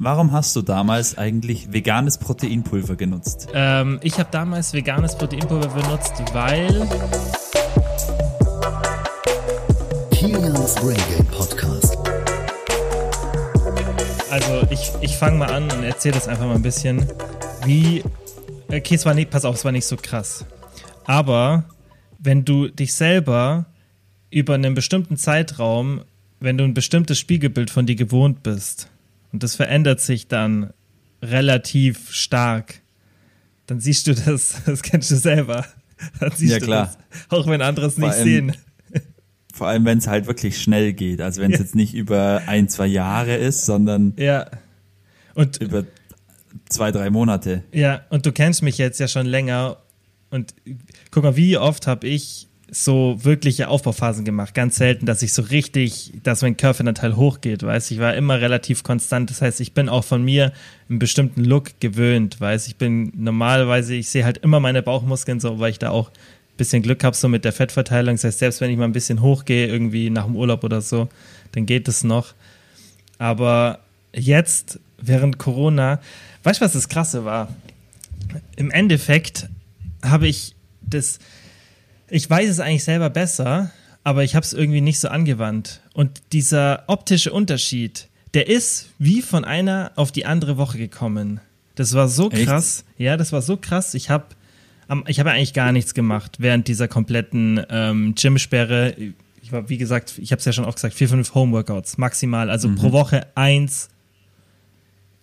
Warum 0.00 0.30
hast 0.30 0.54
du 0.54 0.62
damals 0.62 1.18
eigentlich 1.18 1.72
veganes 1.72 2.18
Proteinpulver 2.18 2.94
genutzt? 2.94 3.48
Ähm, 3.52 3.98
ich 4.04 4.20
habe 4.20 4.28
damals 4.30 4.72
veganes 4.72 5.18
Proteinpulver 5.18 5.70
benutzt, 5.70 6.22
weil. 6.32 6.68
Kilians 10.12 10.76
Brain 10.76 10.96
Game 11.10 11.26
Podcast. 11.26 11.98
Also 14.30 14.68
ich, 14.70 14.92
ich 15.00 15.16
fange 15.16 15.38
mal 15.38 15.50
an 15.50 15.64
und 15.64 15.82
erzähle 15.82 16.14
das 16.14 16.28
einfach 16.28 16.46
mal 16.46 16.54
ein 16.54 16.62
bisschen. 16.62 17.04
Wie. 17.64 18.04
Okay, 18.68 18.94
es 18.94 19.04
war 19.04 19.14
nicht, 19.14 19.30
pass 19.30 19.44
auf, 19.44 19.56
es 19.56 19.64
war 19.64 19.72
nicht 19.72 19.86
so 19.86 19.96
krass. 19.96 20.44
Aber 21.06 21.64
wenn 22.20 22.44
du 22.44 22.68
dich 22.68 22.94
selber 22.94 23.66
über 24.30 24.54
einen 24.54 24.74
bestimmten 24.74 25.16
Zeitraum, 25.16 26.02
wenn 26.38 26.56
du 26.56 26.62
ein 26.62 26.74
bestimmtes 26.74 27.18
Spiegelbild 27.18 27.70
von 27.70 27.86
dir 27.86 27.96
gewohnt 27.96 28.44
bist, 28.44 28.90
und 29.32 29.42
das 29.42 29.54
verändert 29.56 30.00
sich 30.00 30.28
dann 30.28 30.72
relativ 31.22 32.10
stark, 32.12 32.80
dann 33.66 33.80
siehst 33.80 34.06
du 34.06 34.14
das, 34.14 34.62
das 34.66 34.82
kennst 34.82 35.10
du 35.10 35.16
selber. 35.16 35.66
Dann 36.20 36.30
siehst 36.34 36.52
Ja, 36.52 36.58
du 36.60 36.64
klar. 36.66 36.96
das, 37.10 37.38
auch 37.38 37.46
wenn 37.48 37.60
andere 37.62 37.86
es 37.86 37.98
nicht 37.98 38.08
allem- 38.12 38.24
sehen. 38.24 38.56
Vor 39.52 39.66
allem, 39.66 39.84
wenn 39.84 39.98
es 39.98 40.06
halt 40.06 40.26
wirklich 40.28 40.62
schnell 40.62 40.92
geht. 40.92 41.20
Also 41.20 41.40
wenn 41.42 41.50
es 41.52 41.58
Ja. 41.58 41.64
jetzt 41.64 41.74
nicht 41.74 41.92
über 41.94 42.42
ein, 42.46 42.68
zwei 42.68 42.86
Jahre 42.86 43.34
ist, 43.36 43.66
sondern 43.66 44.12
Ja. 44.16 44.46
Und 45.34 45.56
über 45.60 45.84
zwei, 46.68 46.90
drei 46.92 47.10
Monate. 47.10 47.64
Ja, 47.72 48.02
und 48.10 48.24
du 48.26 48.32
kennst 48.32 48.62
mich 48.62 48.78
jetzt 48.78 48.98
ja 49.00 49.08
schon 49.08 49.26
länger. 49.26 49.78
Und 50.30 50.54
guck 51.10 51.24
mal, 51.24 51.36
wie 51.36 51.56
oft 51.56 51.86
habe 51.86 52.06
ich 52.06 52.47
so 52.70 53.16
wirkliche 53.22 53.68
Aufbauphasen 53.68 54.24
gemacht. 54.24 54.54
Ganz 54.54 54.76
selten, 54.76 55.06
dass 55.06 55.22
ich 55.22 55.32
so 55.32 55.42
richtig, 55.42 56.12
dass 56.22 56.42
mein 56.42 56.56
Körperanteil 56.56 57.16
hochgeht, 57.16 57.62
weißt 57.62 57.90
Ich 57.90 57.98
war 57.98 58.14
immer 58.14 58.40
relativ 58.40 58.82
konstant. 58.82 59.30
Das 59.30 59.40
heißt, 59.40 59.60
ich 59.60 59.72
bin 59.72 59.88
auch 59.88 60.04
von 60.04 60.22
mir 60.22 60.52
einen 60.88 60.98
bestimmten 60.98 61.44
Look 61.44 61.80
gewöhnt, 61.80 62.40
weißt 62.40 62.68
Ich 62.68 62.76
bin 62.76 63.12
normalerweise, 63.16 63.94
ich 63.94 64.10
sehe 64.10 64.24
halt 64.24 64.38
immer 64.38 64.60
meine 64.60 64.82
Bauchmuskeln 64.82 65.40
so, 65.40 65.58
weil 65.58 65.70
ich 65.70 65.78
da 65.78 65.90
auch 65.90 66.10
ein 66.10 66.56
bisschen 66.58 66.82
Glück 66.82 67.04
habe, 67.04 67.16
so 67.16 67.28
mit 67.28 67.44
der 67.44 67.52
Fettverteilung. 67.52 68.16
Das 68.16 68.24
heißt, 68.24 68.38
selbst 68.38 68.60
wenn 68.60 68.70
ich 68.70 68.76
mal 68.76 68.84
ein 68.84 68.92
bisschen 68.92 69.22
hochgehe, 69.22 69.66
irgendwie 69.66 70.10
nach 70.10 70.26
dem 70.26 70.36
Urlaub 70.36 70.62
oder 70.62 70.82
so, 70.82 71.08
dann 71.52 71.64
geht 71.64 71.88
es 71.88 72.04
noch. 72.04 72.34
Aber 73.18 73.80
jetzt, 74.12 74.78
während 75.00 75.38
Corona, 75.38 76.00
weißt 76.42 76.60
du, 76.60 76.64
was 76.64 76.74
das 76.74 76.88
Krasse 76.88 77.24
war? 77.24 77.48
Im 78.56 78.70
Endeffekt 78.70 79.48
habe 80.02 80.28
ich 80.28 80.54
das, 80.82 81.18
ich 82.10 82.28
weiß 82.28 82.48
es 82.48 82.60
eigentlich 82.60 82.84
selber 82.84 83.10
besser, 83.10 83.70
aber 84.04 84.24
ich 84.24 84.34
habe 84.34 84.44
es 84.44 84.52
irgendwie 84.52 84.80
nicht 84.80 85.00
so 85.00 85.08
angewandt. 85.08 85.80
Und 85.92 86.22
dieser 86.32 86.84
optische 86.86 87.32
Unterschied, 87.32 88.08
der 88.34 88.48
ist 88.48 88.90
wie 88.98 89.22
von 89.22 89.44
einer 89.44 89.92
auf 89.96 90.12
die 90.12 90.26
andere 90.26 90.56
Woche 90.56 90.78
gekommen. 90.78 91.40
Das 91.74 91.94
war 91.94 92.08
so 92.08 92.30
Echt? 92.30 92.46
krass. 92.46 92.84
Ja, 92.96 93.16
das 93.16 93.32
war 93.32 93.42
so 93.42 93.56
krass. 93.56 93.94
Ich 93.94 94.10
habe 94.10 94.26
ich 95.06 95.20
habe 95.20 95.30
eigentlich 95.30 95.52
gar 95.52 95.70
nichts 95.72 95.92
gemacht 95.92 96.36
während 96.38 96.66
dieser 96.66 96.88
kompletten 96.88 97.60
ähm, 97.68 98.14
Gymsperre. 98.14 98.94
Ich 99.42 99.52
war, 99.52 99.68
wie 99.68 99.76
gesagt, 99.76 100.14
ich 100.18 100.32
habe 100.32 100.38
es 100.38 100.46
ja 100.46 100.52
schon 100.52 100.64
oft 100.64 100.76
gesagt, 100.76 100.94
vier, 100.94 101.08
fünf 101.08 101.34
Homeworkouts 101.34 101.98
maximal. 101.98 102.48
Also 102.48 102.74
pro 102.74 102.92
Woche 102.92 103.26
eins, 103.34 103.90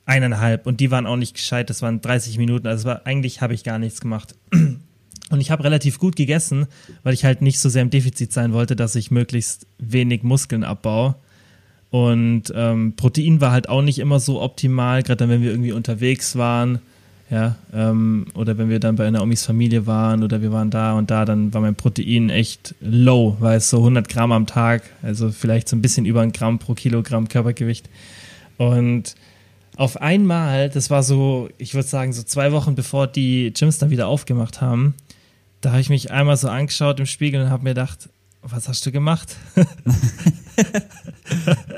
eineinhalb. 0.05 0.67
Und 0.67 0.79
die 0.81 0.91
waren 0.91 1.07
auch 1.07 1.15
nicht 1.15 1.33
gescheit. 1.33 1.71
Das 1.71 1.81
waren 1.81 1.99
30 1.99 2.37
Minuten. 2.37 2.67
Also 2.67 2.85
war, 2.85 3.07
eigentlich 3.07 3.41
habe 3.41 3.55
ich 3.55 3.63
gar 3.63 3.79
nichts 3.79 4.01
gemacht. 4.01 4.35
Und 5.31 5.41
ich 5.41 5.49
habe 5.49 5.63
relativ 5.63 5.97
gut 5.97 6.15
gegessen, 6.15 6.67
weil 7.03 7.13
ich 7.13 7.25
halt 7.25 7.41
nicht 7.41 7.59
so 7.59 7.69
sehr 7.69 7.81
im 7.81 7.89
Defizit 7.89 8.31
sein 8.31 8.53
wollte, 8.53 8.75
dass 8.75 8.95
ich 8.95 9.09
möglichst 9.09 9.65
wenig 9.79 10.23
Muskeln 10.23 10.63
abbaue. 10.63 11.15
Und 11.89 12.43
ähm, 12.53 12.93
Protein 12.95 13.41
war 13.41 13.51
halt 13.51 13.69
auch 13.69 13.81
nicht 13.81 13.99
immer 13.99 14.19
so 14.19 14.41
optimal, 14.41 15.01
gerade 15.01 15.17
dann, 15.17 15.29
wenn 15.29 15.41
wir 15.41 15.51
irgendwie 15.51 15.71
unterwegs 15.71 16.35
waren. 16.35 16.79
Ja, 17.31 17.55
ähm, 17.73 18.27
oder 18.35 18.59
wenn 18.59 18.69
wir 18.69 18.79
dann 18.79 18.97
bei 18.97 19.07
einer 19.07 19.23
Omis 19.23 19.45
Familie 19.45 19.87
waren 19.87 20.23
oder 20.23 20.43
wir 20.43 20.51
waren 20.51 20.69
da 20.69 20.93
und 20.93 21.09
da, 21.09 21.25
dann 21.25 21.51
war 21.55 21.61
mein 21.61 21.73
Protein 21.73 22.29
echt 22.29 22.75
low, 22.81 23.35
weil 23.39 23.57
es 23.57 23.69
so 23.71 23.77
100 23.77 24.07
Gramm 24.07 24.31
am 24.31 24.45
Tag, 24.45 24.83
also 25.01 25.31
vielleicht 25.31 25.67
so 25.67 25.75
ein 25.75 25.81
bisschen 25.81 26.05
über 26.05 26.21
ein 26.21 26.33
Gramm 26.33 26.59
pro 26.59 26.75
Kilogramm 26.75 27.27
Körpergewicht. 27.27 27.89
Und 28.57 29.15
auf 29.75 30.01
einmal, 30.01 30.69
das 30.69 30.91
war 30.91 31.01
so, 31.01 31.49
ich 31.57 31.73
würde 31.73 31.87
sagen, 31.87 32.13
so 32.13 32.21
zwei 32.21 32.51
Wochen 32.51 32.75
bevor 32.75 33.07
die 33.07 33.51
Gyms 33.53 33.79
dann 33.79 33.89
wieder 33.89 34.07
aufgemacht 34.07 34.61
haben, 34.61 34.93
da 35.65 35.71
habe 35.71 35.81
ich 35.81 35.89
mich 35.89 36.11
einmal 36.11 36.37
so 36.37 36.47
angeschaut 36.47 36.99
im 36.99 37.07
Spiegel 37.07 37.41
und 37.41 37.49
habe 37.49 37.63
mir 37.63 37.71
gedacht, 37.71 38.07
was 38.43 38.67
hast 38.67 38.85
du 38.85 38.91
gemacht? 38.91 39.35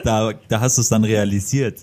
Da, 0.03 0.33
da 0.49 0.59
hast 0.59 0.77
du 0.77 0.81
es 0.81 0.89
dann 0.89 1.03
realisiert. 1.03 1.79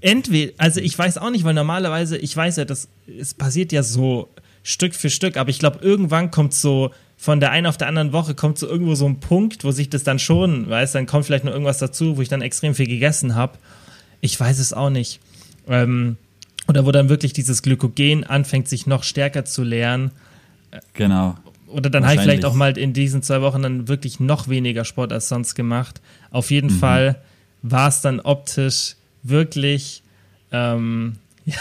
Entweder, 0.00 0.52
also 0.58 0.80
ich 0.80 0.98
weiß 0.98 1.16
auch 1.18 1.30
nicht, 1.30 1.44
weil 1.44 1.54
normalerweise, 1.54 2.18
ich 2.18 2.36
weiß 2.36 2.56
ja, 2.56 2.64
das, 2.64 2.88
es 3.06 3.34
passiert 3.34 3.70
ja 3.72 3.82
so 3.82 4.28
Stück 4.64 4.94
für 4.94 5.08
Stück, 5.08 5.36
aber 5.36 5.50
ich 5.50 5.60
glaube, 5.60 5.78
irgendwann 5.80 6.30
kommt 6.30 6.54
so 6.54 6.90
von 7.16 7.40
der 7.40 7.52
einen 7.52 7.66
auf 7.66 7.76
der 7.76 7.86
anderen 7.86 8.12
Woche 8.12 8.34
kommt 8.34 8.58
so 8.58 8.66
irgendwo 8.66 8.96
so 8.96 9.06
ein 9.06 9.20
Punkt, 9.20 9.64
wo 9.64 9.70
sich 9.70 9.90
das 9.90 10.02
dann 10.02 10.18
schon, 10.18 10.68
weißt, 10.68 10.94
dann 10.94 11.06
kommt 11.06 11.26
vielleicht 11.26 11.44
noch 11.44 11.52
irgendwas 11.52 11.78
dazu, 11.78 12.16
wo 12.16 12.22
ich 12.22 12.28
dann 12.28 12.42
extrem 12.42 12.74
viel 12.74 12.88
gegessen 12.88 13.34
habe. 13.34 13.58
Ich 14.20 14.38
weiß 14.38 14.58
es 14.58 14.72
auch 14.72 14.90
nicht. 14.90 15.20
Ähm, 15.68 16.16
oder 16.66 16.84
wo 16.84 16.90
dann 16.90 17.08
wirklich 17.08 17.32
dieses 17.32 17.62
Glykogen 17.62 18.24
anfängt, 18.24 18.68
sich 18.68 18.86
noch 18.86 19.04
stärker 19.04 19.44
zu 19.44 19.62
leeren. 19.62 20.10
Genau. 20.94 21.36
Oder 21.66 21.90
dann 21.90 22.04
habe 22.04 22.14
ich 22.14 22.20
vielleicht 22.22 22.44
auch 22.44 22.54
mal 22.54 22.76
in 22.78 22.92
diesen 22.94 23.22
zwei 23.22 23.42
Wochen 23.42 23.62
dann 23.62 23.88
wirklich 23.88 24.20
noch 24.20 24.48
weniger 24.48 24.84
Sport 24.84 25.12
als 25.12 25.28
sonst 25.28 25.54
gemacht. 25.54 26.00
Auf 26.30 26.50
jeden 26.50 26.72
Mhm. 26.74 26.78
Fall 26.78 27.16
war 27.62 27.88
es 27.88 28.00
dann 28.00 28.20
optisch 28.20 28.96
wirklich, 29.22 30.02
ähm, 30.52 31.16
ja, 31.44 31.56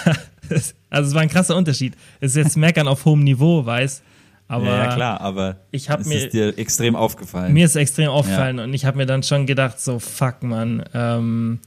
also 0.89 1.09
es 1.09 1.13
war 1.13 1.21
ein 1.21 1.29
krasser 1.29 1.55
Unterschied. 1.55 1.93
Es 2.21 2.31
ist 2.35 2.43
jetzt 2.43 2.57
Meckern 2.57 2.87
auf 2.87 3.03
hohem 3.05 3.23
Niveau, 3.23 3.65
weiß, 3.65 4.01
aber 4.47 4.65
ja, 4.65 4.85
ja, 4.85 4.95
klar, 4.95 5.19
aber 5.21 5.57
ich 5.71 5.89
hab 5.89 5.99
es 5.99 6.07
mir- 6.07 6.15
ist 6.25 6.33
dir 6.33 6.57
extrem 6.57 6.95
aufgefallen. 6.95 7.51
mir 7.53 7.65
ist 7.65 7.75
extrem 7.75 8.09
aufgefallen 8.09 8.59
und 8.59 8.73
ich 8.73 8.85
habe 8.85 8.95
mir 8.97 9.05
dann 9.05 9.23
schon 9.23 9.45
gedacht, 9.45 9.81
so 9.81 9.99
fuck 9.99 10.41
man, 10.43 10.83
ähm, 10.93 11.59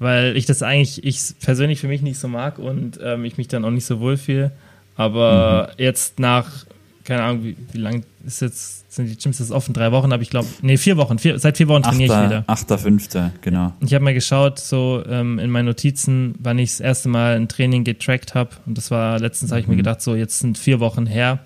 weil 0.00 0.36
ich 0.36 0.44
das 0.46 0.62
eigentlich, 0.62 1.04
ich 1.04 1.20
persönlich 1.40 1.80
für 1.80 1.88
mich 1.88 2.02
nicht 2.02 2.18
so 2.18 2.26
mag 2.26 2.58
und 2.58 2.98
ähm, 3.00 3.24
ich 3.24 3.38
mich 3.38 3.46
dann 3.46 3.64
auch 3.64 3.70
nicht 3.70 3.86
so 3.86 4.00
wohl 4.00 4.16
fühle. 4.16 4.50
Aber 4.96 5.70
Mhm. 5.76 5.82
jetzt 5.82 6.18
nach, 6.18 6.65
keine 7.06 7.22
Ahnung, 7.22 7.44
wie, 7.44 7.56
wie 7.72 7.78
lang 7.78 8.04
ist 8.26 8.40
jetzt, 8.42 8.92
sind 8.92 9.06
die 9.06 9.16
Gyms 9.16 9.38
jetzt 9.38 9.50
offen? 9.52 9.72
Drei 9.72 9.92
Wochen, 9.92 10.12
aber 10.12 10.22
ich 10.22 10.28
glaube, 10.30 10.48
nee, 10.62 10.76
vier 10.76 10.96
Wochen, 10.96 11.18
vier, 11.18 11.38
seit 11.38 11.56
vier 11.56 11.68
Wochen 11.68 11.82
trainiere 11.82 12.04
ich 12.04 12.10
Achter, 12.12 12.26
wieder. 12.26 12.44
achter, 12.46 12.78
fünfter, 12.78 13.32
genau. 13.40 13.72
Ich 13.80 13.94
habe 13.94 14.04
mal 14.04 14.12
geschaut, 14.14 14.58
so 14.58 15.02
ähm, 15.08 15.38
in 15.38 15.50
meinen 15.50 15.66
Notizen, 15.66 16.34
wann 16.40 16.58
ich 16.58 16.70
das 16.70 16.80
erste 16.80 17.08
Mal 17.08 17.36
ein 17.36 17.48
Training 17.48 17.84
getrackt 17.84 18.34
habe. 18.34 18.50
Und 18.66 18.76
das 18.76 18.90
war 18.90 19.18
letztens, 19.20 19.50
habe 19.52 19.60
ich 19.60 19.66
Mhm. 19.66 19.72
mir 19.72 19.76
gedacht, 19.78 20.02
so 20.02 20.14
jetzt 20.14 20.38
sind 20.40 20.58
vier 20.58 20.80
Wochen 20.80 21.06
her. 21.06 21.38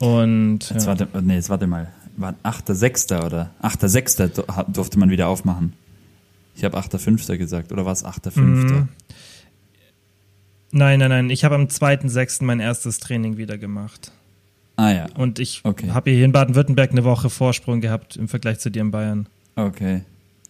Und 0.00 0.70
Jetzt 0.70 0.82
ja. 0.82 0.86
warte, 0.86 1.08
nee, 1.22 1.34
jetzt 1.34 1.48
warte 1.50 1.66
mal. 1.66 1.90
War 2.16 2.34
8.6. 2.42 3.24
oder 3.24 3.50
8.6. 3.62 4.28
du- 4.28 4.46
ha- 4.48 4.64
durfte 4.64 4.98
man 4.98 5.10
wieder 5.10 5.28
aufmachen. 5.28 5.72
Ich 6.56 6.62
habe 6.64 6.76
8.5. 6.78 7.36
gesagt, 7.38 7.72
oder 7.72 7.84
war 7.84 7.92
es 7.92 8.04
8.5.? 8.04 8.40
Mhm. 8.40 8.88
Nein, 10.70 10.98
nein, 10.98 11.08
nein. 11.10 11.30
Ich 11.30 11.44
habe 11.44 11.54
am 11.54 11.68
2.6. 11.68 12.44
mein 12.44 12.60
erstes 12.60 12.98
Training 12.98 13.36
wieder 13.36 13.58
gemacht. 13.58 14.10
Ah 14.76 14.90
ja, 14.92 15.06
Und 15.16 15.38
ich 15.38 15.60
Okay. 15.64 15.90
habe 15.90 16.10
hier 16.10 16.24
in 16.24 16.32
Baden-Württemberg 16.32 16.90
eine 16.90 17.04
Woche 17.04 17.30
Vorsprung 17.30 17.80
gehabt 17.80 18.16
im 18.16 18.28
Vergleich 18.28 18.58
zu 18.58 18.70
dir 18.70 18.82
in 18.82 18.90
Bayern. 18.90 19.26
okay, 19.56 20.02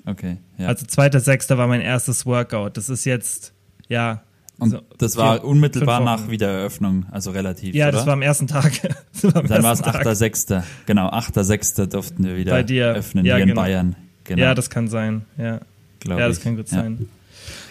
okay. 0.07 0.39
Ja. 0.57 0.69
Also 0.69 0.87
2.6. 0.87 1.57
war 1.59 1.67
mein 1.67 1.81
erstes 1.83 2.25
Workout. 2.25 2.77
Das 2.77 2.89
ist 2.89 3.05
jetzt, 3.05 3.53
ja. 3.89 4.23
Und 4.59 4.71
so 4.71 4.81
das 4.99 5.17
war 5.17 5.41
vier- 5.41 5.45
unmittelbar 5.45 6.01
nach 6.01 6.29
Wiedereröffnung, 6.31 7.07
also 7.11 7.33
relativ, 7.33 7.75
Ja, 7.75 7.89
oder? 7.89 7.99
das 7.99 8.07
war 8.07 8.13
am 8.15 8.23
ersten 8.23 8.47
Tag. 8.47 8.73
War 9.23 9.37
am 9.37 9.47
Dann 9.49 9.63
war 9.65 9.73
es 9.73 9.81
ersten 9.81 9.93
Tag. 9.93 10.07
8.6. 10.07 10.63
Genau, 10.87 11.09
8.6. 11.11 11.87
durften 11.87 12.25
wir 12.25 12.37
wieder 12.37 12.53
Bei 12.53 12.63
dir. 12.63 12.93
öffnen 12.95 13.25
Ja, 13.27 13.35
hier 13.35 13.43
in 13.43 13.49
genau. 13.51 13.61
Bayern. 13.63 13.97
Genau, 14.23 14.41
Ja, 14.43 14.55
das 14.55 14.71
kann 14.71 14.87
sein. 14.89 15.23
Ja, 15.37 15.61
glaub 16.01 16.19
ja 16.21 16.29
das 16.29 16.39
ich. 16.39 16.45
kann 16.45 16.57
gut 16.57 16.71
Ja. 16.71 16.79
sein. 16.83 17.09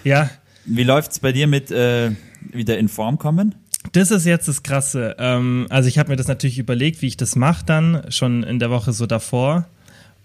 Ja, 0.03 0.29
Wie 0.65 0.83
läuft's 0.83 1.19
bei 1.19 1.31
dir 1.31 1.47
mit 1.47 1.71
äh, 1.71 2.11
wieder 2.51 2.77
in 2.77 2.89
Form 2.89 3.17
kommen? 3.17 3.55
Das 3.91 4.11
ist 4.11 4.25
jetzt 4.25 4.47
das 4.47 4.63
Krasse. 4.63 5.15
Ähm, 5.19 5.67
also 5.69 5.89
ich 5.89 5.99
habe 5.99 6.09
mir 6.09 6.15
das 6.15 6.27
natürlich 6.27 6.57
überlegt, 6.57 7.01
wie 7.01 7.07
ich 7.07 7.17
das 7.17 7.35
mache 7.35 7.65
dann, 7.65 8.03
schon 8.09 8.43
in 8.43 8.59
der 8.59 8.69
Woche 8.71 8.93
so 8.93 9.05
davor. 9.05 9.67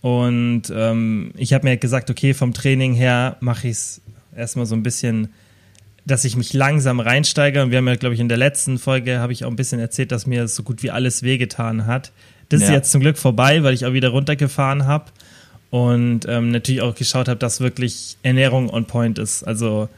Und 0.00 0.62
ähm, 0.74 1.32
ich 1.36 1.52
habe 1.52 1.66
mir 1.66 1.76
gesagt, 1.76 2.08
okay, 2.10 2.32
vom 2.34 2.54
Training 2.54 2.94
her 2.94 3.36
mache 3.40 3.68
ich 3.68 3.72
es 3.74 4.00
erstmal 4.36 4.64
so 4.66 4.76
ein 4.76 4.82
bisschen, 4.84 5.28
dass 6.06 6.24
ich 6.24 6.36
mich 6.36 6.52
langsam 6.52 7.00
reinsteige. 7.00 7.62
Und 7.62 7.70
wir 7.72 7.78
haben 7.78 7.88
ja, 7.88 7.96
glaube 7.96 8.14
ich, 8.14 8.20
in 8.20 8.28
der 8.28 8.38
letzten 8.38 8.78
Folge 8.78 9.18
habe 9.18 9.32
ich 9.32 9.44
auch 9.44 9.50
ein 9.50 9.56
bisschen 9.56 9.80
erzählt, 9.80 10.12
dass 10.12 10.26
mir 10.26 10.46
so 10.48 10.62
gut 10.62 10.82
wie 10.82 10.90
alles 10.90 11.22
wehgetan 11.22 11.84
hat. 11.86 12.12
Das 12.48 12.62
ist 12.62 12.68
Ja. 12.68 12.74
jetzt 12.76 12.92
zum 12.92 13.00
Glück 13.00 13.18
vorbei, 13.18 13.62
weil 13.64 13.74
ich 13.74 13.84
auch 13.84 13.92
wieder 13.92 14.10
runtergefahren 14.10 14.86
habe. 14.86 15.06
Und 15.70 16.20
ähm, 16.28 16.50
natürlich 16.50 16.80
auch 16.80 16.94
geschaut 16.94 17.28
habe, 17.28 17.38
dass 17.38 17.60
wirklich 17.60 18.16
Ernährung 18.22 18.70
on 18.70 18.86
point 18.86 19.18
ist. 19.18 19.42
Also 19.42 19.88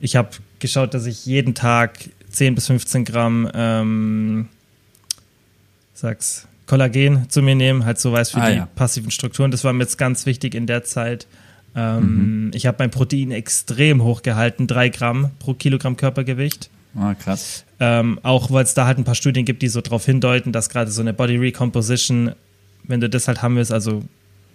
ich 0.00 0.16
habe 0.16 0.30
geschaut, 0.60 0.94
dass 0.94 1.04
ich 1.04 1.26
jeden 1.26 1.54
Tag 1.54 1.98
10 2.34 2.54
bis 2.54 2.66
15 2.66 3.04
Gramm, 3.04 3.50
ähm, 3.54 4.48
sag's, 5.94 6.46
Kollagen 6.66 7.28
zu 7.28 7.42
mir 7.42 7.54
nehme, 7.54 7.84
halt 7.84 7.98
so 7.98 8.12
weiß 8.12 8.30
für 8.30 8.40
Ah, 8.40 8.50
die 8.50 8.56
ja. 8.56 8.66
passiven 8.74 9.10
Strukturen. 9.10 9.50
Das 9.50 9.64
war 9.64 9.72
mir 9.72 9.82
jetzt 9.84 9.98
ganz 9.98 10.24
wichtig 10.26 10.54
in 10.54 10.66
der 10.66 10.82
Zeit. 10.84 11.26
Ähm, 11.76 12.50
Ich 12.54 12.66
habe 12.66 12.76
mein 12.80 12.90
Protein 12.90 13.30
extrem 13.32 14.02
hoch 14.02 14.22
gehalten, 14.22 14.66
drei 14.66 14.88
Gramm 14.88 15.30
pro 15.38 15.54
Kilogramm 15.54 15.96
Körpergewicht. 15.96 16.70
Ah, 16.96 17.14
krass. 17.14 17.64
Ähm, 17.80 18.18
auch 18.22 18.50
weil 18.50 18.64
es 18.64 18.72
da 18.74 18.86
halt 18.86 18.98
ein 18.98 19.04
paar 19.04 19.14
Studien 19.16 19.44
gibt, 19.44 19.60
die 19.62 19.68
so 19.68 19.80
darauf 19.80 20.06
hindeuten, 20.06 20.52
dass 20.52 20.70
gerade 20.70 20.90
so 20.90 21.00
eine 21.02 21.12
Body 21.12 21.36
Recomposition, 21.36 22.32
wenn 22.84 23.00
du 23.00 23.10
das 23.10 23.28
halt 23.28 23.42
haben 23.42 23.56
willst, 23.56 23.72
also 23.72 24.04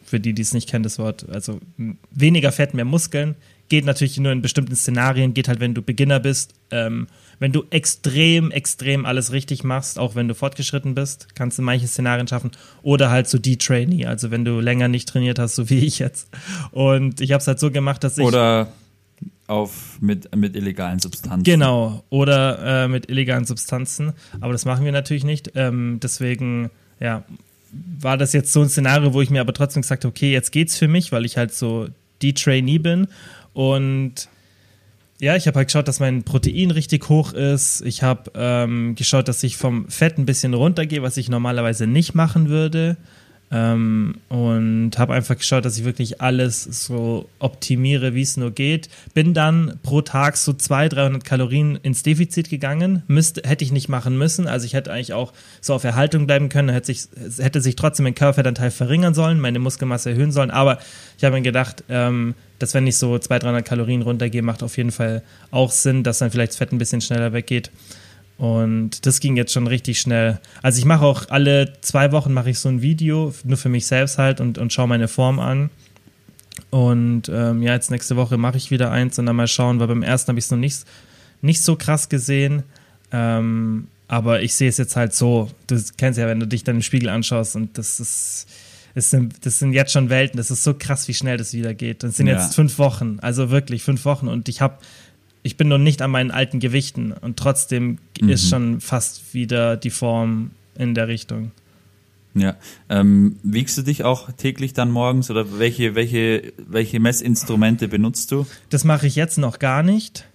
für 0.06 0.20
die, 0.20 0.34
die 0.34 0.42
es 0.42 0.54
nicht 0.54 0.68
kennen, 0.70 0.84
das 0.84 0.98
Wort, 0.98 1.28
also 1.30 1.60
weniger 2.12 2.52
Fett, 2.52 2.74
mehr 2.74 2.86
Muskeln, 2.86 3.36
geht 3.68 3.86
natürlich 3.86 4.18
nur 4.18 4.32
in 4.32 4.42
bestimmten 4.42 4.76
Szenarien, 4.76 5.34
geht 5.36 5.48
halt, 5.48 5.60
wenn 5.60 5.76
du 5.76 5.82
Beginner 5.84 6.20
bist. 6.20 6.54
Ähm, 6.72 7.08
wenn 7.40 7.52
du 7.52 7.64
extrem, 7.70 8.52
extrem 8.52 9.06
alles 9.06 9.32
richtig 9.32 9.64
machst, 9.64 9.98
auch 9.98 10.16
wenn 10.16 10.28
du 10.28 10.36
fortgeschritten 10.36 10.94
bist, 10.94 11.28
kannst 11.36 11.58
du 11.58 11.62
manche 11.62 11.88
Szenarien 11.88 12.28
schaffen. 12.28 12.52
Oder 12.84 13.10
halt 13.10 13.28
so 13.28 13.38
D-Trainee, 13.38 14.06
also 14.06 14.30
wenn 14.30 14.46
du 14.46 14.60
länger 14.60 14.90
nicht 14.90 15.08
trainiert 15.08 15.40
hast, 15.40 15.56
so 15.56 15.70
wie 15.70 15.80
ich 15.80 16.00
jetzt. 16.00 16.30
Und 16.72 17.22
ich 17.22 17.32
habe 17.32 17.42
es 17.42 17.48
halt 17.48 17.60
so 17.60 17.72
gemacht, 17.72 18.04
dass 18.04 18.18
ich. 18.18 18.26
Oder 18.26 18.72
auf 19.48 19.98
mit, 20.00 20.36
mit 20.36 20.56
illegalen 20.56 21.00
Substanzen. 21.00 21.44
Genau, 21.44 22.04
oder 22.10 22.84
äh, 22.84 22.88
mit 22.88 23.10
illegalen 23.10 23.46
Substanzen. 23.46 24.14
Aber 24.42 24.52
das 24.52 24.66
machen 24.66 24.86
wir 24.86 24.92
natürlich 24.92 25.24
nicht. 25.24 25.54
Ähm, 25.56 26.00
deswegen, 26.04 26.70
ja, 27.00 27.24
war 27.72 28.18
das 28.18 28.34
jetzt 28.34 28.54
so 28.54 28.62
ein 28.62 28.70
Szenario, 28.70 29.14
wo 29.14 29.22
ich 29.22 29.30
mir 29.30 29.42
aber 29.42 29.54
trotzdem 29.54 29.82
gesagt 29.82 30.04
habe, 30.04 30.12
okay, 30.12 30.32
jetzt 30.32 30.52
geht's 30.52 30.78
für 30.78 30.88
mich, 30.88 31.12
weil 31.12 31.26
ich 31.26 31.38
halt 31.38 31.54
so 31.54 31.88
die 32.22 32.34
Trainee 32.34 32.78
bin. 32.78 33.08
Und 33.54 34.30
ja, 35.22 35.36
ich 35.36 35.48
habe 35.48 35.58
halt 35.58 35.68
geschaut, 35.68 35.88
dass 35.88 36.00
mein 36.00 36.24
Protein 36.24 36.72
richtig 36.72 37.10
hoch 37.10 37.34
ist. 37.34 37.82
Ich 37.82 38.04
habe 38.04 38.32
ähm, 38.36 38.96
geschaut, 38.96 39.28
dass 39.28 39.44
ich 39.44 39.58
vom 39.58 39.90
Fett 39.90 40.18
ein 40.18 40.26
bisschen 40.26 40.54
runtergehe, 40.54 41.04
was 41.04 41.18
ich 41.18 41.30
normalerweise 41.30 41.88
nicht 41.88 42.16
machen 42.16 42.48
würde. 42.48 42.98
Ähm, 43.52 44.16
und 44.30 44.92
habe 44.98 45.14
einfach 45.14 45.36
geschaut, 45.36 45.66
dass 45.66 45.78
ich 45.78 45.84
wirklich 45.84 46.22
alles 46.22 46.64
so 46.64 47.28
optimiere, 47.40 48.14
wie 48.14 48.22
es 48.22 48.38
nur 48.38 48.52
geht. 48.52 48.90
Bin 49.16 49.34
dann 49.34 49.80
pro 49.82 50.02
Tag 50.02 50.38
so 50.38 50.54
200, 50.54 50.94
300 50.94 51.24
Kalorien 51.24 51.76
ins 51.82 52.04
Defizit 52.04 52.50
gegangen. 52.50 53.02
Müsste, 53.08 53.42
hätte 53.48 53.64
ich 53.64 53.72
nicht 53.72 53.90
machen 53.90 54.18
müssen. 54.18 54.48
Also 54.48 54.66
ich 54.66 54.74
hätte 54.74 54.92
eigentlich 54.92 55.14
auch 55.14 55.34
so 55.62 55.74
auf 55.74 55.84
Erhaltung 55.84 56.28
bleiben 56.28 56.50
können. 56.50 56.70
Hätte 56.70 56.88
sich, 56.88 57.08
hätte 57.40 57.62
sich 57.62 57.76
trotzdem 57.76 58.04
mein 58.04 58.16
Körperfettanteil 58.16 58.70
verringern 58.70 59.16
sollen, 59.16 59.40
meine 59.40 59.58
Muskelmasse 59.58 60.12
erhöhen 60.12 60.32
sollen. 60.32 60.52
Aber 60.52 60.78
ich 61.18 61.24
habe 61.24 61.36
mir 61.36 61.42
gedacht, 61.42 61.84
ähm, 61.90 62.36
dass 62.60 62.76
wenn 62.76 62.86
ich 62.86 62.98
so 62.98 63.18
200, 63.18 63.44
300 63.44 63.66
Kalorien 63.66 64.04
runtergehe, 64.04 64.44
macht 64.44 64.62
auf 64.62 64.78
jeden 64.78 64.92
Fall 64.92 65.24
auch 65.50 65.72
Sinn, 65.72 66.04
dass 66.04 66.20
dann 66.20 66.30
vielleicht 66.30 66.52
das 66.52 66.58
Fett 66.58 66.72
ein 66.72 66.78
bisschen 66.78 67.02
schneller 67.02 67.34
weggeht. 67.34 67.72
Und 68.40 69.06
das 69.06 69.20
ging 69.20 69.36
jetzt 69.36 69.52
schon 69.52 69.68
richtig 69.68 70.00
schnell. 70.00 70.40
Also 70.62 70.80
ich 70.80 70.86
mache 70.86 71.04
auch 71.06 71.30
alle 71.30 71.74
zwei 71.82 72.14
Wochen 72.14 72.32
mache 72.34 72.50
ich 72.50 72.60
so 72.60 72.70
ein 72.70 72.82
Video, 72.82 73.34
nur 73.44 73.58
für 73.58 73.68
mich 73.68 73.86
selbst 73.86 74.18
halt 74.18 74.40
und, 74.40 74.58
und 74.58 74.72
schaue 74.72 74.88
meine 74.88 75.10
Form 75.10 75.40
an. 75.40 75.70
Und 76.70 77.24
ähm, 77.30 77.62
ja, 77.62 77.74
jetzt 77.74 77.92
nächste 77.92 78.16
Woche 78.16 78.38
mache 78.38 78.56
ich 78.56 78.72
wieder 78.72 78.92
eins 78.92 79.20
und 79.20 79.26
dann 79.26 79.36
mal 79.36 79.48
schauen, 79.48 79.80
weil 79.82 79.88
beim 79.88 80.04
ersten 80.04 80.30
habe 80.30 80.40
ich 80.40 80.46
es 80.46 80.52
noch 80.52 80.58
nicht, 80.58 80.86
nicht 81.42 81.62
so 81.62 81.76
krass 81.76 82.08
gesehen. 82.08 82.64
Ähm, 83.12 83.88
aber 84.08 84.42
ich 84.42 84.56
sehe 84.56 84.70
es 84.70 84.78
jetzt 84.78 84.96
halt 84.96 85.14
so, 85.14 85.52
du 85.68 85.78
kennst 85.98 86.18
ja, 86.18 86.26
wenn 86.28 86.40
du 86.40 86.48
dich 86.48 86.64
dann 86.64 86.78
im 86.78 86.82
Spiegel 86.82 87.10
anschaust 87.10 87.58
und 87.58 87.78
das 87.78 88.00
ist, 88.00 88.48
das 88.96 89.10
sind, 89.10 89.46
das 89.46 89.60
sind 89.60 89.74
jetzt 89.74 89.92
schon 89.92 90.10
Welten, 90.10 90.38
das 90.38 90.50
ist 90.50 90.64
so 90.64 90.74
krass, 90.74 91.08
wie 91.10 91.14
schnell 91.14 91.38
das 91.38 91.54
wieder 91.54 91.74
geht. 91.74 92.04
Das 92.04 92.16
sind 92.16 92.28
Ja. 92.28 92.40
jetzt 92.42 92.56
fünf 92.56 92.78
Wochen, 92.80 93.20
also 93.22 93.50
wirklich 93.50 93.84
fünf 93.84 94.06
Wochen 94.06 94.30
und 94.30 94.48
ich 94.48 94.62
habe 94.62 94.76
ich 95.50 95.58
bin 95.58 95.68
noch 95.68 95.80
nicht 95.80 96.04
an 96.04 96.12
meinen 96.12 96.30
alten 96.30 96.60
Gewichten 96.60 97.12
und 97.12 97.38
trotzdem 97.38 97.98
ist 98.20 98.48
schon 98.50 98.82
fast 98.82 99.34
wieder 99.34 99.78
die 99.78 99.90
Form 99.90 100.52
in 100.78 100.94
der 100.94 101.08
Richtung. 101.08 101.52
Ja. 102.36 102.56
Ähm, 102.88 103.38
wiegst 103.42 103.76
du 103.80 103.82
dich 103.82 104.04
auch 104.04 104.32
täglich 104.34 104.74
dann 104.74 104.92
morgens 104.92 105.32
oder 105.32 105.58
welche, 105.58 105.96
welche, 105.96 106.54
welche 106.58 107.00
Messinstrumente 107.00 107.88
benutzt 107.88 108.32
du? 108.32 108.46
Das 108.70 108.84
mache 108.84 109.08
ich 109.08 109.16
jetzt 109.16 109.40
noch 109.40 109.58
gar 109.58 109.82
nicht, 109.82 110.28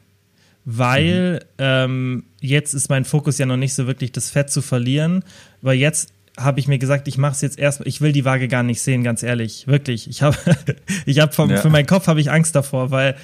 weil 0.65 1.45
ähm, 1.59 2.25
jetzt 2.41 2.75
ist 2.75 2.89
mein 2.91 3.05
Fokus 3.05 3.39
ja 3.39 3.47
noch 3.47 3.57
nicht 3.57 3.75
so 3.75 3.87
wirklich 3.87 4.11
das 4.11 4.31
Fett 4.31 4.51
zu 4.51 4.63
verlieren, 4.63 5.23
weil 5.63 5.77
jetzt 5.79 6.11
habe 6.37 6.59
ich 6.59 6.67
mir 6.67 6.79
gesagt, 6.79 7.07
ich 7.07 7.17
mache 7.17 7.33
es 7.35 7.43
jetzt 7.43 7.61
erstmal, 7.61 7.87
ich 7.87 8.01
will 8.01 8.11
die 8.11 8.25
Waage 8.25 8.49
gar 8.49 8.65
nicht 8.65 8.81
sehen, 8.81 9.05
ganz 9.05 9.23
ehrlich, 9.23 9.69
wirklich. 9.69 10.09
Ich 10.11 10.21
habe, 10.23 10.37
ich 11.07 11.21
habe 11.21 11.33
Ja. 11.49 11.59
für 11.59 11.71
meinen 11.71 11.87
Kopf 11.87 12.09
habe 12.09 12.21
ich 12.21 12.29
Angst 12.33 12.57
davor, 12.57 12.91
weil 12.91 13.15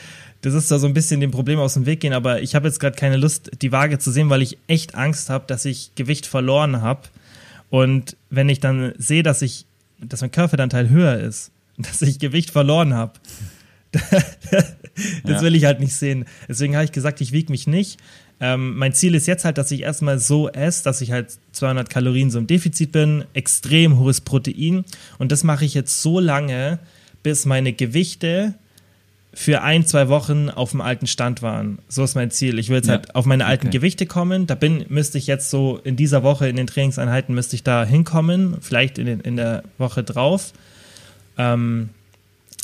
das 0.43 0.55
ist 0.55 0.71
da 0.71 0.79
so 0.79 0.87
ein 0.87 0.95
bisschen 0.95 1.21
dem 1.21 1.31
Problem 1.31 1.59
aus 1.59 1.75
dem 1.75 1.87
Weg 1.87 2.01
gehen, 2.01 2.13
aber 2.13 2.41
ich 2.43 2.55
habe 2.55 2.67
jetzt 2.67 2.81
gerade 2.81 2.97
keine 2.97 3.17
Lust, 3.17 3.51
die 3.61 3.73
Waage 3.73 3.99
zu 3.99 4.11
sehen, 4.11 4.31
weil 4.31 4.43
ich 4.43 4.59
echt 4.69 4.95
Angst 4.95 5.29
habe, 5.31 5.45
dass 5.47 5.65
ich 5.65 5.93
Gewicht 5.95 6.27
verloren 6.27 6.81
habe. 6.83 7.03
Und 7.69 8.17
wenn 8.31 8.49
ich 8.49 8.59
dann 8.61 8.93
sehe, 8.99 9.23
dass 9.23 9.43
ich, 9.43 9.67
dass 10.01 10.23
mein 10.23 10.31
Körperfettanteil 10.31 10.89
höher 10.89 11.19
ist, 11.19 11.51
und 11.77 11.87
dass 11.91 12.03
ich 12.03 12.19
Gewicht 12.19 12.51
verloren 12.51 12.95
habe, 12.95 13.13
das 13.93 14.23
Ja. 15.25 15.41
will 15.43 15.55
ich 15.55 15.65
halt 15.65 15.81
nicht 15.81 15.95
sehen. 15.95 16.25
Deswegen 16.49 16.75
habe 16.75 16.85
ich 16.85 16.93
gesagt, 16.93 17.21
ich 17.21 17.33
wiege 17.33 17.51
mich 17.53 17.67
nicht. 17.67 17.99
Ähm, 18.41 18.77
mein 18.79 18.93
Ziel 18.95 19.15
ist 19.15 19.27
jetzt 19.27 19.45
halt, 19.45 19.59
dass 19.59 19.71
ich 19.71 19.83
erstmal 19.83 20.19
so 20.19 20.49
esse, 20.49 20.83
dass 20.85 21.01
ich 21.03 21.11
halt 21.13 21.37
200 21.53 21.91
Kalorien 21.91 22.31
so 22.31 22.39
im 22.39 22.47
Defizit 22.47 22.93
bin, 22.93 23.25
extrem 23.35 23.99
hohes 23.99 24.21
Protein. 24.23 24.85
Und 25.19 25.33
das 25.33 25.45
mache 25.45 25.65
ich 25.65 25.75
jetzt 25.75 26.01
so 26.01 26.21
lange, 26.21 26.79
bis 27.23 27.45
meine 27.45 27.73
Gewichte 27.75 28.55
für 29.33 29.63
ein, 29.63 29.87
zwei 29.87 30.09
Wochen 30.09 30.49
auf 30.51 30.73
dem 30.73 30.81
alten 30.81 31.07
Stand 31.07 31.41
waren. 31.41 31.79
So 31.89 32.03
ist 32.03 32.17
mein 32.17 32.31
Ziel. 32.33 32.59
Ich 32.59 32.69
will 32.69 32.77
jetzt 32.77 32.89
Ja. 32.89 32.95
halt 32.95 33.15
auf 33.15 33.27
meine 33.27 33.47
alten 33.47 33.69
Okay. 33.69 33.79
Gewichte 33.79 34.07
kommen. 34.07 34.47
Da 34.49 34.57
bin, 34.57 34.85
müsste 34.89 35.19
ich 35.19 35.27
jetzt 35.29 35.51
so 35.51 35.79
in 35.85 35.95
dieser 35.97 36.23
Woche 36.25 36.49
in 36.49 36.57
den 36.57 36.67
Trainingseinheiten 36.67 37.35
müsste 37.35 37.55
ich 37.55 37.63
da 37.63 37.85
hinkommen, 37.85 38.57
vielleicht 38.61 38.99
in, 38.99 39.07
den, 39.07 39.21
in 39.21 39.37
der 39.37 39.63
Woche 39.79 40.03
drauf. 40.03 40.53
Ähm, 41.39 41.91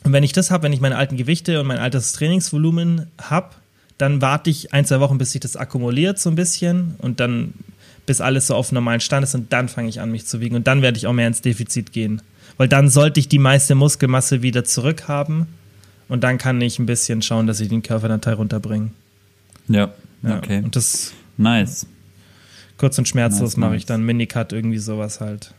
und 0.05 0.13
wenn 0.13 0.25
ich 0.25 0.33
das 0.33 0.51
habe, 0.51 0.65
wenn 0.65 0.73
ich 0.73 0.81
meine 0.81 0.97
alten 0.97 1.17
Gewichte 1.17 1.61
und 1.61 1.67
mein 1.67 1.79
altes 1.79 2.13
Trainingsvolumen 2.13 3.07
habe, 3.21 3.51
dann 3.99 4.21
warte 4.21 4.51
ich 4.51 4.73
ein, 4.75 4.85
zwei 4.85 5.01
Wochen, 5.01 5.19
bis 5.19 5.33
sich 5.33 5.41
das 5.41 5.57
akkumuliert 5.57 6.19
so 6.19 6.31
ein 6.31 6.37
bisschen 6.37 6.97
und 6.99 7.19
dann 7.21 7.55
bis 8.07 8.21
alles 8.21 8.47
so 8.49 8.55
auf 8.55 8.71
normalen 8.73 9.01
Stand 9.01 9.25
ist 9.25 9.35
und 9.35 9.53
dann 9.53 9.69
fange 9.69 9.89
ich 9.89 10.01
an, 10.01 10.13
mich 10.13 10.27
zu 10.27 10.41
wiegen 10.41 10.55
und 10.55 10.67
dann 10.67 10.83
werde 10.83 10.99
ich 10.99 11.07
auch 11.07 11.13
mehr 11.13 11.27
ins 11.27 11.41
Defizit 11.43 11.93
gehen. 11.93 12.23
Weil 12.57 12.69
dann 12.69 12.89
sollte 12.89 13.19
ich 13.21 13.29
die 13.29 13.39
meiste 13.39 13.75
Muskelmasse 13.75 14.43
wieder 14.43 14.65
zurückhaben 14.65 15.47
und 16.09 16.23
dann 16.23 16.39
kann 16.39 16.61
ich 16.61 16.79
ein 16.79 16.87
bisschen 16.87 17.23
schauen, 17.23 17.47
dass 17.47 17.61
ich 17.61 17.69
den 17.69 17.83
Körperanteil 17.83 18.35
runterbringe. 18.35 18.91
Ja. 19.69 19.93
Ja. 20.23 20.39
Okay. 20.39 20.63
Und 20.63 20.77
das 20.77 21.13
Nice. 21.37 21.87
kurz 22.79 22.99
und 22.99 23.09
schmerzlos 23.09 23.51
Nice, 23.51 23.57
mache 23.57 23.71
nice. 23.73 23.81
ich 23.81 23.87
dann, 23.87 24.03
Minicut, 24.05 24.53
irgendwie 24.53 24.79
sowas 24.79 25.21
halt. 25.21 25.55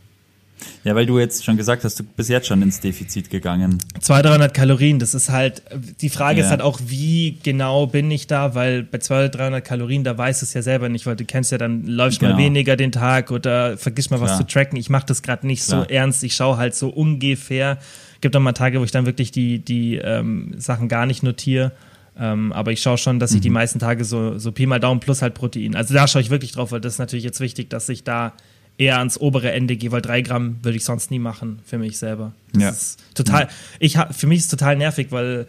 Ja, 0.83 0.95
weil 0.95 1.06
du 1.06 1.19
jetzt 1.19 1.45
schon 1.45 1.56
gesagt 1.57 1.83
hast, 1.83 2.00
du 2.00 2.04
bist 2.04 2.30
jetzt 2.30 2.48
schon 2.48 2.62
ins 2.62 2.80
Defizit 2.80 3.30
gegangen. 3.30 3.77
200, 4.01 4.25
300 4.31 4.54
Kalorien, 4.54 5.00
das 5.00 5.13
ist 5.13 5.30
halt, 5.30 5.62
die 6.01 6.09
Frage 6.09 6.39
Ja. 6.39 6.45
ist 6.45 6.50
halt 6.51 6.62
auch, 6.62 6.80
wie 6.86 7.38
genau 7.44 7.88
bin 7.88 8.09
ich 8.09 8.25
da, 8.27 8.56
weil 8.56 8.83
bei 8.83 8.98
200, 8.98 9.36
300 9.36 9.63
Kalorien, 9.65 10.04
da 10.04 10.18
weiß 10.18 10.42
es 10.42 10.54
ja 10.54 10.61
selber 10.61 10.90
nicht, 10.90 11.06
weil 11.06 11.16
du 11.16 11.26
kennst 11.26 11.52
ja, 11.52 11.57
dann 11.57 11.85
läufst 11.85 12.21
mal 12.21 12.30
Genau. 12.30 12.40
weniger 12.40 12.76
den 12.76 12.92
Tag 12.92 13.31
oder 13.31 13.78
vergisst 13.78 14.09
mal 14.11 14.19
was 14.21 14.31
Klar. 14.31 14.47
zu 14.47 14.47
tracken. 14.47 14.78
Ich 14.80 14.90
mache 14.90 15.06
das 15.06 15.21
gerade 15.21 15.45
nicht 15.45 15.64
so 15.64 15.76
Klar. 15.78 15.92
ernst, 15.92 16.23
ich 16.23 16.33
schaue 16.35 16.57
halt 16.57 16.73
so 16.76 16.90
ungefähr. 16.90 17.78
Gibt 18.21 18.35
auch 18.35 18.40
mal 18.40 18.54
Tage, 18.54 18.80
wo 18.80 18.83
ich 18.83 18.92
dann 18.92 19.06
wirklich 19.06 19.31
die, 19.31 19.59
die 19.59 19.95
ähm, 19.97 20.56
Sachen 20.57 20.87
gar 20.87 21.06
nicht 21.06 21.21
notiere. 21.21 21.71
Ähm, 22.19 22.52
aber 22.52 22.71
ich 22.71 22.81
schaue 22.81 22.97
schon, 22.97 23.19
dass 23.19 23.30
ich 23.31 23.37
Mhm. 23.37 23.42
die 23.44 23.49
meisten 23.52 23.78
Tage 23.80 24.04
so, 24.04 24.40
so 24.40 24.52
Pi 24.52 24.66
mal 24.66 24.80
Daumen 24.80 24.99
plus 24.99 25.21
halt 25.21 25.35
Protein. 25.35 25.76
Also 25.76 25.94
da 25.94 26.07
schaue 26.07 26.21
ich 26.23 26.31
wirklich 26.31 26.52
drauf, 26.52 26.71
weil 26.71 26.81
das 26.81 26.94
ist 26.94 26.99
natürlich 26.99 27.23
jetzt 27.26 27.40
wichtig, 27.42 27.69
dass 27.69 27.87
ich 27.90 28.04
da 28.04 28.33
eher 28.77 28.97
ans 28.99 29.19
obere 29.19 29.51
Ende 29.51 29.75
gehe, 29.75 29.91
weil 29.91 30.01
drei 30.01 30.21
Gramm 30.21 30.57
würde 30.61 30.77
ich 30.77 30.83
sonst 30.85 31.09
nie 31.11 31.19
machen 31.19 31.59
für 31.65 31.77
mich 31.77 31.97
selber. 31.97 32.33
Das 32.53 32.61
Ja. 32.61 32.69
ist 32.69 32.99
total, 33.15 33.47
ich 33.79 33.97
ha, 33.97 34.11
für 34.13 34.27
mich 34.27 34.39
ist 34.39 34.45
es 34.45 34.51
total 34.51 34.75
nervig, 34.75 35.07
weil 35.11 35.47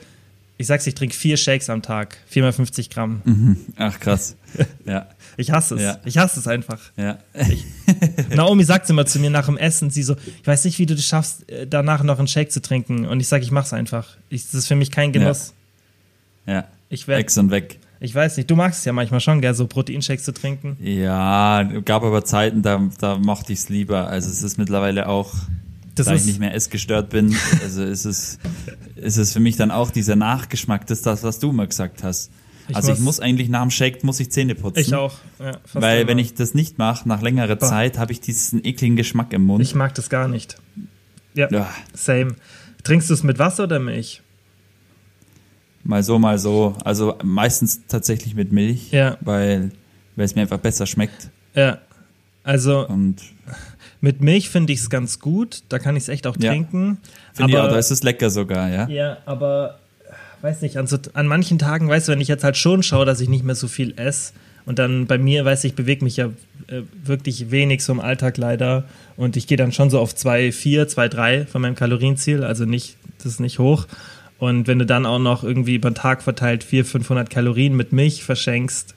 ich 0.60 0.66
sag's, 0.66 0.86
ich 0.86 0.94
trinke 0.94 1.14
vier 1.14 1.36
Shakes 1.36 1.70
am 1.70 1.82
Tag, 1.82 2.16
viermal 2.26 2.52
50 2.52 2.90
Gramm. 2.90 3.56
Ach, 3.76 4.00
krass. 4.00 4.34
ja. 4.86 5.06
Ich 5.36 5.52
hasse 5.52 5.76
es. 5.76 5.82
Ja. 5.82 5.98
Ich 6.04 6.18
hasse 6.18 6.40
es 6.40 6.48
einfach. 6.48 6.80
Ja. 6.96 7.18
Naomi 8.34 8.64
sagt 8.64 8.90
immer 8.90 9.06
zu 9.06 9.20
mir 9.20 9.30
nach 9.30 9.46
dem 9.46 9.56
Essen, 9.56 9.90
sie 9.90 10.02
so, 10.02 10.16
ich 10.40 10.46
weiß 10.46 10.64
nicht, 10.64 10.78
wie 10.80 10.86
du 10.86 10.96
das 10.96 11.04
schaffst, 11.04 11.48
äh, 11.48 11.66
danach 11.66 12.02
noch 12.02 12.18
einen 12.18 12.26
Shake 12.26 12.50
zu 12.50 12.60
trinken. 12.60 13.06
Und 13.06 13.20
ich 13.20 13.28
sage, 13.28 13.44
ich 13.44 13.52
mach's 13.52 13.72
einfach. 13.72 14.16
Ich, 14.30 14.44
das 14.46 14.54
ist 14.54 14.66
für 14.66 14.74
mich 14.74 14.90
kein 14.90 15.12
Genuss. 15.12 15.54
Ja. 16.46 16.66
Ich 16.88 17.06
werd, 17.06 17.20
Ex 17.20 17.38
und 17.38 17.50
weg. 17.52 17.78
Ich 18.00 18.14
weiß 18.14 18.36
nicht, 18.36 18.50
du 18.50 18.56
magst 18.56 18.80
es 18.80 18.84
ja 18.84 18.92
manchmal 18.92 19.20
schon, 19.20 19.40
gell, 19.40 19.54
so 19.54 19.66
Proteinshakes 19.66 20.24
zu 20.24 20.32
trinken. 20.32 20.76
Ja, 20.80 21.62
gab 21.84 22.02
aber 22.04 22.24
Zeiten, 22.24 22.62
da, 22.62 22.88
da 23.00 23.18
mochte 23.18 23.52
ich 23.52 23.58
es 23.60 23.68
lieber. 23.68 24.08
Also 24.08 24.28
es 24.28 24.42
ist 24.42 24.58
mittlerweile 24.58 25.08
auch, 25.08 25.34
Das 25.94 26.06
da 26.06 26.14
ich 26.14 26.24
nicht 26.24 26.38
mehr 26.40 26.54
essgestört 26.54 27.10
bin, 27.10 27.34
also 27.62 27.82
ist 27.82 28.04
es, 28.04 28.38
ist 28.96 29.16
es 29.16 29.32
für 29.32 29.40
mich 29.40 29.56
dann 29.56 29.70
auch 29.70 29.90
dieser 29.90 30.16
Nachgeschmack, 30.16 30.86
das 30.86 30.98
ist 30.98 31.06
das, 31.06 31.22
was 31.24 31.38
du 31.38 31.50
immer 31.50 31.66
gesagt 31.66 32.02
hast. 32.04 32.30
Ich 32.70 32.76
also 32.76 32.92
ich 32.92 32.98
muss- 32.98 33.04
muss 33.16 33.20
eigentlich 33.20 33.48
nach 33.48 33.62
dem 33.62 33.70
Shake 33.70 34.04
muss 34.04 34.20
ich 34.20 34.30
Zähne 34.30 34.54
putzen. 34.54 34.78
ich 34.80 34.94
auch. 34.94 35.14
Ja, 35.38 35.52
Weil 35.72 36.00
immer. 36.02 36.10
wenn 36.10 36.18
ich 36.18 36.34
das 36.34 36.52
nicht 36.54 36.76
mache, 36.76 37.08
nach 37.08 37.22
längerer 37.22 37.56
Bah. 37.56 37.66
Zeit, 37.66 37.98
habe 37.98 38.12
ich 38.12 38.20
diesen 38.20 38.62
ekligen 38.64 38.94
Geschmack 38.96 39.32
im 39.32 39.44
Mund. 39.44 39.62
Ich 39.62 39.74
mag 39.74 39.94
das 39.94 40.10
gar 40.10 40.28
nicht. 40.28 40.56
Ja, 41.34 41.48
ja, 41.50 41.68
same. 41.94 42.34
Trinkst 42.84 43.08
du 43.08 43.14
es 43.14 43.22
mit 43.22 43.38
Wasser 43.38 43.64
oder 43.64 43.78
Milch? 43.78 44.20
Mal 45.88 46.02
so, 46.04 46.18
mal 46.18 46.38
so. 46.38 46.76
Also 46.84 47.16
meistens 47.24 47.80
tatsächlich 47.88 48.34
mit 48.36 48.52
Milch, 48.52 48.92
Ja. 48.92 49.16
weil, 49.20 49.70
weil 50.14 50.24
es 50.26 50.34
mir 50.36 50.42
einfach 50.42 50.58
besser 50.58 50.86
schmeckt. 50.86 51.30
Ja. 51.54 51.78
Also, 52.44 52.86
Und 52.86 53.16
Mit 54.00 54.20
Milch 54.20 54.48
finde 54.48 54.72
ich 54.72 54.78
es 54.80 54.90
ganz 54.90 55.18
gut, 55.18 55.64
da 55.70 55.80
kann 55.80 55.96
ich 55.96 56.04
es 56.04 56.08
echt 56.08 56.26
auch 56.28 56.36
Ja. 56.38 56.50
trinken. 56.50 56.98
Finde 57.34 57.50
ich 57.52 57.58
aber, 57.58 57.66
auch, 57.68 57.72
da 57.72 57.78
ist 57.78 57.90
es 57.90 58.02
lecker 58.04 58.30
sogar, 58.30 58.68
ja. 58.70 58.88
ja, 58.88 59.16
aber 59.26 59.80
weiß 60.40 60.62
nicht, 60.62 60.76
an, 60.76 60.86
so, 60.86 60.98
an 61.14 61.26
manchen 61.26 61.58
Tagen, 61.58 61.88
weißt 61.88 62.06
du, 62.06 62.12
wenn 62.12 62.20
ich 62.20 62.28
jetzt 62.28 62.44
halt 62.44 62.56
schon 62.56 62.84
schaue, 62.84 63.04
dass 63.04 63.20
ich 63.20 63.28
nicht 63.28 63.42
mehr 63.44 63.56
so 63.56 63.66
viel 63.66 63.94
esse 63.96 64.34
und 64.66 64.78
dann 64.78 65.06
bei 65.08 65.18
mir, 65.18 65.44
weiß 65.44 65.64
ich, 65.64 65.74
bewege 65.74 66.04
mich 66.04 66.16
ja 66.16 66.26
äh, 66.68 66.82
wirklich 67.02 67.50
wenig 67.50 67.82
so 67.82 67.92
im 67.92 67.98
Alltag 68.00 68.36
leider 68.36 68.84
und 69.16 69.36
ich 69.36 69.48
gehe 69.48 69.56
dann 69.56 69.72
schon 69.72 69.90
so 69.90 69.98
auf 69.98 70.12
2,4, 70.14 70.84
2,3 70.86 71.46
von 71.46 71.60
meinem 71.60 71.74
Kalorienziel, 71.74 72.44
also 72.44 72.66
nicht, 72.66 72.96
das 73.18 73.26
ist 73.26 73.40
nicht 73.40 73.58
hoch. 73.58 73.86
Und 74.38 74.66
wenn 74.68 74.78
du 74.78 74.86
dann 74.86 75.04
auch 75.04 75.18
noch 75.18 75.42
irgendwie 75.42 75.74
über 75.74 75.90
den 75.90 75.96
Tag 75.96 76.22
verteilt 76.22 76.62
400, 76.62 76.90
500 76.92 77.30
Kalorien 77.30 77.74
mit 77.76 77.92
Milch 77.92 78.22
verschenkst, 78.22 78.94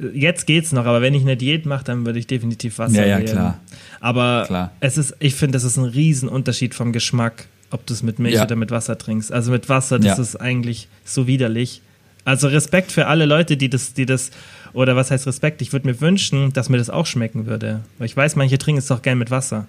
äh, 0.00 0.06
jetzt 0.12 0.46
geht's 0.46 0.72
noch, 0.72 0.86
aber 0.86 1.00
wenn 1.02 1.14
ich 1.14 1.22
eine 1.22 1.36
Diät 1.36 1.66
mache, 1.66 1.84
dann 1.84 2.04
würde 2.04 2.18
ich 2.18 2.26
definitiv 2.26 2.78
Wasser 2.78 3.02
Ja, 3.02 3.06
ja, 3.06 3.18
wählen. 3.18 3.30
klar. 3.30 3.60
Aber 4.00 4.44
Klar. 4.46 4.72
es 4.80 4.98
ist, 4.98 5.14
ich 5.20 5.34
finde, 5.36 5.52
das 5.56 5.62
ist 5.64 5.76
ein 5.76 5.84
Riesenunterschied 5.84 6.74
vom 6.74 6.92
Geschmack, 6.92 7.46
ob 7.70 7.86
du 7.86 7.94
es 7.94 8.02
mit 8.02 8.18
Milch 8.18 8.34
Ja. 8.34 8.42
oder 8.44 8.56
mit 8.56 8.70
Wasser 8.72 8.98
trinkst. 8.98 9.30
Also 9.32 9.52
mit 9.52 9.68
Wasser, 9.68 9.98
das 10.00 10.16
Ja. 10.18 10.22
ist 10.22 10.36
eigentlich 10.36 10.88
so 11.04 11.26
widerlich. 11.28 11.80
Also 12.24 12.48
Respekt 12.48 12.90
für 12.90 13.06
alle 13.06 13.26
Leute, 13.26 13.56
die 13.56 13.68
das, 13.68 13.94
die 13.94 14.06
das, 14.06 14.30
oder 14.72 14.96
was 14.96 15.10
heißt 15.12 15.26
Respekt? 15.28 15.62
Ich 15.62 15.72
würde 15.72 15.86
mir 15.86 16.00
wünschen, 16.00 16.52
dass 16.54 16.68
mir 16.70 16.78
das 16.78 16.90
auch 16.90 17.06
schmecken 17.06 17.46
würde. 17.46 17.82
Weil 17.98 18.06
ich 18.06 18.16
weiß, 18.16 18.34
manche 18.34 18.58
trinken 18.58 18.78
es 18.80 18.86
doch 18.88 19.02
gern 19.02 19.18
mit 19.18 19.30
Wasser. 19.30 19.68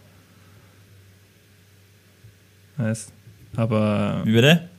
Weißt? 2.78 3.12
Aber 3.58 4.22
Wie 4.26 4.34
bitte? 4.34 4.70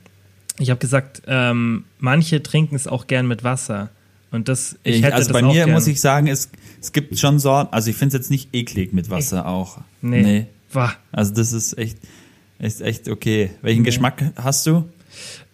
ich 0.59 0.69
habe 0.69 0.79
gesagt, 0.79 1.21
ähm, 1.27 1.85
manche 1.99 2.41
trinken 2.41 2.75
es 2.75 2.87
auch 2.87 3.07
gern 3.07 3.27
mit 3.27 3.43
Wasser. 3.43 3.89
Und 4.31 4.49
das, 4.49 4.77
ich, 4.83 4.97
Ich, 4.97 5.03
hätte 5.03 5.15
also 5.15 5.31
bei 5.33 5.41
mir 5.41 5.53
gern. 5.53 5.71
muss 5.71 5.87
ich 5.87 6.01
sagen, 6.01 6.27
es, 6.27 6.49
es 6.81 6.91
gibt 6.91 7.17
schon 7.17 7.39
Sorten, 7.39 7.73
also 7.73 7.89
ich 7.89 7.95
finde 7.95 8.15
es 8.17 8.21
jetzt 8.23 8.31
nicht 8.31 8.49
eklig 8.53 8.91
mit 8.93 9.09
Wasser 9.09 9.45
auch. 9.47 9.77
Nee. 10.01 10.47
Wah. 10.73 10.93
Also 11.11 11.33
das 11.33 11.53
ist 11.53 11.77
echt, 11.77 11.97
ist 12.59 12.81
echt 12.81 13.07
okay. 13.07 13.51
Welchen 13.61 13.83
Geschmack 13.83 14.21
hast 14.35 14.65
du? 14.67 14.83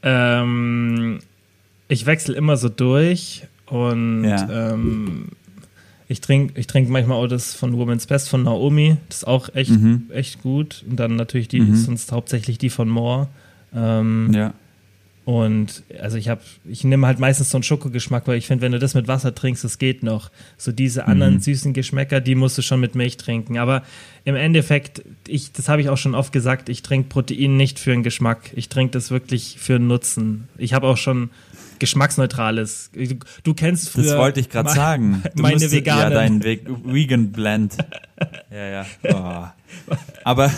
Ähm, 0.01 1.19
ich 1.87 2.05
wechsle 2.05 2.35
immer 2.35 2.57
so 2.57 2.69
durch 2.69 3.43
und 3.67 4.23
Ja. 4.23 4.73
ähm, 4.73 5.29
ich 6.07 6.21
trinke 6.21 6.59
ich 6.59 6.67
trink 6.67 6.89
manchmal 6.89 7.17
auch 7.17 7.27
das 7.27 7.53
von 7.55 7.77
Woman's 7.77 8.07
Best 8.07 8.29
von 8.29 8.43
Naomi. 8.43 8.97
Das 9.09 9.17
ist 9.19 9.27
auch 9.27 9.49
echt, 9.55 9.71
Mhm. 9.71 10.03
echt 10.13 10.41
gut. 10.41 10.83
Und 10.89 10.97
dann 10.97 11.15
natürlich 11.15 11.47
die, 11.47 11.75
sonst 11.75 12.11
hauptsächlich 12.11 12.57
die 12.57 12.69
von 12.69 12.89
Moore. 12.89 13.27
Ähm, 13.75 14.31
Ja. 14.33 14.53
Und 15.25 15.83
also 16.01 16.17
ich 16.17 16.27
habe, 16.27 16.41
ich 16.65 16.83
nehme 16.83 17.07
halt 17.07 17.17
meistens 17.17 17.49
so 17.49 17.55
einen 17.57 17.63
Schokogeschmack, 17.63 18.27
weil 18.27 18.37
ich 18.37 18.45
finde, 18.45 18.61
wenn 18.61 18.73
du 18.73 18.79
das 18.79 18.93
mit 18.93 19.07
Wasser 19.07 19.33
trinkst, 19.33 19.63
das 19.63 19.77
geht 19.77 20.03
noch. 20.03 20.29
So 20.57 20.73
diese 20.73 21.07
anderen 21.07 21.39
süßen 21.39 21.71
Geschmäcker, 21.71 22.19
die 22.19 22.35
musst 22.35 22.57
du 22.57 22.61
schon 22.61 22.81
mit 22.81 22.93
Milch 22.95 23.15
trinken. 23.15 23.57
Aber 23.57 23.83
im 24.25 24.35
Endeffekt, 24.35 25.01
ich, 25.25 25.53
das 25.53 25.69
habe 25.69 25.81
ich 25.81 25.87
auch 25.87 25.97
schon 25.97 26.13
oft 26.13 26.33
gesagt, 26.33 26.67
ich 26.67 26.81
trinke 26.81 27.07
Protein 27.07 27.55
nicht 27.55 27.79
für 27.79 27.91
den 27.91 28.03
Geschmack. 28.03 28.51
Ich 28.53 28.67
trinke 28.67 28.91
das 28.91 29.11
wirklich 29.11 29.55
für 29.59 29.75
einen 29.75 29.87
Nutzen. 29.87 30.49
Ich 30.57 30.73
habe 30.73 30.87
auch 30.87 30.97
schon 30.97 31.29
geschmacksneutrales. 31.83 32.91
Du, 33.43 33.53
kennst 33.53 33.89
früher 33.89 34.03
Das 34.05 34.17
wollte 34.17 34.39
ich 34.39 34.49
gerade 34.49 34.69
sagen. 34.71 35.21
Du 35.35 35.41
meine 35.41 35.55
müsstest- 35.55 35.85
Ja, 35.85 36.09
dein 36.09 36.43
Ve 36.43 36.59
Vegan 36.85 37.31
Blend. 37.31 37.75
ja, 38.51 38.65
ja. 38.67 38.85
Oh. 39.03 39.93
Aber 40.23 40.51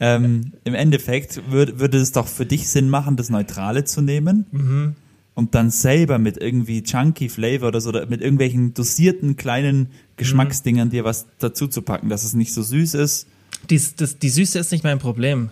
ähm, 0.00 0.52
im 0.64 0.74
Endeffekt 0.74 1.50
würd, 1.50 1.78
würde 1.78 1.98
es 1.98 2.12
doch 2.12 2.26
für 2.26 2.46
dich 2.46 2.68
Sinn 2.68 2.88
machen, 2.88 3.16
das 3.16 3.28
Neutrale 3.30 3.84
zu 3.84 4.00
nehmen 4.00 4.46
Mhm. 4.50 4.94
und 5.34 5.54
dann 5.54 5.70
selber 5.70 6.18
mit 6.18 6.38
irgendwie 6.38 6.82
Chunky 6.82 7.28
Flavor 7.28 7.68
oder 7.68 7.80
so, 7.80 7.90
oder 7.90 8.06
mit 8.06 8.20
irgendwelchen 8.22 8.74
dosierten 8.74 9.36
kleinen 9.36 9.88
Geschmacksdingern 10.16 10.90
dir 10.90 11.04
was 11.04 11.26
dazu 11.38 11.68
zu 11.68 11.82
packen, 11.82 12.08
dass 12.08 12.24
es 12.24 12.34
nicht 12.34 12.52
so 12.54 12.62
süß 12.62 12.94
ist. 12.94 13.26
Dies, 13.70 13.94
das, 13.94 14.18
die 14.18 14.28
Süße 14.30 14.58
ist 14.58 14.72
nicht 14.72 14.82
mein 14.84 14.98
Problem. 14.98 15.50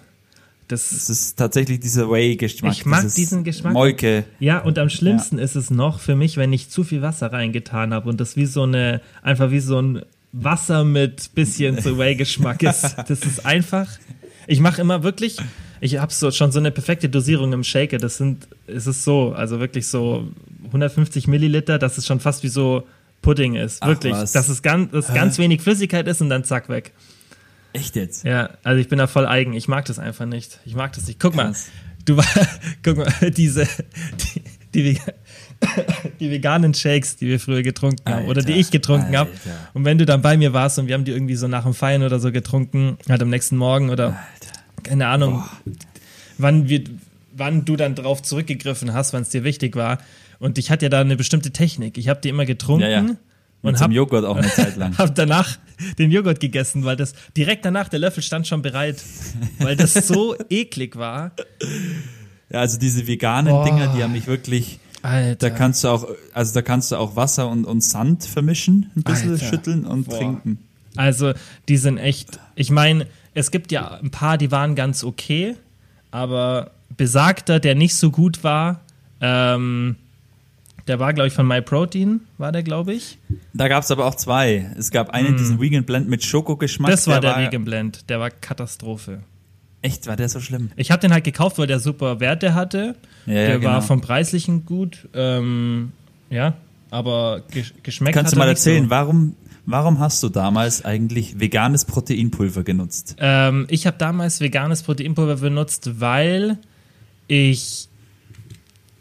Das, 0.70 0.92
Es 0.92 1.10
ist 1.10 1.36
tatsächlich 1.36 1.80
dieser 1.80 2.10
Whey-Geschmack. 2.10 2.72
Ich 2.72 2.86
mag 2.86 3.02
diesen 3.14 3.42
Geschmack. 3.42 3.72
Molke. 3.72 4.24
Ja, 4.38 4.58
und 4.58 4.78
am 4.78 4.88
schlimmsten 4.88 5.38
ist 5.38 5.56
es 5.56 5.70
noch 5.70 5.98
für 5.98 6.14
mich, 6.14 6.36
wenn 6.36 6.52
ich 6.52 6.70
zu 6.70 6.84
viel 6.84 7.02
Wasser 7.02 7.32
reingetan 7.32 7.92
habe 7.92 8.08
und 8.08 8.20
das 8.20 8.36
wie 8.36 8.46
so 8.46 8.62
eine, 8.62 9.00
einfach 9.22 9.50
wie 9.50 9.60
so 9.60 9.80
ein 9.80 10.02
Wasser 10.32 10.84
mit 10.84 11.34
bisschen 11.34 11.80
so 11.80 11.98
Whey-Geschmack 11.98 12.62
ist. 12.62 12.96
Das 13.08 13.20
ist 13.22 13.44
einfach. 13.44 13.88
Ich 14.46 14.60
mache 14.60 14.80
immer 14.80 15.02
wirklich, 15.02 15.38
ich 15.80 15.98
habe 15.98 16.12
so 16.12 16.30
schon 16.30 16.52
so 16.52 16.60
eine 16.60 16.70
perfekte 16.70 17.08
Dosierung 17.08 17.52
im 17.52 17.64
Shaker. 17.64 17.98
Das 17.98 18.16
sind, 18.16 18.46
es 18.66 18.86
ist 18.86 19.02
so, 19.02 19.32
also 19.32 19.58
wirklich 19.58 19.88
so 19.88 20.28
150 20.66 21.26
Milliliter, 21.26 21.78
dass 21.78 21.98
es 21.98 22.06
schon 22.06 22.20
fast 22.20 22.44
wie 22.44 22.48
so 22.48 22.84
Pudding 23.22 23.56
ist. 23.56 23.82
Ach, 23.82 23.88
wirklich. 23.88 24.12
was. 24.12 24.32
Dass 24.32 24.48
es 24.48 24.62
ganz, 24.62 24.92
dass 24.92 25.12
ganz 25.12 25.38
wenig 25.38 25.60
Flüssigkeit 25.60 26.06
ist 26.06 26.20
und 26.20 26.30
dann 26.30 26.44
zack 26.44 26.68
weg. 26.68 26.92
Echt 27.72 27.96
jetzt? 27.96 28.24
Ja, 28.24 28.50
also 28.62 28.80
ich 28.80 28.88
bin 28.88 28.98
da 28.98 29.06
voll 29.06 29.26
eigen. 29.26 29.52
Ich 29.52 29.68
mag 29.68 29.84
das 29.84 29.98
einfach 29.98 30.26
nicht. 30.26 30.58
Ich 30.64 30.74
mag 30.74 30.92
das 30.92 31.06
nicht. 31.06 31.20
Guck 31.20 31.34
mal, 31.34 31.46
Krass. 31.46 31.68
du 32.04 32.16
war, 32.16 32.24
guck 32.82 32.96
mal, 32.98 33.30
diese, 33.30 33.66
die, 34.74 34.92
die, 34.94 35.00
die 36.20 36.30
veganen 36.30 36.74
Shakes, 36.74 37.16
die 37.16 37.28
wir 37.28 37.40
früher 37.40 37.62
getrunken 37.62 38.12
haben 38.12 38.26
oder 38.26 38.42
die 38.42 38.52
Alter, 38.52 38.60
ich 38.60 38.70
getrunken 38.70 39.16
habe. 39.16 39.30
Alter. 39.30 39.68
Und 39.74 39.84
wenn 39.84 39.98
du 39.98 40.06
dann 40.06 40.22
bei 40.22 40.36
mir 40.36 40.52
warst 40.52 40.78
und 40.78 40.88
wir 40.88 40.94
haben 40.94 41.04
die 41.04 41.12
irgendwie 41.12 41.36
so 41.36 41.48
nach 41.48 41.64
dem 41.64 41.74
Feiern 41.74 42.02
oder 42.02 42.18
so 42.18 42.32
getrunken, 42.32 42.98
halt 43.08 43.22
am 43.22 43.30
nächsten 43.30 43.56
Morgen 43.56 43.90
oder 43.90 44.18
keine 44.82 45.06
Ahnung, 45.06 45.44
wann 46.38 46.68
wir, 46.68 46.84
wann 47.32 47.64
du 47.64 47.76
dann 47.76 47.94
drauf 47.94 48.22
zurückgegriffen 48.22 48.92
hast, 48.92 49.12
wann 49.12 49.22
es 49.22 49.28
dir 49.28 49.44
wichtig 49.44 49.76
war. 49.76 49.98
Und 50.38 50.58
ich 50.58 50.70
hatte 50.70 50.86
ja 50.86 50.88
da 50.88 51.00
eine 51.00 51.16
bestimmte 51.16 51.50
Technik. 51.50 51.98
Ich 51.98 52.08
habe 52.08 52.20
die 52.20 52.30
immer 52.30 52.46
getrunken 52.46 52.82
Ja, 52.82 53.02
ja. 53.02 53.06
Und 53.62 53.78
zum 53.78 53.92
Joghurt 53.92 54.24
auch 54.24 54.36
eine 54.36 54.48
Zeit 54.54 54.76
lang. 54.76 54.96
hab 54.98 55.14
danach 55.14 55.58
den 55.98 56.10
Joghurt 56.10 56.40
gegessen, 56.40 56.84
weil 56.84 56.96
das 56.96 57.14
direkt 57.36 57.64
danach 57.64 57.88
der 57.88 57.98
Löffel 58.00 58.22
stand 58.22 58.46
schon 58.46 58.62
bereit, 58.62 59.02
weil 59.58 59.76
das 59.76 59.94
so 59.94 60.34
eklig 60.50 60.96
war. 60.96 61.32
Ja, 62.50 62.60
also 62.60 62.78
diese 62.78 63.06
veganen 63.06 63.52
Boah. 63.52 63.64
Dinger, 63.64 63.94
die 63.94 64.02
haben 64.02 64.12
mich 64.12 64.26
wirklich. 64.26 64.78
Alter. 65.02 65.48
Da 65.48 65.54
kannst 65.56 65.82
du 65.84 65.88
auch, 65.88 66.06
also 66.34 66.52
da 66.52 66.60
kannst 66.62 66.92
du 66.92 66.96
auch 66.96 67.16
Wasser 67.16 67.48
und, 67.48 67.64
und 67.64 67.82
Sand 67.82 68.24
vermischen, 68.24 68.90
ein 68.96 69.02
bisschen 69.02 69.32
Alter. 69.32 69.46
schütteln 69.46 69.86
und 69.86 70.08
Boah. 70.08 70.18
trinken. 70.18 70.58
Also, 70.96 71.32
die 71.68 71.76
sind 71.78 71.96
echt. 71.96 72.38
Ich 72.54 72.70
meine, 72.70 73.06
es 73.32 73.50
gibt 73.50 73.72
ja 73.72 73.94
ein 74.02 74.10
paar, 74.10 74.36
die 74.36 74.50
waren 74.50 74.74
ganz 74.74 75.04
okay, 75.04 75.54
aber 76.10 76.72
besagter, 76.96 77.60
der 77.60 77.74
nicht 77.76 77.94
so 77.94 78.10
gut 78.10 78.44
war, 78.44 78.80
ähm, 79.22 79.96
der 80.90 80.98
war, 80.98 81.12
glaube 81.12 81.28
ich, 81.28 81.34
von 81.34 81.46
MyProtein, 81.46 82.22
war 82.36 82.50
der, 82.50 82.64
glaube 82.64 82.92
ich. 82.92 83.18
Da 83.54 83.68
gab 83.68 83.84
es 83.84 83.92
aber 83.92 84.06
auch 84.06 84.16
zwei. 84.16 84.68
Es 84.76 84.90
gab 84.90 85.10
einen, 85.10 85.36
diesen 85.36 85.60
Vegan 85.60 85.84
Blend 85.84 86.08
mit 86.08 86.24
Schokogeschmack. 86.24 86.88
Hm. 86.88 86.96
Das 86.96 87.06
war 87.06 87.20
der, 87.20 87.36
Vegan 87.36 87.64
Blend, 87.64 88.10
der 88.10 88.18
war 88.18 88.28
Katastrophe. 88.28 89.20
Echt, 89.82 90.08
war 90.08 90.16
der 90.16 90.28
so 90.28 90.40
schlimm? 90.40 90.72
Ich 90.74 90.90
habe 90.90 91.00
den 91.00 91.12
halt 91.12 91.22
gekauft, 91.22 91.58
weil 91.58 91.68
der 91.68 91.78
super 91.78 92.18
Werte 92.18 92.54
hatte. 92.54 92.96
Ja, 93.26 93.32
ja, 93.34 93.46
der 93.46 93.58
genau. 93.60 93.70
war 93.70 93.82
vom 93.82 94.00
Preislichen 94.00 94.66
gut, 94.66 95.08
ähm, 95.14 95.92
ja, 96.28 96.54
aber 96.90 97.42
gesch 97.52 97.72
geschmeckt 97.84 98.16
Kannst 98.16 98.32
du 98.32 98.36
mal 98.36 98.46
er 98.46 98.50
erzählen, 98.50 98.86
So. 98.86 98.90
warum, 98.90 99.36
warum 99.66 100.00
hast 100.00 100.24
du 100.24 100.28
damals 100.28 100.84
eigentlich 100.84 101.38
veganes 101.38 101.84
Proteinpulver 101.84 102.64
genutzt? 102.64 103.14
Ähm, 103.20 103.66
ich 103.68 103.86
habe 103.86 103.96
damals 103.96 104.40
veganes 104.40 104.82
Proteinpulver 104.82 105.36
benutzt, 105.36 106.00
weil 106.00 106.58
ich 107.28 107.89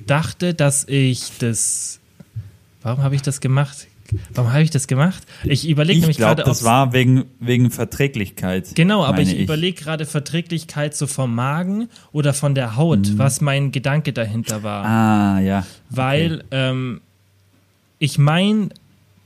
dachte, 0.10 0.54
dass 0.54 0.86
ich 0.88 1.38
das. 1.40 2.00
Warum 2.82 3.04
habe 3.04 3.16
ich 3.16 3.22
das 3.22 3.42
gemacht? 3.42 3.88
Warum 4.34 4.52
habe 4.52 4.64
ich 4.64 4.72
das 4.72 4.88
gemacht? 4.88 5.24
Ich 5.44 5.68
überlege 5.68 5.98
Ich 5.98 6.02
nämlich 6.02 6.18
gerade, 6.18 6.44
das 6.44 6.64
war 6.64 6.94
wegen, 6.94 7.26
wegen 7.40 7.70
Verträglichkeit. 7.70 8.74
Genau, 8.76 9.04
aber 9.04 9.18
meine 9.18 9.34
ich, 9.34 9.42
überlege 9.42 9.84
gerade 9.84 10.06
Verträglichkeit 10.06 10.96
so 10.96 11.06
vom 11.06 11.36
Magen 11.36 11.90
oder 12.12 12.34
von 12.34 12.56
der 12.56 12.76
Haut, 12.76 13.18
was 13.18 13.42
mein 13.42 13.72
Gedanke 13.72 14.14
dahinter 14.14 14.64
war. 14.64 14.86
Ah, 14.86 15.40
ja. 15.42 15.66
Weil 15.90 16.44
ähm, 16.52 17.02
ich 18.00 18.18
meine, 18.18 18.70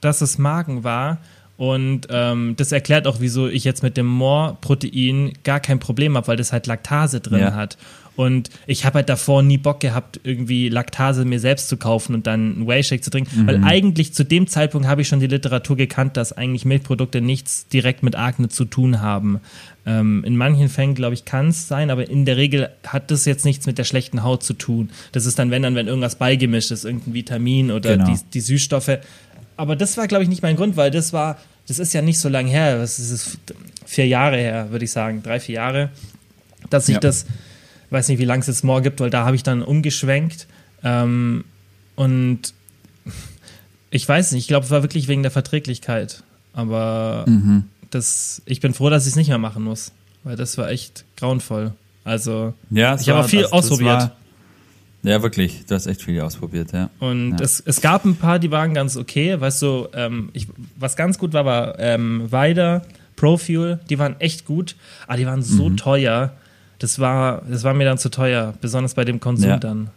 dass 0.02 0.22
es 0.22 0.38
Magen 0.38 0.84
war 0.84 1.20
und 1.64 2.08
ähm, 2.10 2.56
das 2.58 2.74
erklärt 2.74 3.08
auch, 3.08 3.22
wieso 3.22 3.48
ich 3.48 3.64
jetzt 3.64 3.84
mit 3.84 3.96
dem 3.96 4.06
More-Protein 4.06 5.32
gar 5.46 5.62
kein 5.62 5.80
Problem 5.80 6.18
habe, 6.18 6.28
weil 6.28 6.36
das 6.36 6.52
halt 6.52 6.68
Laktase 6.68 7.22
drin 7.22 7.40
Ja. 7.40 7.54
hat. 7.56 7.78
Und 8.18 8.50
ich 8.68 8.86
habe 8.86 8.96
halt 8.98 9.10
davor 9.10 9.42
nie 9.42 9.58
Bock 9.58 9.80
gehabt, 9.80 10.20
irgendwie 10.24 10.68
Laktase 10.70 11.24
mir 11.26 11.40
selbst 11.40 11.70
zu 11.70 11.78
kaufen 11.78 12.14
und 12.14 12.28
dann 12.28 12.56
einen 12.56 12.68
Whey-Shake 12.68 13.04
zu 13.04 13.10
trinken. 13.10 13.44
Mhm. 13.44 13.48
Weil 13.48 13.64
eigentlich 13.64 14.14
zu 14.14 14.24
dem 14.26 14.46
Zeitpunkt 14.46 14.88
habe 14.88 15.02
ich 15.02 15.08
schon 15.08 15.20
die 15.22 15.26
Literatur 15.28 15.78
gekannt, 15.78 16.18
dass 16.18 16.34
eigentlich 16.34 16.66
Milchprodukte 16.66 17.22
nichts 17.22 17.68
direkt 17.70 18.04
mit 18.04 18.16
Akne 18.16 18.50
zu 18.50 18.66
tun 18.66 19.00
haben. 19.02 19.40
Ähm, 19.86 20.24
in 20.26 20.36
manchen 20.38 20.68
Fällen, 20.70 20.94
glaube 20.96 21.14
ich, 21.16 21.24
kann 21.26 21.48
es 21.48 21.68
sein, 21.70 21.90
aber 21.90 22.08
in 22.10 22.26
der 22.26 22.36
Regel 22.38 22.70
hat 22.86 23.10
das 23.10 23.24
jetzt 23.26 23.46
nichts 23.46 23.66
mit 23.68 23.78
der 23.78 23.84
schlechten 23.86 24.22
Haut 24.24 24.44
zu 24.44 24.54
tun. 24.54 24.90
Das 25.14 25.26
ist 25.26 25.40
dann, 25.40 25.50
wenn 25.50 25.64
dann, 25.64 25.74
wenn 25.76 25.88
irgendwas 25.88 26.16
beigemischt 26.18 26.72
ist, 26.72 26.84
irgendein 26.86 27.14
Vitamin 27.14 27.72
oder 27.72 27.98
Genau. 27.98 28.12
die, 28.14 28.20
die 28.34 28.42
Süßstoffe. 28.42 29.00
Aber 29.56 29.76
das 29.76 29.98
war, 29.98 30.08
glaube 30.08 30.24
ich, 30.24 30.30
nicht 30.30 30.42
mein 30.44 30.56
Grund, 30.56 30.78
weil 30.78 30.92
das 30.92 31.14
war, 31.14 31.38
das 31.68 31.80
ist 31.80 31.94
ja 31.94 32.02
nicht 32.02 32.20
so 32.20 32.30
lange 32.30 32.50
her. 32.50 32.80
Was 32.80 33.00
ist? 33.00 33.38
Vier 33.86 34.08
Jahre 34.08 34.38
her, 34.38 34.72
würde 34.72 34.86
ich 34.86 34.92
sagen. 34.92 35.22
Drei, 35.24 35.40
vier 35.40 35.56
Jahre. 35.56 35.90
Dass 36.70 36.88
ich 36.90 36.96
Ja. 36.96 37.00
das, 37.00 37.26
weiß 37.90 38.08
nicht, 38.08 38.20
wie 38.20 38.26
lange 38.26 38.42
es 38.42 38.48
jetzt 38.48 38.64
morgen 38.64 38.84
gibt, 38.84 39.00
weil 39.00 39.10
da 39.10 39.26
habe 39.26 39.36
ich 39.36 39.44
dann 39.44 39.62
umgeschwenkt. 39.62 40.48
Ähm, 40.84 41.44
und 41.96 42.54
ich 43.92 44.08
weiß 44.08 44.32
nicht, 44.32 44.42
ich 44.44 44.48
glaube, 44.48 44.66
es 44.66 44.72
war 44.72 44.82
wirklich 44.84 45.08
wegen 45.08 45.22
der 45.22 45.32
Verträglichkeit. 45.32 46.24
Aber 46.54 47.26
das, 47.92 48.42
ich 48.46 48.60
bin 48.60 48.74
froh, 48.74 48.90
dass 48.90 49.04
ich 49.04 49.10
es 49.12 49.16
nicht 49.16 49.28
mehr 49.30 49.38
machen 49.38 49.64
muss, 49.64 49.92
weil 50.24 50.36
das 50.36 50.58
war 50.58 50.70
echt 50.70 51.04
grauenvoll. 51.18 51.74
Also, 52.04 52.54
Ja, 52.72 52.96
ich 53.00 53.10
habe 53.10 53.28
viel 53.28 53.42
das- 53.44 53.52
das 53.52 53.60
ausprobiert. 53.72 53.88
war- 53.88 54.16
Ja, 55.04 55.22
wirklich. 55.22 55.66
Du 55.66 55.76
hast 55.76 55.86
echt 55.86 56.02
viel 56.02 56.20
ausprobiert, 56.22 56.72
ja. 56.72 56.90
Und 57.00 57.32
Ja. 57.38 57.44
es, 57.44 57.62
es 57.66 57.82
gab 57.82 58.06
ein 58.06 58.16
paar, 58.16 58.40
die 58.40 58.52
waren 58.52 58.74
ganz 58.74 58.96
okay. 58.98 59.40
Weißt 59.40 59.62
du, 59.62 59.88
ähm, 59.94 60.30
ich, 60.34 60.48
was 60.78 60.96
ganz 60.96 61.18
gut 61.20 61.34
war, 61.34 61.44
war 61.46 61.78
ähm, 61.80 62.32
Weider, 62.32 62.84
Profuel, 63.16 63.80
die 63.90 64.00
waren 64.00 64.16
echt 64.20 64.46
gut, 64.46 64.76
aber 65.08 65.18
die 65.18 65.26
waren 65.26 65.42
so 65.44 65.70
Mhm. 65.70 65.78
teuer. 65.78 66.34
Das 66.80 67.00
war, 67.00 67.42
das 67.50 67.64
war 67.64 67.74
mir 67.74 67.86
dann 67.86 67.98
zu 67.98 68.10
teuer, 68.10 68.54
besonders 68.62 68.94
bei 68.94 69.06
dem 69.06 69.20
Konsum 69.20 69.50
Ja. 69.50 69.58
dann. 69.58 69.90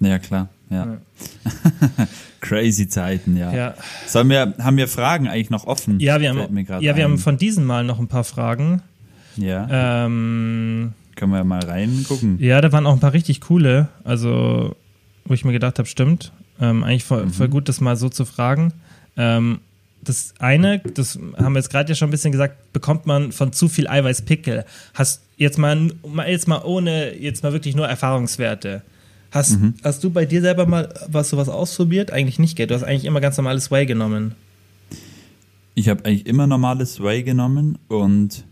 Ja, 0.00 0.18
klar. 0.18 0.48
Ja. 0.70 0.96
Crazy 2.40 2.88
Zeiten, 2.88 3.36
ja. 3.36 3.52
Ja, 3.52 3.74
Sollen 4.06 4.28
wir, 4.30 4.54
haben 4.60 4.76
wir 4.76 4.88
Fragen 4.88 5.28
eigentlich 5.28 5.50
noch 5.50 5.66
offen? 5.66 6.00
ja 6.00 6.20
wir, 6.20 6.30
haben, 6.30 6.56
ja, 6.66 6.80
wir 6.80 6.94
ein. 6.94 7.02
haben 7.02 7.18
von 7.18 7.36
diesem 7.36 7.64
Mal 7.64 7.84
noch 7.84 7.98
ein 7.98 8.08
paar 8.08 8.24
Fragen. 8.24 8.80
Ja, 9.36 10.06
Ähm, 10.06 10.92
können 11.20 11.32
wir 11.32 11.44
mal 11.44 11.62
reingucken. 11.62 12.38
ja, 12.40 12.60
da 12.60 12.72
waren 12.72 12.86
auch 12.86 12.94
ein 12.94 13.00
paar 13.00 13.12
richtig 13.12 13.40
coole, 13.42 13.88
also 14.04 14.74
wo 15.24 15.34
ich 15.34 15.44
mir 15.44 15.52
gedacht 15.52 15.78
habe, 15.78 15.86
stimmt. 15.88 16.32
Ähm, 16.60 16.82
eigentlich 16.82 17.04
voll, 17.04 17.26
Mhm. 17.26 17.30
voll 17.30 17.48
gut, 17.48 17.68
das 17.68 17.80
mal 17.80 17.96
so 17.96 18.08
zu 18.08 18.24
fragen. 18.24 18.72
Ähm, 19.16 19.60
das 20.02 20.32
eine, 20.38 20.78
das 20.78 21.18
haben 21.36 21.52
wir 21.52 21.58
jetzt 21.60 21.70
gerade 21.70 21.90
ja 21.90 21.94
schon 21.94 22.08
ein 22.08 22.10
bisschen 22.10 22.32
gesagt, 22.32 22.72
bekommt 22.72 23.04
man 23.06 23.32
von 23.32 23.52
zu 23.52 23.68
viel 23.68 23.86
Eiweiß 23.86 24.22
Pickel. 24.22 24.64
Hast 24.94 25.22
jetzt 25.36 25.58
mal, 25.58 25.92
jetzt 26.26 26.48
mal 26.48 26.62
ohne, 26.64 27.14
jetzt 27.18 27.42
mal 27.42 27.52
wirklich 27.52 27.76
nur 27.76 27.86
Erfahrungswerte. 27.86 28.82
Hast, 29.30 29.60
Mhm. 29.60 29.74
hast 29.84 30.02
du 30.02 30.10
bei 30.10 30.24
dir 30.24 30.40
selber 30.40 30.66
mal 30.66 30.92
was 31.06 31.28
sowas 31.30 31.48
ausprobiert? 31.50 32.10
Eigentlich 32.12 32.38
nicht, 32.38 32.56
gell? 32.56 32.66
Du 32.66 32.74
hast 32.74 32.82
eigentlich 32.82 33.04
immer 33.04 33.20
ganz 33.20 33.36
normales 33.36 33.70
Whey 33.70 33.84
genommen. 33.86 34.34
Ich 35.74 35.88
habe 35.88 36.04
eigentlich 36.04 36.26
immer 36.26 36.46
normales 36.46 37.00
Whey 37.00 37.22
genommen 37.22 37.78
und 37.88 38.44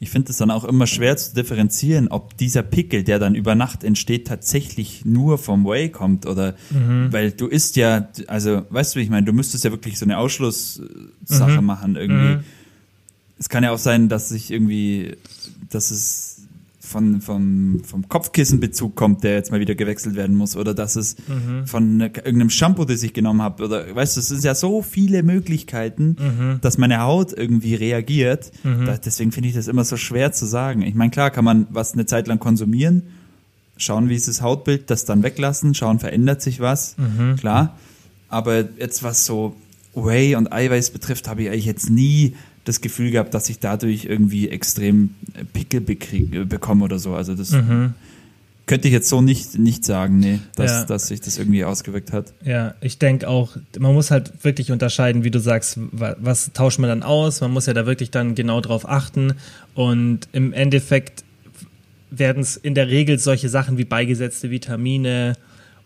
ich 0.00 0.10
finde 0.10 0.32
es 0.32 0.36
dann 0.36 0.50
auch 0.50 0.64
immer 0.64 0.86
schwer 0.86 1.16
zu 1.16 1.34
differenzieren, 1.34 2.08
ob 2.08 2.36
dieser 2.36 2.62
Pickel, 2.62 3.04
der 3.04 3.18
dann 3.18 3.34
über 3.34 3.54
Nacht 3.54 3.84
entsteht, 3.84 4.26
tatsächlich 4.26 5.04
nur 5.04 5.38
vom 5.38 5.64
Whey 5.64 5.88
kommt 5.88 6.26
oder 6.26 6.54
weil 6.70 7.30
du 7.30 7.46
isst 7.46 7.76
ja, 7.76 8.08
also 8.26 8.62
weißt 8.68 8.94
du, 8.94 8.98
wie 8.98 9.04
ich 9.04 9.10
meine, 9.10 9.24
du 9.24 9.32
müsstest 9.32 9.64
ja 9.64 9.70
wirklich 9.70 9.98
so 9.98 10.04
eine 10.04 10.18
Ausschlusssache 10.18 11.62
machen 11.62 11.96
irgendwie. 11.96 12.44
Es 13.38 13.48
kann 13.48 13.64
ja 13.64 13.72
auch 13.72 13.78
sein, 13.78 14.08
dass 14.08 14.28
sich 14.28 14.50
irgendwie, 14.50 15.16
dass 15.70 15.90
es 15.90 16.33
von, 16.86 17.20
vom, 17.20 17.80
vom 17.84 18.08
Kopfkissenbezug 18.08 18.94
kommt, 18.94 19.24
der 19.24 19.34
jetzt 19.34 19.50
mal 19.50 19.58
wieder 19.60 19.74
gewechselt 19.74 20.14
werden 20.16 20.36
muss, 20.36 20.56
oder 20.56 20.74
dass 20.74 20.96
es 20.96 21.16
von 21.66 21.96
ne- 21.96 22.06
irgendeinem 22.06 22.50
Shampoo, 22.50 22.84
das 22.84 23.02
ich 23.02 23.12
genommen 23.14 23.40
habe, 23.42 23.64
oder 23.64 23.94
weißt 23.94 24.16
du, 24.16 24.20
es 24.20 24.28
sind 24.28 24.44
ja 24.44 24.54
so 24.54 24.82
viele 24.82 25.22
Möglichkeiten, 25.22 26.16
dass 26.60 26.78
meine 26.78 27.00
Haut 27.00 27.32
irgendwie 27.32 27.74
reagiert. 27.74 28.52
Da, 28.62 28.96
deswegen 28.98 29.32
finde 29.32 29.48
ich 29.48 29.54
das 29.54 29.66
immer 29.68 29.84
so 29.84 29.96
schwer 29.96 30.32
zu 30.32 30.46
sagen. 30.46 30.82
Ich 30.82 30.94
meine, 30.94 31.10
klar 31.10 31.30
kann 31.30 31.44
man 31.44 31.66
was 31.70 31.94
eine 31.94 32.06
Zeit 32.06 32.26
lang 32.26 32.38
konsumieren, 32.38 33.02
schauen, 33.76 34.08
wie 34.08 34.14
ist 34.14 34.28
das 34.28 34.42
Hautbild, 34.42 34.90
das 34.90 35.04
dann 35.04 35.22
weglassen, 35.22 35.74
schauen, 35.74 35.98
verändert 35.98 36.42
sich 36.42 36.60
was, 36.60 36.96
klar. 37.38 37.76
Aber 38.28 38.64
jetzt 38.78 39.02
was 39.02 39.24
so 39.26 39.56
Whey 39.94 40.34
und 40.36 40.52
Eiweiß 40.52 40.90
betrifft, 40.90 41.28
habe 41.28 41.42
ich 41.44 41.48
eigentlich 41.48 41.66
jetzt 41.66 41.88
nie 41.88 42.34
das 42.64 42.80
Gefühl 42.80 43.10
gehabt, 43.10 43.34
dass 43.34 43.48
ich 43.50 43.58
dadurch 43.58 44.06
irgendwie 44.06 44.48
extrem 44.48 45.14
äh, 45.34 45.44
Pickel 45.44 45.82
äh, 45.90 46.44
bekomme 46.44 46.84
oder 46.84 46.98
so. 46.98 47.14
Also 47.14 47.34
das 47.34 47.54
könnte 48.66 48.88
ich 48.88 48.94
jetzt 48.94 49.10
so 49.10 49.20
nicht, 49.20 49.58
nicht 49.58 49.84
sagen, 49.84 50.18
nee, 50.20 50.38
dass, 50.56 50.70
Ja. 50.70 50.84
dass 50.86 51.08
sich 51.08 51.20
das 51.20 51.36
irgendwie 51.36 51.64
ausgewirkt 51.64 52.12
hat. 52.14 52.32
Ja, 52.44 52.74
ich 52.80 52.96
denke 52.98 53.28
auch, 53.28 53.56
man 53.78 53.92
muss 53.92 54.10
halt 54.10 54.42
wirklich 54.42 54.72
unterscheiden, 54.72 55.22
wie 55.22 55.30
du 55.30 55.38
sagst, 55.38 55.78
wa- 55.92 56.16
was 56.18 56.50
tauscht 56.54 56.78
man 56.78 56.88
dann 56.88 57.02
aus. 57.02 57.42
Man 57.42 57.50
muss 57.50 57.66
ja 57.66 57.74
da 57.74 57.84
wirklich 57.84 58.10
dann 58.10 58.34
genau 58.34 58.62
drauf 58.62 58.88
achten. 58.88 59.34
Und 59.74 60.20
im 60.32 60.54
Endeffekt 60.54 61.24
werden 62.10 62.42
es 62.42 62.56
in 62.56 62.74
der 62.74 62.88
Regel 62.88 63.18
solche 63.18 63.50
Sachen 63.50 63.76
wie 63.76 63.84
beigesetzte 63.84 64.50
Vitamine 64.50 65.34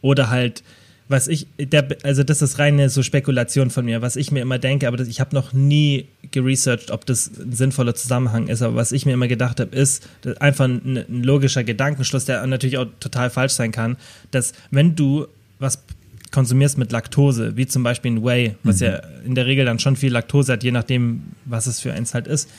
oder 0.00 0.30
halt, 0.30 0.62
was 1.09 1.27
ich, 1.27 1.47
der, 1.59 1.88
also 2.03 2.23
das 2.23 2.43
ist 2.43 2.59
reine 2.59 2.91
so 2.91 3.03
Spekulation 3.03 3.71
von 3.71 3.85
mir, 3.85 4.03
was 4.03 4.17
ich 4.17 4.31
mir 4.31 4.41
immer 4.41 4.59
denke, 4.59 4.87
aber 4.87 4.97
das, 4.97 5.09
ich 5.09 5.21
habe 5.21 5.35
noch 5.35 5.53
nie 5.53 6.07
geresearched, 6.31 6.91
ob 6.91 7.06
das 7.06 7.30
ein 7.39 7.52
sinnvoller 7.52 7.95
Zusammenhang 7.95 8.49
ist, 8.49 8.63
aber 8.63 8.76
was 8.76 8.93
ich 8.93 9.06
mir 9.06 9.13
immer 9.13 9.28
gedacht 9.28 9.61
habe, 9.61 9.75
ist 9.75 10.06
einfach 10.39 10.67
ein, 10.67 10.99
ein 11.09 11.23
logischer 11.23 11.65
Gedankenschluss, 11.65 12.26
der 12.26 12.47
natürlich 12.47 12.78
auch 12.78 12.87
total 13.00 13.30
falsch 13.30 13.52
sein 13.52 13.73
kann, 13.73 13.97
dass 14.30 14.52
wenn 14.71 14.95
du 14.97 15.26
was 15.59 15.82
konsumierst 16.30 16.76
mit 16.76 16.93
Laktose, 16.93 17.56
wie 17.56 17.67
zum 17.67 17.82
Beispiel 17.82 18.13
ein 18.13 18.25
Whey, 18.25 18.54
was 18.63 18.80
ja 18.80 19.00
in 19.25 19.35
der 19.35 19.47
Regel 19.47 19.65
dann 19.65 19.78
schon 19.78 19.97
viel 19.97 20.13
Laktose 20.13 20.52
hat, 20.52 20.63
je 20.63 20.73
nachdem, 20.73 21.23
was 21.47 21.67
es 21.67 21.80
für 21.80 21.93
eins 21.93 22.13
halt 22.13 22.26
ist, 22.26 22.50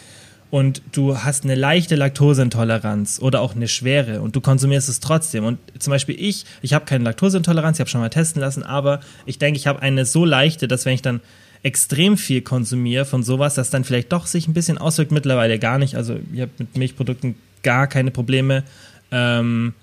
und 0.51 0.81
du 0.91 1.17
hast 1.17 1.43
eine 1.43 1.55
leichte 1.55 1.95
Laktoseintoleranz 1.95 3.19
oder 3.21 3.41
auch 3.41 3.55
eine 3.55 3.67
schwere 3.67 4.21
und 4.21 4.35
du 4.35 4.41
konsumierst 4.41 4.89
es 4.89 4.99
trotzdem. 4.99 5.45
Und 5.45 5.59
zum 5.77 5.91
Beispiel 5.91 6.15
ich, 6.19 6.45
ich 6.61 6.73
habe 6.73 6.85
keine 6.85 7.03
Laktoseintoleranz, 7.03 7.77
ich 7.77 7.81
habe 7.81 7.89
schon 7.89 8.01
mal 8.01 8.09
testen 8.09 8.41
lassen, 8.41 8.63
aber 8.63 8.99
ich 9.25 9.37
denke, 9.37 9.57
ich 9.57 9.67
habe 9.67 9.81
eine 9.81 10.05
so 10.05 10.25
leichte, 10.25 10.67
dass 10.67 10.85
wenn 10.85 10.93
ich 10.93 11.01
dann 11.01 11.21
extrem 11.61 12.17
viel 12.17 12.41
konsumiere 12.41 13.05
von 13.05 13.21
sowas, 13.21 13.55
das 13.55 13.69
dann 13.69 13.83
vielleicht 13.83 14.11
doch 14.11 14.25
sich 14.25 14.47
ein 14.47 14.53
bisschen 14.53 14.77
auswirkt, 14.77 15.11
mittlerweile 15.11 15.59
gar 15.59 15.77
nicht. 15.77 15.95
Also 15.95 16.17
ich 16.33 16.41
habe 16.41 16.51
mit 16.57 16.77
Milchprodukten 16.77 17.35
gar 17.63 17.87
keine 17.87 18.11
Probleme. 18.11 18.63
Ähm, 19.11 19.73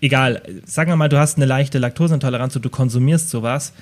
egal, 0.00 0.42
sagen 0.66 0.90
wir 0.90 0.96
mal, 0.96 1.08
du 1.08 1.18
hast 1.18 1.36
eine 1.36 1.46
leichte 1.46 1.78
Laktoseintoleranz 1.78 2.56
und 2.56 2.64
du 2.64 2.70
konsumierst 2.70 3.30
sowas, 3.30 3.72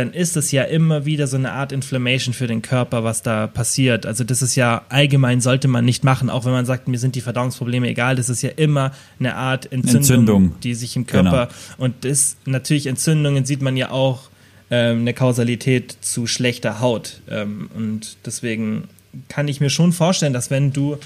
dann 0.00 0.12
ist 0.12 0.36
es 0.36 0.50
ja 0.50 0.62
immer 0.64 1.04
wieder 1.04 1.26
so 1.26 1.36
eine 1.36 1.52
Art 1.52 1.72
Inflammation 1.72 2.32
für 2.34 2.46
den 2.46 2.62
Körper, 2.62 3.04
was 3.04 3.22
da 3.22 3.46
passiert. 3.46 4.06
Also 4.06 4.24
das 4.24 4.40
ist 4.42 4.56
ja 4.56 4.82
allgemein 4.88 5.40
sollte 5.40 5.68
man 5.68 5.84
nicht 5.84 6.04
machen, 6.04 6.30
auch 6.30 6.44
wenn 6.46 6.52
man 6.52 6.66
sagt, 6.66 6.88
mir 6.88 6.98
sind 6.98 7.14
die 7.14 7.20
Verdauungsprobleme 7.20 7.88
egal, 7.88 8.16
das 8.16 8.28
ist 8.28 8.42
ja 8.42 8.50
immer 8.56 8.92
eine 9.18 9.34
Art 9.36 9.70
Entzündung, 9.70 9.98
Entzündung. 10.00 10.54
die 10.62 10.74
sich 10.74 10.96
im 10.96 11.06
Körper 11.06 11.46
Genau. 11.46 11.84
und 11.84 12.04
das 12.04 12.36
natürlich 12.46 12.86
Entzündungen 12.86 13.44
sieht 13.44 13.60
man 13.62 13.76
ja 13.76 13.90
auch 13.90 14.30
ähm, 14.70 15.00
eine 15.00 15.12
Kausalität 15.14 15.96
zu 16.00 16.26
schlechter 16.26 16.80
Haut 16.80 17.20
ähm, 17.28 17.68
und 17.76 18.16
deswegen 18.24 18.84
kann 19.28 19.48
ich 19.48 19.60
mir 19.60 19.70
schon 19.70 19.92
vorstellen, 19.92 20.32
dass 20.32 20.50
wenn 20.50 20.72
du 20.72 20.96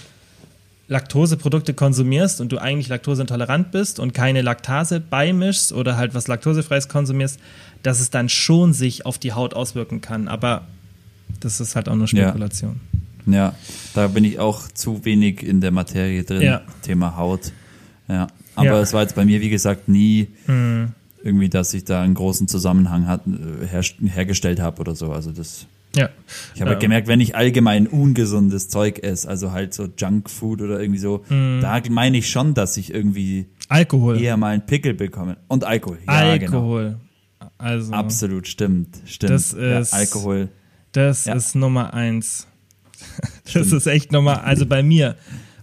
Laktoseprodukte 0.88 1.72
konsumierst 1.74 2.40
und 2.40 2.52
du 2.52 2.58
eigentlich 2.58 2.88
laktoseintolerant 2.88 3.70
bist 3.72 3.98
und 3.98 4.12
keine 4.12 4.42
Laktase 4.42 5.00
beimischst 5.00 5.72
oder 5.72 5.96
halt 5.96 6.14
was 6.14 6.28
laktosefreies 6.28 6.88
konsumierst, 6.88 7.38
dass 7.82 8.00
es 8.00 8.10
dann 8.10 8.28
schon 8.28 8.72
sich 8.72 9.06
auf 9.06 9.18
die 9.18 9.32
Haut 9.32 9.54
auswirken 9.54 10.00
kann. 10.00 10.28
Aber 10.28 10.66
das 11.40 11.60
ist 11.60 11.74
halt 11.74 11.88
auch 11.88 11.94
nur 11.96 12.06
Ja. 12.08 12.28
Spekulation. 12.28 12.80
Ja, 13.26 13.54
da 13.94 14.08
bin 14.08 14.24
ich 14.24 14.38
auch 14.38 14.68
zu 14.68 15.04
wenig 15.06 15.42
in 15.42 15.62
der 15.62 15.70
Materie 15.70 16.22
drin, 16.24 16.42
Ja. 16.42 16.60
Thema 16.82 17.16
Haut. 17.16 17.52
Ja, 18.06 18.26
aber 18.54 18.66
Ja. 18.66 18.80
es 18.80 18.92
war 18.92 19.00
jetzt 19.00 19.14
bei 19.14 19.24
mir, 19.24 19.40
wie 19.40 19.48
gesagt, 19.48 19.88
nie 19.88 20.28
irgendwie, 20.46 21.48
dass 21.48 21.72
ich 21.72 21.84
da 21.84 22.02
einen 22.02 22.12
großen 22.12 22.48
Zusammenhang 22.48 23.06
hat, 23.06 23.22
äh, 23.26 23.66
her, 23.66 23.82
hergestellt 24.04 24.60
habe 24.60 24.78
oder 24.82 24.94
so. 24.94 25.10
Also 25.10 25.32
das, 25.32 25.64
Ja. 25.94 26.08
ich 26.54 26.60
habe 26.60 26.72
Ja. 26.72 26.78
gemerkt, 26.78 27.08
wenn 27.08 27.20
ich 27.20 27.36
allgemein 27.36 27.86
ungesundes 27.86 28.68
Zeug 28.68 28.98
esse, 29.02 29.28
also 29.28 29.52
halt 29.52 29.74
so 29.74 29.88
Junkfood 29.96 30.60
oder 30.62 30.80
irgendwie 30.80 30.98
so, 31.00 31.24
da 31.28 31.80
meine 31.90 32.18
ich 32.18 32.28
schon, 32.30 32.54
dass 32.54 32.76
ich 32.76 32.92
irgendwie 32.92 33.46
Alkohol. 33.68 34.20
eher 34.20 34.36
mal 34.36 34.48
einen 34.54 34.66
Pickel 34.66 34.94
bekomme. 34.94 35.36
Und 35.48 35.64
Alkohol. 35.64 35.98
Ja, 36.06 36.36
genau. 36.36 36.52
Alkohol. 36.58 36.96
Also, 37.58 37.92
Absolut, 37.92 38.48
stimmt, 38.48 38.98
stimmt. 39.06 39.32
Das 39.32 39.52
ja, 39.52 39.78
ist- 39.78 39.94
Alkohol. 39.94 40.48
das 40.92 41.24
Ja. 41.26 41.34
ist 41.34 41.54
Nummer 41.54 41.94
eins. 41.94 42.46
Das 43.52 43.70
ist 43.72 43.86
echt 43.86 44.12
Nummer, 44.12 44.44
also 44.44 44.66
bei 44.66 44.82
mir. 44.82 45.16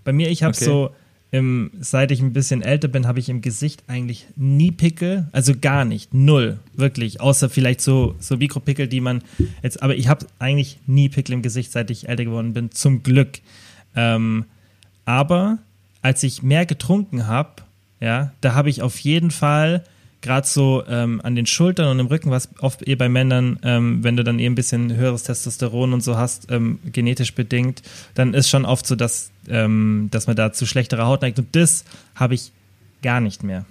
Bei 0.04 0.13
mir, 0.13 0.30
ich 0.30 0.44
habe 0.44 0.56
Okay. 0.56 0.65
so, 0.65 0.91
im, 1.32 1.72
seit 1.80 2.12
ich 2.12 2.22
ein 2.22 2.34
bisschen 2.34 2.62
älter 2.62 2.89
bin, 2.89 3.08
habe 3.08 3.20
ich 3.20 3.30
im 3.30 3.41
Gesicht 3.41 3.84
eigentlich 3.88 4.28
nie 4.36 4.72
Pickel, 4.72 5.28
also 5.32 5.54
gar 5.60 5.86
nicht, 5.86 6.13
null, 6.13 6.60
wirklich, 6.74 7.22
außer 7.22 7.50
vielleicht 7.50 7.80
so, 7.80 8.15
so 8.20 8.36
Mikropickel, 8.36 8.88
die 8.88 9.00
man 9.00 9.24
jetzt, 9.63 9.82
aber 9.82 9.96
ich 9.96 10.10
habe 10.10 10.26
eigentlich 10.39 10.80
nie 10.88 11.08
Pickel 11.08 11.34
im 11.34 11.41
Gesicht, 11.41 11.72
seit 11.72 11.89
ich 11.89 12.10
älter 12.10 12.26
geworden 12.26 12.54
bin, 12.54 12.72
zum 12.72 13.02
Glück. 13.02 13.39
Ähm, 13.96 14.46
aber 15.06 15.60
als 16.02 16.22
ich 16.24 16.44
mehr 16.44 16.65
getrunken 16.65 17.28
habe, 17.28 17.63
ja, 18.02 18.34
da 18.41 18.54
habe 18.54 18.70
ich 18.70 18.82
auf 18.82 19.00
jeden 19.00 19.32
Fall 19.32 19.84
gerade 20.22 20.48
so 20.48 20.84
ähm, 20.88 21.22
an 21.24 21.36
den 21.36 21.46
Schultern 21.46 21.88
und 21.89 22.00
im 22.00 22.08
Rücken, 22.08 22.30
was 22.30 22.50
oft 22.60 22.88
eh 22.88 22.96
bei 22.96 23.10
Männern, 23.10 23.60
ähm, 23.63 24.04
wenn 24.04 24.17
du 24.17 24.24
dann 24.24 24.39
eh 24.39 24.46
ein 24.46 24.56
bisschen 24.56 24.96
höheres 24.96 25.24
Testosteron 25.24 25.94
und 25.94 26.02
so 26.02 26.17
hast, 26.17 26.52
ähm, 26.52 26.80
genetisch 26.91 27.34
bedingt, 27.34 27.82
dann 28.13 28.34
ist 28.34 28.50
schon 28.50 28.65
oft 28.65 28.86
so, 28.86 28.96
dass, 28.96 29.31
ähm, 29.47 30.08
dass 30.12 30.27
man 30.27 30.36
da 30.36 30.51
zu 30.54 30.65
schlechterer 30.65 31.06
Haut 31.06 31.21
neigt. 31.21 31.39
Und 31.39 31.56
das 31.56 31.84
habe 32.15 32.36
ich 32.36 32.51
gar 33.01 33.19
nicht 33.21 33.43
mehr. 33.43 33.65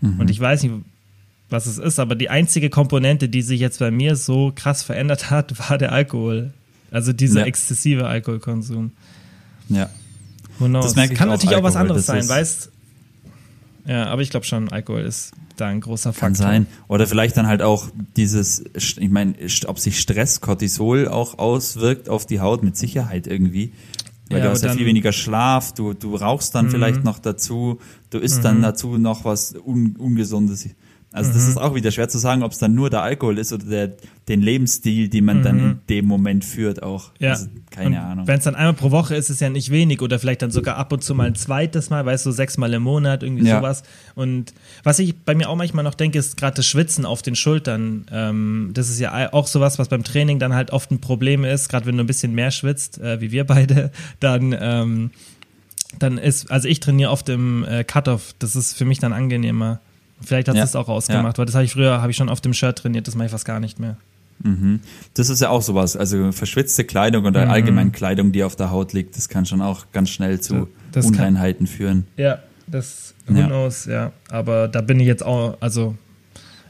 Und 0.00 0.30
ich 0.30 0.40
weiß 0.40 0.64
nicht, 0.64 0.74
was 1.48 1.66
es 1.66 1.78
ist, 1.78 2.00
aber 2.00 2.16
die 2.16 2.28
einzige 2.28 2.70
Komponente, 2.70 3.28
die 3.28 3.42
sich 3.42 3.60
jetzt 3.60 3.78
bei 3.78 3.92
mir 3.92 4.16
so 4.16 4.52
krass 4.54 4.82
verändert 4.82 5.30
hat, 5.30 5.56
war 5.70 5.78
der 5.78 5.92
Alkohol. 5.92 6.52
Also 6.90 7.12
dieser 7.12 7.40
Ja. 7.40 7.46
exzessive 7.46 8.06
Alkoholkonsum. 8.06 8.90
Ja. 9.68 9.88
Who 10.58 10.66
knows? 10.66 10.86
Das 10.86 10.96
merke 10.96 11.12
ich 11.12 11.18
Kann 11.18 11.28
auch, 11.28 11.34
natürlich 11.34 11.56
auch 11.56 11.62
was 11.62 11.76
Alkohol, 11.76 11.98
anderes 11.98 12.06
sein, 12.06 12.28
weißt 12.28 12.70
Ja, 13.86 14.06
aber 14.06 14.22
ich 14.22 14.30
glaube 14.30 14.44
schon, 14.44 14.70
Alkohol 14.72 15.02
ist 15.02 15.32
da 15.56 15.68
ein 15.68 15.80
großer 15.80 16.12
Faktor. 16.12 16.26
Kann 16.28 16.34
sein. 16.34 16.66
Oder 16.88 17.06
vielleicht 17.06 17.36
dann 17.36 17.46
halt 17.46 17.62
auch 17.62 17.88
dieses, 18.16 18.64
ich 18.74 19.08
meine, 19.10 19.34
ob 19.66 19.78
sich 19.78 20.00
Stress, 20.00 20.40
Cortisol 20.40 21.06
auch 21.08 21.38
auswirkt 21.38 22.08
auf 22.08 22.26
die 22.26 22.40
Haut, 22.40 22.62
mit 22.62 22.76
Sicherheit 22.76 23.26
irgendwie. 23.26 23.72
Weil 24.32 24.40
Ja, 24.40 24.46
du 24.46 24.50
hast 24.50 24.62
ja 24.62 24.72
viel 24.72 24.86
weniger 24.86 25.12
Schlaf, 25.12 25.72
du, 25.72 25.92
du 25.94 26.16
rauchst 26.16 26.54
dann 26.54 26.70
vielleicht 26.70 27.04
noch 27.04 27.18
dazu, 27.18 27.78
du 28.10 28.18
isst 28.18 28.44
dann 28.44 28.62
dazu 28.62 28.98
noch 28.98 29.24
was 29.24 29.54
Un 29.54 29.96
Ungesundes. 29.96 30.68
Also 31.12 31.32
das 31.32 31.46
ist 31.46 31.58
auch 31.58 31.74
wieder 31.74 31.90
schwer 31.90 32.08
zu 32.08 32.18
sagen, 32.18 32.42
ob 32.42 32.52
es 32.52 32.58
dann 32.58 32.74
nur 32.74 32.88
der 32.88 33.02
Alkohol 33.02 33.38
ist 33.38 33.52
oder 33.52 33.64
der, 33.64 33.92
den 34.28 34.40
Lebensstil, 34.40 35.08
den 35.08 35.24
man 35.26 35.42
dann 35.42 35.58
in 35.58 35.80
dem 35.90 36.06
Moment 36.06 36.42
führt 36.44 36.82
auch. 36.82 37.10
Ja. 37.18 37.30
Also, 37.30 37.48
keine 37.70 37.96
und 37.98 38.02
Ahnung. 38.02 38.26
Wenn 38.26 38.38
es 38.38 38.44
dann 38.44 38.54
einmal 38.54 38.72
pro 38.72 38.90
Woche 38.90 39.14
ist, 39.14 39.26
ist 39.28 39.34
es 39.36 39.40
ja 39.40 39.50
nicht 39.50 39.70
wenig 39.70 40.00
oder 40.00 40.18
vielleicht 40.18 40.40
dann 40.42 40.50
sogar 40.50 40.76
ab 40.76 40.90
und 40.92 41.04
zu 41.04 41.14
mal 41.14 41.26
ein 41.26 41.34
zweites 41.34 41.90
Mal, 41.90 42.06
weißt 42.06 42.24
du, 42.24 42.30
so 42.30 42.36
sechsmal 42.36 42.72
im 42.72 42.82
Monat, 42.82 43.22
irgendwie 43.22 43.46
Ja. 43.46 43.58
sowas. 43.58 43.82
Und 44.14 44.54
was 44.84 44.98
ich 45.00 45.14
bei 45.16 45.34
mir 45.34 45.50
auch 45.50 45.56
manchmal 45.56 45.84
noch 45.84 45.94
denke, 45.94 46.18
ist 46.18 46.36
gerade 46.38 46.56
das 46.56 46.66
Schwitzen 46.66 47.04
auf 47.04 47.20
den 47.20 47.36
Schultern. 47.36 48.06
Ähm, 48.10 48.70
das 48.72 48.88
ist 48.88 48.98
ja 48.98 49.32
auch 49.34 49.46
sowas, 49.46 49.78
was 49.78 49.88
beim 49.88 50.04
Training 50.04 50.38
dann 50.38 50.54
halt 50.54 50.70
oft 50.70 50.90
ein 50.90 51.00
Problem 51.00 51.44
ist, 51.44 51.68
gerade 51.68 51.84
wenn 51.86 51.96
du 51.98 52.04
ein 52.04 52.06
bisschen 52.06 52.34
mehr 52.34 52.50
schwitzt, 52.50 52.98
äh, 53.00 53.20
wie 53.20 53.32
wir 53.32 53.44
beide, 53.44 53.90
dann, 54.20 54.56
ähm, 54.58 55.10
dann 55.98 56.16
ist, 56.16 56.50
also 56.50 56.68
ich 56.68 56.80
trainiere 56.80 57.10
oft 57.10 57.28
im 57.28 57.64
äh, 57.64 57.84
Cut-Off, 57.84 58.34
das 58.38 58.56
ist 58.56 58.72
für 58.78 58.86
mich 58.86 58.98
dann 58.98 59.12
angenehmer. 59.12 59.80
Vielleicht 60.24 60.48
hat 60.48 60.54
es 60.54 60.58
Ja. 60.58 60.64
das 60.64 60.76
auch 60.76 60.88
ausgemacht, 60.88 61.38
weil 61.38 61.46
das 61.46 61.54
habe 61.54 61.64
ich 61.64 61.72
früher, 61.72 62.00
habe 62.00 62.10
ich 62.10 62.16
schon 62.16 62.28
auf 62.28 62.40
dem 62.40 62.52
Shirt 62.54 62.78
trainiert, 62.78 63.06
das 63.08 63.14
mache 63.14 63.26
ich 63.26 63.32
fast 63.32 63.44
gar 63.44 63.60
nicht 63.60 63.78
mehr. 63.80 63.96
Das 65.14 65.28
ist 65.28 65.40
ja 65.40 65.50
auch 65.50 65.62
sowas. 65.62 65.96
Also 65.96 66.32
verschwitzte 66.32 66.82
Kleidung 66.84 67.26
oder 67.26 67.48
allgemein 67.48 67.92
Kleidung, 67.92 68.32
die 68.32 68.42
auf 68.42 68.56
der 68.56 68.72
Haut 68.72 68.92
liegt, 68.92 69.16
das 69.16 69.28
kann 69.28 69.46
schon 69.46 69.62
auch 69.62 69.86
ganz 69.92 70.10
schnell 70.10 70.40
zu 70.40 70.68
Das 70.90 71.04
kann- 71.04 71.14
Unreinheiten 71.14 71.68
führen. 71.68 72.06
Ja, 72.16 72.40
das 72.66 73.14
who 73.28 73.38
Ja. 73.38 73.46
knows, 73.46 73.84
ja. 73.84 74.10
Aber 74.30 74.66
da 74.66 74.80
bin 74.80 74.98
ich 74.98 75.06
jetzt 75.06 75.22
auch, 75.24 75.56
also 75.60 75.96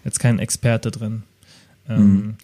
jetzt 0.04 0.20
kein 0.20 0.38
Experte 0.38 0.90
drin. 0.90 1.22
Ähm, 1.88 1.98
Mhm. 2.14 2.34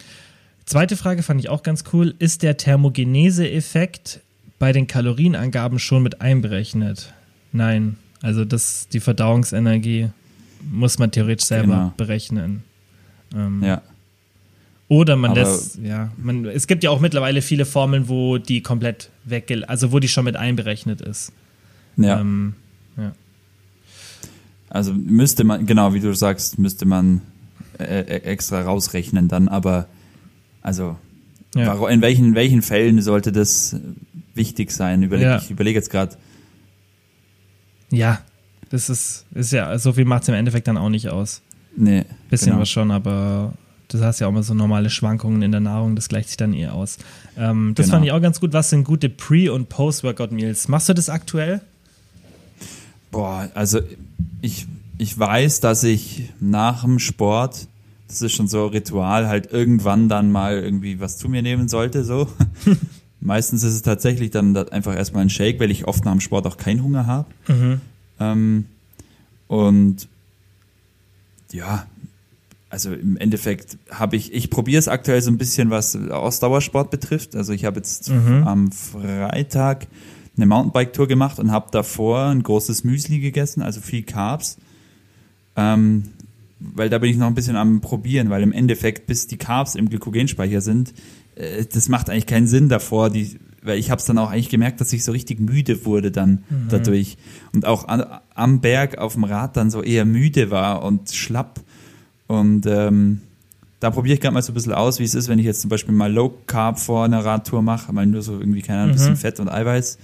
Zweite 0.65 0.97
Frage 0.97 1.21
fand 1.23 1.39
ich 1.39 1.49
auch 1.49 1.61
ganz 1.63 1.83
cool. 1.93 2.13
Ist 2.19 2.41
der 2.43 2.57
Thermogenese-Effekt 2.57 4.21
bei 4.57 4.71
den 4.71 4.87
Kalorienangaben 4.87 5.79
schon 5.79 6.03
mit 6.03 6.21
einberechnet? 6.21 7.13
Nein. 7.51 7.97
Also 8.21 8.45
das, 8.45 8.87
die 8.89 8.99
Verdauungsenergie 8.99 10.09
muss 10.61 10.99
man 10.99 11.11
theoretisch 11.11 11.45
selber 11.47 11.67
Genau. 11.67 11.93
berechnen. 11.97 12.63
Ähm, 13.35 13.63
Ja. 13.63 13.81
Oder 14.87 15.15
man 15.15 15.31
Aber- 15.31 15.41
lässt, 15.41 15.77
ja, 15.83 16.11
man, 16.17 16.45
es 16.45 16.65
gibt 16.65 16.83
ja 16.83 16.89
auch 16.89 16.99
mittlerweile 16.99 17.43
viele 17.43 17.65
Formeln, 17.65 18.09
wo 18.09 18.39
die 18.39 18.61
komplett 18.63 19.11
weg, 19.23 19.51
also 19.67 19.91
wo 19.91 19.99
die 19.99 20.07
schon 20.07 20.25
mit 20.25 20.35
einberechnet 20.35 20.99
ist. 21.01 21.31
Ja. 21.95 22.19
Ähm, 22.19 22.55
ja. 22.97 23.13
Also 24.67 24.93
müsste 24.93 25.43
man, 25.43 25.67
genau 25.67 25.93
wie 25.93 25.99
du 25.99 26.13
sagst, 26.15 26.57
müsste 26.57 26.85
man 26.85 27.21
äh, 27.77 27.83
äh, 28.01 28.03
extra 28.23 28.61
rausrechnen 28.63 29.27
dann, 29.27 29.47
aber 29.47 29.87
also 30.63 30.97
Ja. 31.55 31.73
in 31.87 32.01
welchen, 32.01 32.25
in 32.25 32.35
welchen 32.35 32.61
Fällen 32.63 33.01
sollte 33.01 33.31
das 33.31 33.75
wichtig 34.33 34.71
sein? 34.71 35.03
Überleg, 35.03 35.23
Ja. 35.25 35.37
Ich 35.37 35.51
überlege 35.51 35.77
jetzt 35.77 35.91
gerade, 35.91 36.15
Ja, 37.91 38.21
das 38.69 38.89
ist, 38.89 39.25
ist 39.33 39.51
ja, 39.51 39.77
so 39.79 39.93
viel 39.93 40.05
macht 40.05 40.23
es 40.23 40.29
im 40.29 40.35
Endeffekt 40.35 40.67
dann 40.67 40.77
auch 40.77 40.89
nicht 40.89 41.09
aus. 41.09 41.41
nee. 41.75 42.05
Bisschen 42.29 42.49
genau. 42.51 42.61
was 42.61 42.69
schon, 42.69 42.91
aber 42.91 43.53
du 43.87 43.99
hast 44.03 44.19
ja 44.19 44.27
auch 44.27 44.31
mal 44.31 44.43
so 44.43 44.53
normale 44.53 44.89
Schwankungen 44.91 45.41
in 45.41 45.51
der 45.51 45.61
Nahrung, 45.61 45.95
das 45.95 46.09
gleicht 46.09 46.27
sich 46.29 46.37
dann 46.37 46.53
eher 46.53 46.73
aus. 46.75 46.97
Ähm, 47.37 47.73
das 47.75 47.87
Genau. 47.87 47.95
fand 47.95 48.05
ich 48.05 48.11
auch 48.11 48.21
ganz 48.21 48.39
gut. 48.39 48.53
Was 48.53 48.69
sind 48.69 48.83
gute 48.83 49.09
Pre- 49.09 49.51
und 49.51 49.69
Post-Workout-Meals? 49.69 50.67
Machst 50.67 50.89
du 50.89 50.93
das 50.93 51.09
aktuell? 51.09 51.61
Boah, 53.11 53.49
also 53.55 53.79
ich, 54.41 54.67
ich 54.99 55.17
weiß, 55.17 55.59
dass 55.61 55.83
ich 55.83 56.29
nach 56.39 56.83
dem 56.83 56.99
Sport, 56.99 57.67
das 58.07 58.21
ist 58.21 58.33
schon 58.33 58.47
so 58.47 58.65
ein 58.65 58.69
Ritual, 58.71 59.27
halt 59.27 59.51
irgendwann 59.51 60.09
dann 60.09 60.31
mal 60.31 60.59
irgendwie 60.59 60.99
was 60.99 61.17
zu 61.17 61.27
mir 61.29 61.41
nehmen 61.41 61.67
sollte, 61.67 62.03
so. 62.03 62.27
Meistens 63.21 63.63
ist 63.63 63.73
es 63.73 63.81
tatsächlich 63.81 64.29
dann 64.31 64.53
da- 64.53 64.63
einfach 64.65 64.95
erstmal 64.95 65.23
ein 65.23 65.29
Shake, 65.29 65.59
weil 65.59 65.71
ich 65.71 65.85
oft 65.87 66.05
nach 66.05 66.11
dem 66.11 66.21
Sport 66.21 66.45
auch 66.47 66.57
keinen 66.57 66.83
Hunger 66.83 67.05
habe. 67.07 67.27
Ähm, 68.19 68.65
und 69.47 70.07
ja, 71.51 71.87
also 72.69 72.93
im 72.93 73.17
Endeffekt 73.17 73.77
habe 73.89 74.15
ich, 74.15 74.33
ich 74.33 74.49
probiere 74.49 74.79
es 74.79 74.87
aktuell 74.87 75.21
so 75.21 75.31
ein 75.31 75.37
bisschen, 75.37 75.71
was 75.71 75.95
Ausdauersport 75.95 76.91
betrifft. 76.91 77.35
Also 77.35 77.53
ich 77.53 77.65
habe 77.65 77.77
jetzt 77.77 78.11
am 78.11 78.71
Freitag 78.71 79.87
eine 80.37 80.45
Mountainbike-Tour 80.45 81.07
gemacht 81.07 81.39
und 81.39 81.51
habe 81.51 81.69
davor 81.71 82.27
ein 82.27 82.43
großes 82.43 82.83
Müsli 82.83 83.19
gegessen, 83.19 83.61
also 83.61 83.81
viel 83.81 84.03
Carbs. 84.03 84.57
Ähm, 85.55 86.05
weil 86.59 86.89
da 86.89 86.97
bin 86.97 87.09
ich 87.09 87.17
noch 87.17 87.27
ein 87.27 87.35
bisschen 87.35 87.55
am 87.55 87.81
Probieren, 87.81 88.29
weil 88.29 88.43
im 88.43 88.51
Endeffekt, 88.51 89.07
bis 89.07 89.27
die 89.27 89.37
Carbs 89.37 89.75
im 89.75 89.89
Glykogenspeicher 89.89 90.61
sind, 90.61 90.93
äh, 91.35 91.65
das 91.65 91.89
macht 91.89 92.09
eigentlich 92.09 92.27
keinen 92.27 92.47
Sinn 92.47 92.69
davor, 92.69 93.09
die, 93.09 93.39
weil 93.63 93.77
ich 93.77 93.91
habe 93.91 93.99
es 93.99 94.05
dann 94.05 94.17
auch 94.17 94.29
eigentlich 94.31 94.49
gemerkt, 94.49 94.79
dass 94.81 94.93
ich 94.93 95.03
so 95.03 95.11
richtig 95.11 95.39
müde 95.39 95.85
wurde 95.85 96.11
dann 96.11 96.43
dadurch. 96.69 97.17
Und 97.53 97.65
auch 97.65 97.87
an, 97.87 98.05
am 98.35 98.61
Berg 98.61 98.97
auf 98.97 99.13
dem 99.13 99.23
Rad 99.25 99.57
dann 99.57 99.69
so 99.71 99.81
eher 99.83 100.05
müde 100.05 100.49
war 100.51 100.83
und 100.83 101.11
schlapp. 101.11 101.61
Und 102.27 102.65
ähm, 102.65 103.21
da 103.79 103.91
probiere 103.91 104.15
ich 104.15 104.21
gerade 104.21 104.33
mal 104.33 104.41
so 104.41 104.51
ein 104.51 104.55
bisschen 104.55 104.73
aus, 104.73 104.99
wie 104.99 105.03
es 105.03 105.15
ist, 105.15 105.27
wenn 105.29 105.39
ich 105.39 105.45
jetzt 105.45 105.61
zum 105.61 105.69
Beispiel 105.69 105.93
mal 105.93 106.11
Low 106.11 106.33
Carb 106.47 106.79
vor 106.79 107.05
einer 107.05 107.23
Radtour 107.23 107.61
mache, 107.61 107.91
mal 107.93 108.05
nur 108.05 108.21
so 108.21 108.39
irgendwie, 108.39 108.61
keine 108.61 108.79
Ahnung, 108.81 108.91
ein 108.91 108.97
bisschen 108.97 109.15
Fett 109.17 109.39
und 109.39 109.49
Eiweiß. 109.49 109.97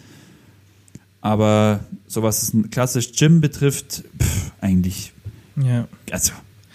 Aber 1.21 1.79
so 2.07 2.23
was 2.23 2.53
ein 2.53 2.69
klassisch 2.69 3.13
Gym 3.13 3.41
betrifft, 3.41 4.03
pff, 4.21 4.51
eigentlich 4.61 5.11
Ja. 5.55 5.87
also 6.11 6.33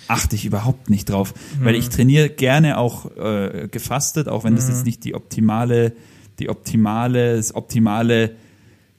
achte 0.08 0.34
ich 0.34 0.44
überhaupt 0.44 0.90
nicht 0.90 1.08
drauf, 1.08 1.34
weil 1.62 1.76
ich 1.76 1.88
trainiere 1.88 2.28
gerne 2.30 2.78
auch 2.78 3.16
äh, 3.16 3.68
gefastet, 3.70 4.28
auch 4.28 4.42
wenn 4.42 4.56
das 4.56 4.68
jetzt 4.68 4.84
nicht 4.84 5.04
die 5.04 5.14
optimale, 5.14 5.92
die 6.40 6.48
optimale, 6.48 7.36
das 7.36 7.54
optimale 7.54 8.32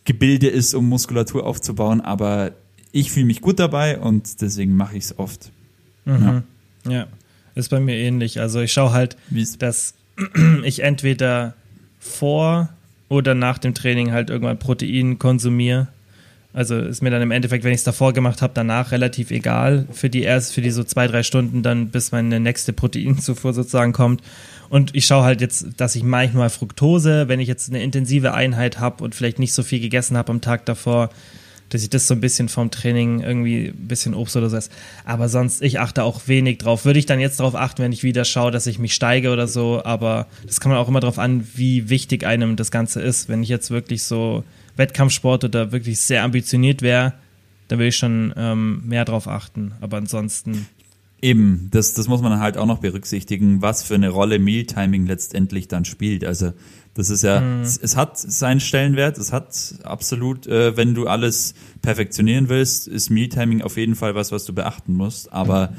Gebilde 0.06 0.47
ist, 0.47 0.73
um 0.73 0.88
Muskulatur 0.89 1.45
aufzubauen, 1.45 2.01
aber 2.01 2.51
ich 2.91 3.12
fühle 3.12 3.25
mich 3.25 3.41
gut 3.41 3.60
dabei 3.60 3.99
und 3.99 4.41
deswegen 4.41 4.75
mache 4.75 4.97
ich 4.97 5.06
es 5.06 5.19
oft. 5.19 5.51
Ja. 6.06 6.43
Ja, 6.89 7.08
ist 7.56 7.69
bei 7.69 7.80
mir 7.80 7.95
ähnlich. 7.95 8.39
Also 8.39 8.60
ich 8.62 8.73
schaue 8.73 8.91
halt, 8.93 9.17
Wie 9.30 9.41
ist- 9.41 9.62
dass 9.62 9.93
ich 10.63 10.80
entweder 10.84 11.54
vor 11.99 12.69
oder 13.10 13.36
nach 13.36 13.58
dem 13.60 13.73
Training 13.73 14.12
halt 14.12 14.30
irgendwann 14.30 14.58
Protein 14.58 15.19
konsumiere. 15.19 15.88
Also 16.54 16.77
ist 16.80 17.01
mir 17.01 17.12
dann 17.12 17.21
im 17.21 17.32
Endeffekt, 17.32 17.63
wenn 17.63 17.71
ich 17.71 17.77
es 17.77 17.84
davor 17.86 18.12
gemacht 18.13 18.41
habe, 18.41 18.51
danach 18.56 18.91
relativ 18.91 19.32
egal. 19.32 19.88
Für 19.91 20.10
die 20.10 20.23
erst, 20.23 20.54
für 20.54 20.62
die 20.62 20.71
so 20.71 20.84
zwei, 20.84 21.08
drei 21.08 21.23
Stunden 21.23 21.62
dann, 21.63 21.89
bis 21.89 22.12
meine 22.12 22.39
nächste 22.39 22.73
Proteinzufuhr 22.73 23.54
sozusagen 23.54 23.93
kommt. 23.93 24.21
Und 24.71 24.95
ich 24.95 25.05
schaue 25.05 25.25
halt 25.25 25.41
jetzt, 25.41 25.67
dass 25.75 25.97
ich 25.97 26.03
manchmal 26.03 26.49
Fructose, 26.49 27.27
wenn 27.27 27.41
ich 27.41 27.49
jetzt 27.49 27.67
eine 27.67 27.84
intensive 27.84 28.34
Einheit 28.34 28.79
habe 28.79 29.03
und 29.03 29.13
vielleicht 29.13 29.38
nicht 29.38 29.51
so 29.51 29.63
viel 29.63 29.81
gegessen 29.81 30.15
habe 30.15 30.31
am 30.31 30.39
Tag 30.39 30.65
davor, 30.65 31.10
dass 31.67 31.84
ich 31.84 31.89
das 31.89 32.07
so 32.07 32.13
ein 32.13 32.21
bisschen 32.21 32.47
vom 32.47 32.71
Training 32.71 33.19
irgendwie 33.19 33.67
ein 33.67 33.88
bisschen 33.89 34.13
Obst 34.13 34.38
oder 34.38 34.49
so 34.49 34.55
esse. 34.55 34.69
Aber 35.03 35.27
sonst, 35.27 35.62
ich 35.62 35.81
achte 35.81 36.05
auch 36.05 36.21
wenig 36.27 36.60
drauf. 36.60 36.86
Würde 36.86 36.99
ich 36.99 37.05
dann 37.05 37.19
jetzt 37.19 37.41
drauf 37.41 37.53
achten, 37.53 37.84
wenn 37.84 37.91
ich 37.91 38.03
wieder 38.03 38.23
schaue, 38.23 38.51
dass 38.51 38.65
ich 38.65 38.79
mich 38.79 38.93
steige 38.93 39.34
oder 39.34 39.45
so. 39.45 39.84
Aber 39.84 40.27
das 40.45 40.62
kann 40.62 40.71
man 40.71 40.79
auch 40.79 40.88
immer 40.88 41.01
drauf 41.01 41.19
an, 41.19 41.45
wie 41.53 41.89
wichtig 41.89 42.25
einem 42.25 42.55
das 42.55 42.71
Ganze 42.71 43.01
ist. 43.01 43.27
Wenn 43.27 43.43
ich 43.43 43.49
jetzt 43.49 43.71
wirklich 43.71 44.03
so 44.03 44.45
Wettkampfsport 44.77 45.43
oder 45.43 45.73
wirklich 45.73 45.99
sehr 45.99 46.23
ambitioniert 46.23 46.81
wäre, 46.81 47.12
dann 47.67 47.77
würde 47.77 47.89
ich 47.89 47.97
schon 47.97 48.34
ähm, 48.38 48.84
mehr 48.88 49.03
drauf 49.03 49.27
achten. 49.27 49.73
Aber 49.81 49.97
ansonsten, 49.97 50.65
Eben, 51.21 51.67
das, 51.71 51.93
das 51.93 52.07
muss 52.07 52.21
man 52.21 52.39
halt 52.39 52.57
auch 52.57 52.65
noch 52.65 52.79
berücksichtigen, 52.79 53.62
was 53.62 53.84
für 53.84 53.93
eine 53.95 54.10
Rolle 54.10 54.39
Mealtiming 54.39 55.05
letztendlich 55.05 55.67
dann 55.67 55.86
spielt. 55.86 56.25
Also 56.25 56.53
das 56.95 57.10
ist 57.12 57.21
ja, 57.23 57.62
es, 57.62 57.77
es 57.77 57.95
hat 57.95 58.17
seinen 58.17 58.60
Stellenwert, 58.60 59.17
es 59.19 59.31
hat 59.31 59.75
absolut, 59.84 60.47
äh, 60.47 60.75
wenn 60.75 60.93
du 60.95 61.07
alles 61.07 61.53
perfektionieren 61.84 62.49
willst, 62.49 62.88
ist 62.88 63.10
Mealtiming 63.12 63.62
auf 63.62 63.77
jeden 63.77 63.95
Fall 63.95 64.15
was, 64.15 64.31
was 64.31 64.45
du 64.45 64.53
beachten 64.53 64.93
musst. 64.95 65.31
Aber 65.31 65.73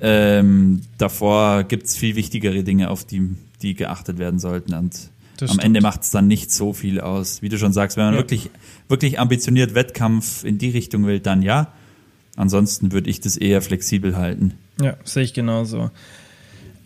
ähm, 0.00 0.82
davor 0.98 1.64
gibt's 1.64 1.96
viel 1.96 2.14
wichtigere 2.16 2.62
Dinge, 2.62 2.90
auf 2.90 3.04
die, 3.04 3.34
die 3.62 3.74
geachtet 3.74 4.18
werden 4.18 4.38
sollten. 4.38 4.74
Und 4.74 4.92
Das 5.38 5.50
am 5.50 5.54
stimmt. 5.54 5.64
Ende 5.64 5.80
macht's 5.80 6.10
dann 6.10 6.28
nicht 6.28 6.52
so 6.52 6.72
viel 6.72 7.00
aus. 7.00 7.42
Wie 7.42 7.48
du 7.48 7.58
schon 7.58 7.72
sagst, 7.72 7.96
wenn 7.96 8.04
man 8.04 8.14
Ja. 8.14 8.20
wirklich, 8.20 8.50
wirklich 8.88 9.18
ambitioniert 9.18 9.74
Wettkampf 9.74 10.44
in 10.44 10.58
die 10.58 10.70
Richtung 10.70 11.06
will, 11.06 11.20
dann 11.20 11.42
ja. 11.42 11.72
Ansonsten 12.38 12.92
würde 12.92 13.10
ich 13.10 13.20
das 13.20 13.36
eher 13.36 13.60
flexibel 13.60 14.16
halten. 14.16 14.54
ja, 14.80 14.96
sehe 15.02 15.24
ich 15.24 15.34
genauso. 15.34 15.90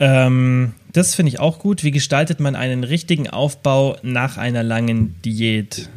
Ähm, 0.01 0.73
das 0.93 1.15
finde 1.15 1.29
ich 1.29 1.41
auch 1.41 1.59
gut. 1.59 1.85
Wie 1.85 1.91
gestaltet 1.91 2.41
man 2.41 2.57
einen 2.57 2.85
richtigen 2.85 3.29
Aufbau 3.29 3.99
nach 4.03 4.39
einer 4.39 4.63
langen 4.63 5.15
Diät? 5.23 5.91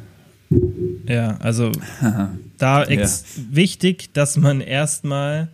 Ja, 1.08 1.38
also 1.38 1.72
da 2.58 2.84
ex 2.84 3.24
wichtig, 3.50 4.14
dass 4.14 4.36
man 4.36 4.60
erstmal 4.60 5.48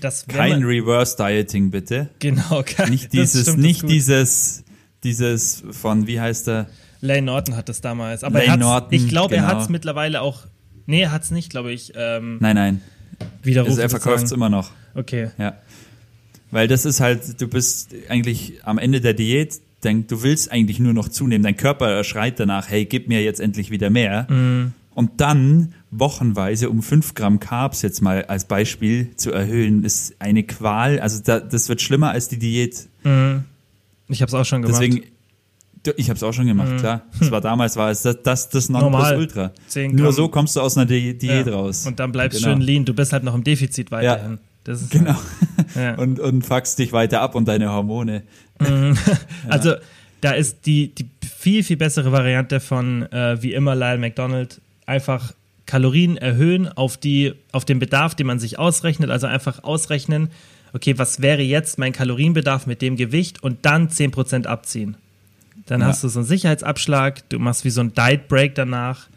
das 0.00 0.28
Kein 0.28 0.62
Reverse 0.62 1.16
Dieting 1.16 1.72
bitte. 1.72 2.10
genau 2.20 2.62
kein, 2.66 2.90
Nicht 2.90 3.12
dieses, 3.12 3.42
stimmt, 3.42 3.58
ist 3.58 3.62
nicht 3.64 3.88
dieses, 3.88 4.62
dieses 5.02 5.64
von, 5.72 6.06
wie 6.06 6.20
heißt 6.20 6.46
der? 6.46 6.68
Lane 7.00 7.22
Norton 7.22 7.56
hat 7.56 7.68
das 7.68 7.80
damals, 7.80 8.22
aber 8.22 8.44
er 8.44 8.56
Norton, 8.56 8.92
ich 8.92 9.08
glaube, 9.08 9.34
er 9.34 9.42
genau. 9.42 9.54
hat 9.54 9.62
es 9.62 9.68
mittlerweile 9.68 10.22
auch. 10.22 10.46
Nee, 10.88 11.02
er 11.02 11.12
hat 11.12 11.22
es 11.22 11.30
nicht, 11.30 11.50
glaube 11.50 11.70
ich. 11.70 11.92
Ähm, 11.94 12.38
Nein, 12.40 12.56
nein. 12.56 12.80
Widerrufen. 13.42 13.72
Also 13.72 13.82
er 13.82 13.90
verkauft 13.90 14.24
es 14.24 14.32
immer 14.32 14.48
noch. 14.48 14.70
Okay. 14.94 15.30
Ja. 15.36 15.54
Weil 16.50 16.66
das 16.66 16.86
ist 16.86 17.00
halt, 17.00 17.40
du 17.40 17.46
bist 17.46 17.94
eigentlich 18.08 18.54
am 18.64 18.78
Ende 18.78 19.02
der 19.02 19.12
Diät, 19.12 19.60
denk, 19.84 20.08
du 20.08 20.22
willst 20.22 20.50
eigentlich 20.50 20.80
nur 20.80 20.94
noch 20.94 21.10
zunehmen. 21.10 21.44
Dein 21.44 21.58
Körper 21.58 22.02
schreit 22.04 22.40
danach, 22.40 22.70
hey, 22.70 22.86
gib 22.86 23.06
mir 23.06 23.22
jetzt 23.22 23.38
endlich 23.38 23.70
wieder 23.70 23.90
mehr. 23.90 24.26
Und 24.94 25.10
dann 25.20 25.74
wochenweise 25.90 26.70
um 26.70 26.82
5 26.82 27.12
Gramm 27.14 27.38
Carbs 27.38 27.82
jetzt 27.82 28.00
mal 28.00 28.24
als 28.24 28.46
Beispiel 28.46 29.14
zu 29.16 29.30
erhöhen, 29.30 29.84
ist 29.84 30.16
eine 30.20 30.42
Qual. 30.42 31.00
Also 31.00 31.20
da, 31.22 31.38
das 31.38 31.68
wird 31.68 31.82
schlimmer 31.82 32.12
als 32.12 32.28
die 32.28 32.38
Diät. 32.38 32.88
Ich 33.02 34.22
habe 34.22 34.28
es 34.28 34.34
auch 34.34 34.44
schon 34.46 34.62
gemacht. 34.62 34.80
Deswegen, 34.82 35.04
ich 35.96 36.08
habe 36.10 36.16
es 36.16 36.22
auch 36.22 36.32
schon 36.32 36.46
gemacht, 36.46 36.78
klar. 36.78 37.02
Das 37.18 37.30
war 37.30 37.40
damals, 37.40 37.76
war 37.76 37.90
es 37.90 38.02
das, 38.02 38.22
das, 38.22 38.48
das. 38.48 38.68
Nonplusultra. 38.68 39.52
10 39.68 39.94
Nur 39.94 40.12
so 40.12 40.28
kommst 40.28 40.56
du 40.56 40.60
aus 40.60 40.76
einer 40.76 40.86
Di 40.86 41.16
Diät 41.16 41.46
Ja. 41.46 41.52
raus. 41.54 41.86
Und 41.86 41.98
dann 42.00 42.12
bleibst 42.12 42.38
Genau. 42.42 42.52
schön 42.54 42.60
lean. 42.62 42.84
Du 42.84 42.94
bist 42.94 43.12
halt 43.12 43.24
noch 43.24 43.34
im 43.34 43.44
Defizit 43.44 43.90
weiterhin. 43.90 44.38
Das 44.64 44.82
ist 44.82 44.90
Genau. 44.90 45.16
Ja. 45.74 45.94
Und, 45.96 46.20
und 46.20 46.44
fuckst 46.44 46.78
dich 46.78 46.92
weiter 46.92 47.20
ab 47.20 47.34
und 47.34 47.46
deine 47.48 47.70
Hormone. 47.72 48.22
Also 49.48 49.74
da 50.20 50.32
ist 50.32 50.66
die, 50.66 50.94
die 50.94 51.08
viel, 51.26 51.62
viel 51.62 51.76
bessere 51.76 52.10
Variante 52.12 52.60
von 52.60 53.02
äh, 53.12 53.40
wie 53.42 53.54
immer 53.54 53.74
Lyle 53.76 53.98
McDonald 53.98 54.60
einfach 54.86 55.32
Kalorien 55.66 56.16
erhöhen 56.16 56.66
auf, 56.66 56.96
die, 56.96 57.34
auf 57.52 57.64
den 57.64 57.78
Bedarf, 57.78 58.14
den 58.14 58.26
man 58.26 58.38
sich 58.38 58.58
ausrechnet. 58.58 59.10
Also 59.10 59.26
einfach 59.26 59.62
ausrechnen, 59.64 60.30
okay, 60.72 60.98
was 60.98 61.20
wäre 61.22 61.42
jetzt 61.42 61.78
mein 61.78 61.92
Kalorienbedarf 61.92 62.66
mit 62.66 62.82
dem 62.82 62.96
Gewicht 62.96 63.42
und 63.42 63.64
dann 63.64 63.88
10% 63.88 64.46
abziehen. 64.46 64.96
Dann 65.68 65.80
Ja. 65.82 65.86
hast 65.86 66.02
du 66.02 66.08
so 66.08 66.18
einen 66.20 66.26
Sicherheitsabschlag, 66.28 67.28
du 67.28 67.38
machst 67.38 67.64
wie 67.64 67.70
so 67.70 67.80
einen 67.80 67.92
Diet 67.94 68.26
Break 68.28 68.54
danach 68.56 69.08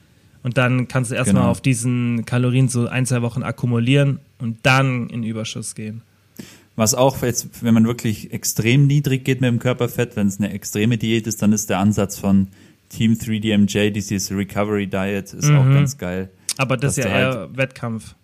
und 0.44 0.58
dann 0.58 0.88
kannst 0.88 1.12
du 1.12 1.16
erstmal 1.16 1.42
Genau. 1.44 1.52
auf 1.52 1.62
diesen 1.62 2.26
Kalorien 2.26 2.68
so 2.70 2.88
ein, 2.88 3.06
zwei 3.06 3.22
Wochen 3.22 3.42
akkumulieren 3.44 4.20
und 4.40 4.58
dann 4.64 5.10
in 5.10 5.24
Überschuss 5.24 5.76
gehen. 5.76 6.02
Was 6.76 6.94
auch 6.94 7.22
jetzt, 7.22 7.64
wenn 7.64 7.74
man 7.74 7.86
wirklich 7.86 8.32
extrem 8.34 8.88
niedrig 8.88 9.24
geht 9.26 9.42
mit 9.42 9.50
dem 9.50 9.60
Körperfett, 9.60 10.16
wenn 10.16 10.28
es 10.28 10.40
eine 10.40 10.52
extreme 10.54 10.98
Diät 10.98 11.28
ist, 11.28 11.42
dann 11.42 11.52
ist 11.54 11.70
der 11.70 11.80
Ansatz 11.80 12.18
von 12.18 12.48
Team 12.90 13.14
3DMJ, 13.18 13.92
dieses 13.92 14.32
Recovery 14.32 14.88
Diet, 14.88 15.34
ist 15.34 15.50
auch 15.50 15.66
ganz 15.66 15.98
geil. 15.98 16.30
Aber 16.58 16.76
das 16.78 16.98
ist 16.98 17.04
ja 17.06 17.10
eher 17.12 17.34
halt- 17.34 17.58
Wettkampf. 17.58 18.16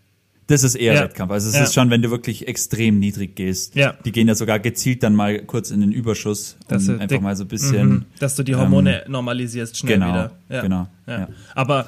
Das 0.48 0.64
ist 0.64 0.76
eher 0.76 0.94
Ja. 0.94 1.04
Wettkampf. 1.04 1.32
Also 1.32 1.50
es 1.50 1.56
Ja. 1.56 1.64
ist 1.64 1.74
schon, 1.74 1.90
wenn 1.90 2.02
du 2.02 2.10
wirklich 2.10 2.48
extrem 2.48 3.00
niedrig 3.00 3.36
gehst. 3.36 3.76
Ja. 3.76 3.94
Die 4.06 4.12
gehen 4.12 4.28
ja 4.28 4.36
sogar 4.36 4.60
gezielt 4.60 5.04
dann 5.04 5.14
mal 5.14 5.40
kurz 5.44 5.72
in 5.72 5.82
den 5.82 5.92
Überschuss, 5.92 6.58
um 6.62 6.68
Dass 6.70 6.90
einfach 6.90 7.20
mal 7.20 7.36
so 7.36 7.44
ein 7.44 7.48
bisschen. 7.50 7.90
Mhm. 7.90 8.06
Dass 8.20 8.36
du 8.36 8.44
die 8.44 8.56
Hormone 8.56 9.04
normalisierst 9.08 9.78
schnell 9.78 9.96
genau, 9.96 10.08
wieder. 10.10 10.32
Ja. 10.50 10.62
genau, 10.62 10.88
Ja. 11.06 11.20
ja. 11.20 11.28
Aber 11.54 11.88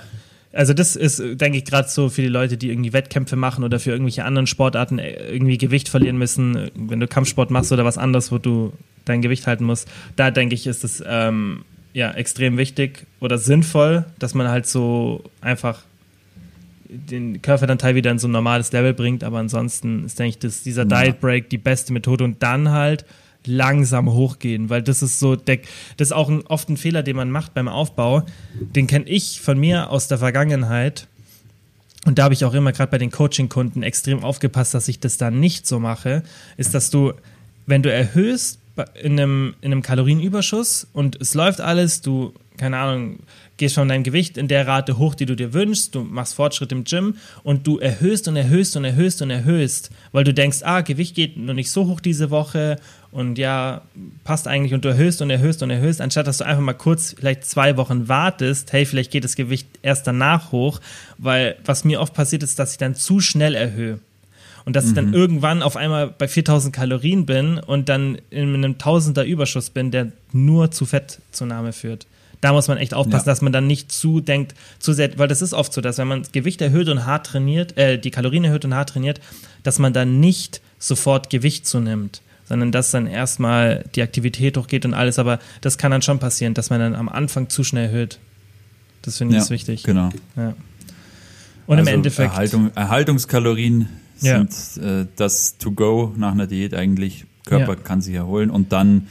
also 0.52 0.74
das 0.74 0.96
ist, 0.96 1.20
denke 1.20 1.60
ich, 1.60 1.66
gerade 1.66 1.88
so 1.90 2.10
für 2.10 2.22
die 2.24 2.28
Leute, 2.28 2.58
die 2.58 2.70
irgendwie 2.70 2.92
Wettkämpfe 2.92 3.36
machen 3.36 3.64
oder 3.64 3.80
für 3.80 3.92
irgendwelche 3.92 4.26
anderen 4.26 4.48
Sportarten 4.48 4.98
äh, 5.00 5.30
irgendwie 5.32 5.58
Gewicht 5.58 5.90
verlieren 5.90 6.18
müssen, 6.18 6.72
wenn 6.76 7.00
du 7.00 7.08
Kampfsport 7.08 7.52
machst 7.52 7.72
oder 7.72 7.86
was 7.86 7.98
anderes, 7.98 8.32
wo 8.32 8.40
du 8.40 8.74
dein 9.06 9.22
Gewicht 9.22 9.48
halten 9.48 9.64
musst, 9.64 9.88
da 10.16 10.32
denke 10.32 10.56
ich, 10.56 10.66
ist 10.68 10.84
es 10.84 11.04
ähm, 11.08 11.64
ja 11.94 12.12
extrem 12.12 12.58
wichtig 12.58 13.06
oder 13.20 13.38
sinnvoll, 13.38 14.06
dass 14.18 14.34
man 14.34 14.50
halt 14.50 14.66
so 14.68 15.24
einfach 15.42 15.84
den 16.90 17.42
Körperteil 17.42 17.96
wieder 17.96 18.12
in 18.12 18.20
so 18.20 18.28
ein 18.28 18.32
normales 18.32 18.72
Level 18.72 18.94
bringt, 18.94 19.24
aber 19.24 19.38
ansonsten 19.38 20.06
ist, 20.06 20.18
denke 20.18 20.30
ich, 20.30 20.40
dass 20.40 20.64
dieser 20.64 20.88
Ja. 20.88 21.04
Diet 21.04 21.22
Break 21.22 21.50
die 21.50 21.58
beste 21.60 21.94
Methode 21.94 22.24
und 22.24 22.42
dann 22.42 22.72
halt 22.72 23.06
langsam 23.46 24.12
hochgehen, 24.12 24.70
weil 24.70 24.82
das 24.82 25.02
ist 25.02 25.20
so, 25.20 25.36
der, 25.36 25.60
das 25.98 26.10
ist 26.10 26.12
auch 26.12 26.30
ein, 26.30 26.46
oft 26.48 26.68
ein 26.70 26.78
Fehler, 26.78 27.04
den 27.04 27.16
man 27.16 27.32
macht 27.32 27.54
beim 27.54 27.68
Aufbau. 27.68 28.24
Den 28.60 28.88
kenne 28.88 29.06
ich 29.08 29.40
von 29.40 29.58
mir 29.58 29.90
aus 29.92 30.08
der 30.08 30.18
Vergangenheit. 30.18 31.08
Und 32.06 32.18
da 32.18 32.24
habe 32.24 32.34
ich 32.34 32.44
auch 32.44 32.54
immer 32.54 32.72
gerade 32.72 32.92
bei 32.92 32.98
den 32.98 33.12
Coaching-Kunden 33.12 33.84
extrem 33.84 34.24
aufgepasst, 34.24 34.74
dass 34.74 34.88
ich 34.88 35.00
das 35.00 35.18
da 35.18 35.32
nicht 35.32 35.68
so 35.68 35.80
mache, 35.80 36.24
ist, 36.58 36.74
dass 36.74 36.90
du, 36.90 37.14
wenn 37.66 37.84
du 37.84 37.92
erhöhst 37.92 38.60
in 39.02 39.20
einem, 39.20 39.56
in 39.62 39.72
einem 39.72 39.82
Kalorienüberschuss 39.82 40.88
und 40.94 41.20
es 41.22 41.34
läuft 41.34 41.62
alles, 41.62 42.02
du, 42.02 42.34
keine 42.58 42.78
Ahnung, 42.78 43.20
gehst 43.58 43.76
von 43.76 43.88
deinem 43.88 44.04
Gewicht 44.04 44.38
in 44.38 44.48
der 44.48 44.66
Rate 44.68 44.98
hoch, 44.98 45.16
die 45.16 45.26
du 45.26 45.36
dir 45.36 45.54
wünschst, 45.54 45.94
du 45.94 46.02
machst 46.02 46.36
Fortschritt 46.36 46.72
im 46.72 46.86
Gym 46.86 47.16
und 47.44 47.68
du 47.68 47.78
erhöhst 47.78 48.28
und 48.28 48.36
erhöhst 48.36 48.76
und 48.76 48.86
erhöhst 48.86 49.22
und 49.22 49.30
erhöhst, 49.30 49.92
weil 50.12 50.24
du 50.24 50.34
denkst, 50.34 50.60
ah, 50.64 50.82
Gewicht 50.82 51.16
geht 51.16 51.38
noch 51.38 51.54
nicht 51.54 51.70
so 51.70 51.86
hoch 51.86 52.00
diese 52.00 52.32
Woche 52.32 52.78
und 53.12 53.38
ja, 53.38 53.82
passt 54.24 54.48
eigentlich 54.48 54.74
und 54.74 54.86
du 54.86 54.90
erhöhst 54.90 55.22
und 55.22 55.30
erhöhst 55.30 55.62
und 55.62 55.70
erhöhst, 55.70 56.02
anstatt 56.02 56.28
dass 56.28 56.38
du 56.38 56.46
einfach 56.46 56.62
mal 56.64 56.74
kurz 56.74 57.16
vielleicht 57.18 57.46
zwei 57.46 57.78
Wochen 57.78 58.08
wartest, 58.08 58.72
hey, 58.72 58.86
vielleicht 58.86 59.12
geht 59.12 59.24
das 59.24 59.36
Gewicht 59.36 59.68
erst 59.82 60.08
danach 60.08 60.52
hoch, 60.52 60.80
weil 61.18 61.58
was 61.66 61.84
mir 61.84 62.00
oft 62.02 62.14
passiert 62.14 62.44
ist, 62.44 62.60
dass 62.60 62.72
ich 62.72 62.78
dann 62.78 62.96
zu 62.96 63.20
schnell 63.20 63.56
erhöhe. 63.56 64.00
Und 64.70 64.76
dass 64.76 64.86
ich 64.86 64.94
dann 64.94 65.16
irgendwann 65.16 65.64
auf 65.64 65.76
einmal 65.76 66.14
bei 66.16 66.28
4000 66.28 66.72
Kalorien 66.76 67.26
bin 67.26 67.58
und 67.58 67.90
dann 67.90 68.20
in 68.30 68.54
einem 68.54 68.78
Tausender 68.78 69.26
Überschuss 69.26 69.72
bin, 69.72 69.90
der 69.90 70.12
nur 70.32 70.70
zu 70.70 70.86
Fettzunahme 70.86 71.74
führt. 71.74 72.06
Da 72.42 72.54
muss 72.54 72.68
man 72.68 72.78
echt 72.78 72.94
aufpassen, 72.94 73.26
Ja. 73.26 73.32
dass 73.32 73.42
man 73.42 73.52
dann 73.52 73.66
nicht 73.66 73.92
zu 73.92 74.22
denkt, 74.22 74.54
zu 74.78 74.94
sehr, 74.94 75.18
weil 75.18 75.28
das 75.28 75.42
ist 75.42 75.54
oft 75.54 75.74
so, 75.74 75.82
dass 75.82 75.98
wenn 75.98 76.08
man 76.08 76.22
Gewicht 76.34 76.62
erhöht 76.62 76.88
und 76.88 77.08
hart 77.08 77.26
trainiert, 77.26 77.76
äh, 77.80 77.98
die 77.98 78.12
Kalorien 78.12 78.44
erhöht 78.44 78.64
und 78.64 78.76
hart 78.76 78.90
trainiert, 78.90 79.20
dass 79.64 79.80
man 79.80 79.92
dann 79.92 80.20
nicht 80.20 80.62
sofort 80.78 81.32
Gewicht 81.32 81.66
zunimmt, 81.66 82.22
sondern 82.48 82.72
dass 82.72 82.92
dann 82.92 83.08
erstmal 83.08 83.86
die 83.96 84.04
Aktivität 84.04 84.56
hochgeht 84.56 84.86
und 84.86 84.94
alles, 84.94 85.18
aber 85.18 85.40
das 85.62 85.80
kann 85.80 85.90
dann 85.90 86.04
schon 86.04 86.20
passieren, 86.20 86.54
dass 86.54 86.70
man 86.70 86.80
dann 86.80 86.94
am 86.94 87.10
Anfang 87.10 87.50
zu 87.50 87.64
schnell 87.64 87.88
erhöht. 87.88 88.20
Das 89.02 89.18
finde 89.18 89.36
ich 89.36 89.42
ist 89.42 89.50
wichtig. 89.50 89.82
Genau. 89.82 90.12
Ja. 90.38 90.54
Und 91.66 91.78
im 91.80 91.80
Also 91.80 91.90
Endeffekt. 91.92 92.32
Erhaltung, 92.34 92.70
Erhaltungskalorien 92.76 93.90
Ja. 94.22 94.46
sind 94.48 94.84
äh, 94.84 95.06
das 95.16 95.58
To-Go 95.58 96.14
nach 96.18 96.32
einer 96.32 96.48
Diät 96.48 96.74
eigentlich. 96.74 97.26
Körper 97.46 97.74
Ja. 97.74 97.80
kann 97.80 98.02
sich 98.02 98.14
erholen 98.16 98.52
und 98.52 98.72
dann 98.72 99.08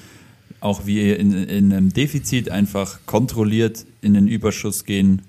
auch 0.61 0.87
wie 0.87 1.11
in, 1.13 1.33
in 1.33 1.73
einem 1.73 1.93
Defizit 1.93 2.51
einfach 2.51 3.01
kontrolliert 3.07 3.85
in 4.01 4.15
den 4.15 4.29
Überschuss 4.29 4.85
gehen, 4.85 5.23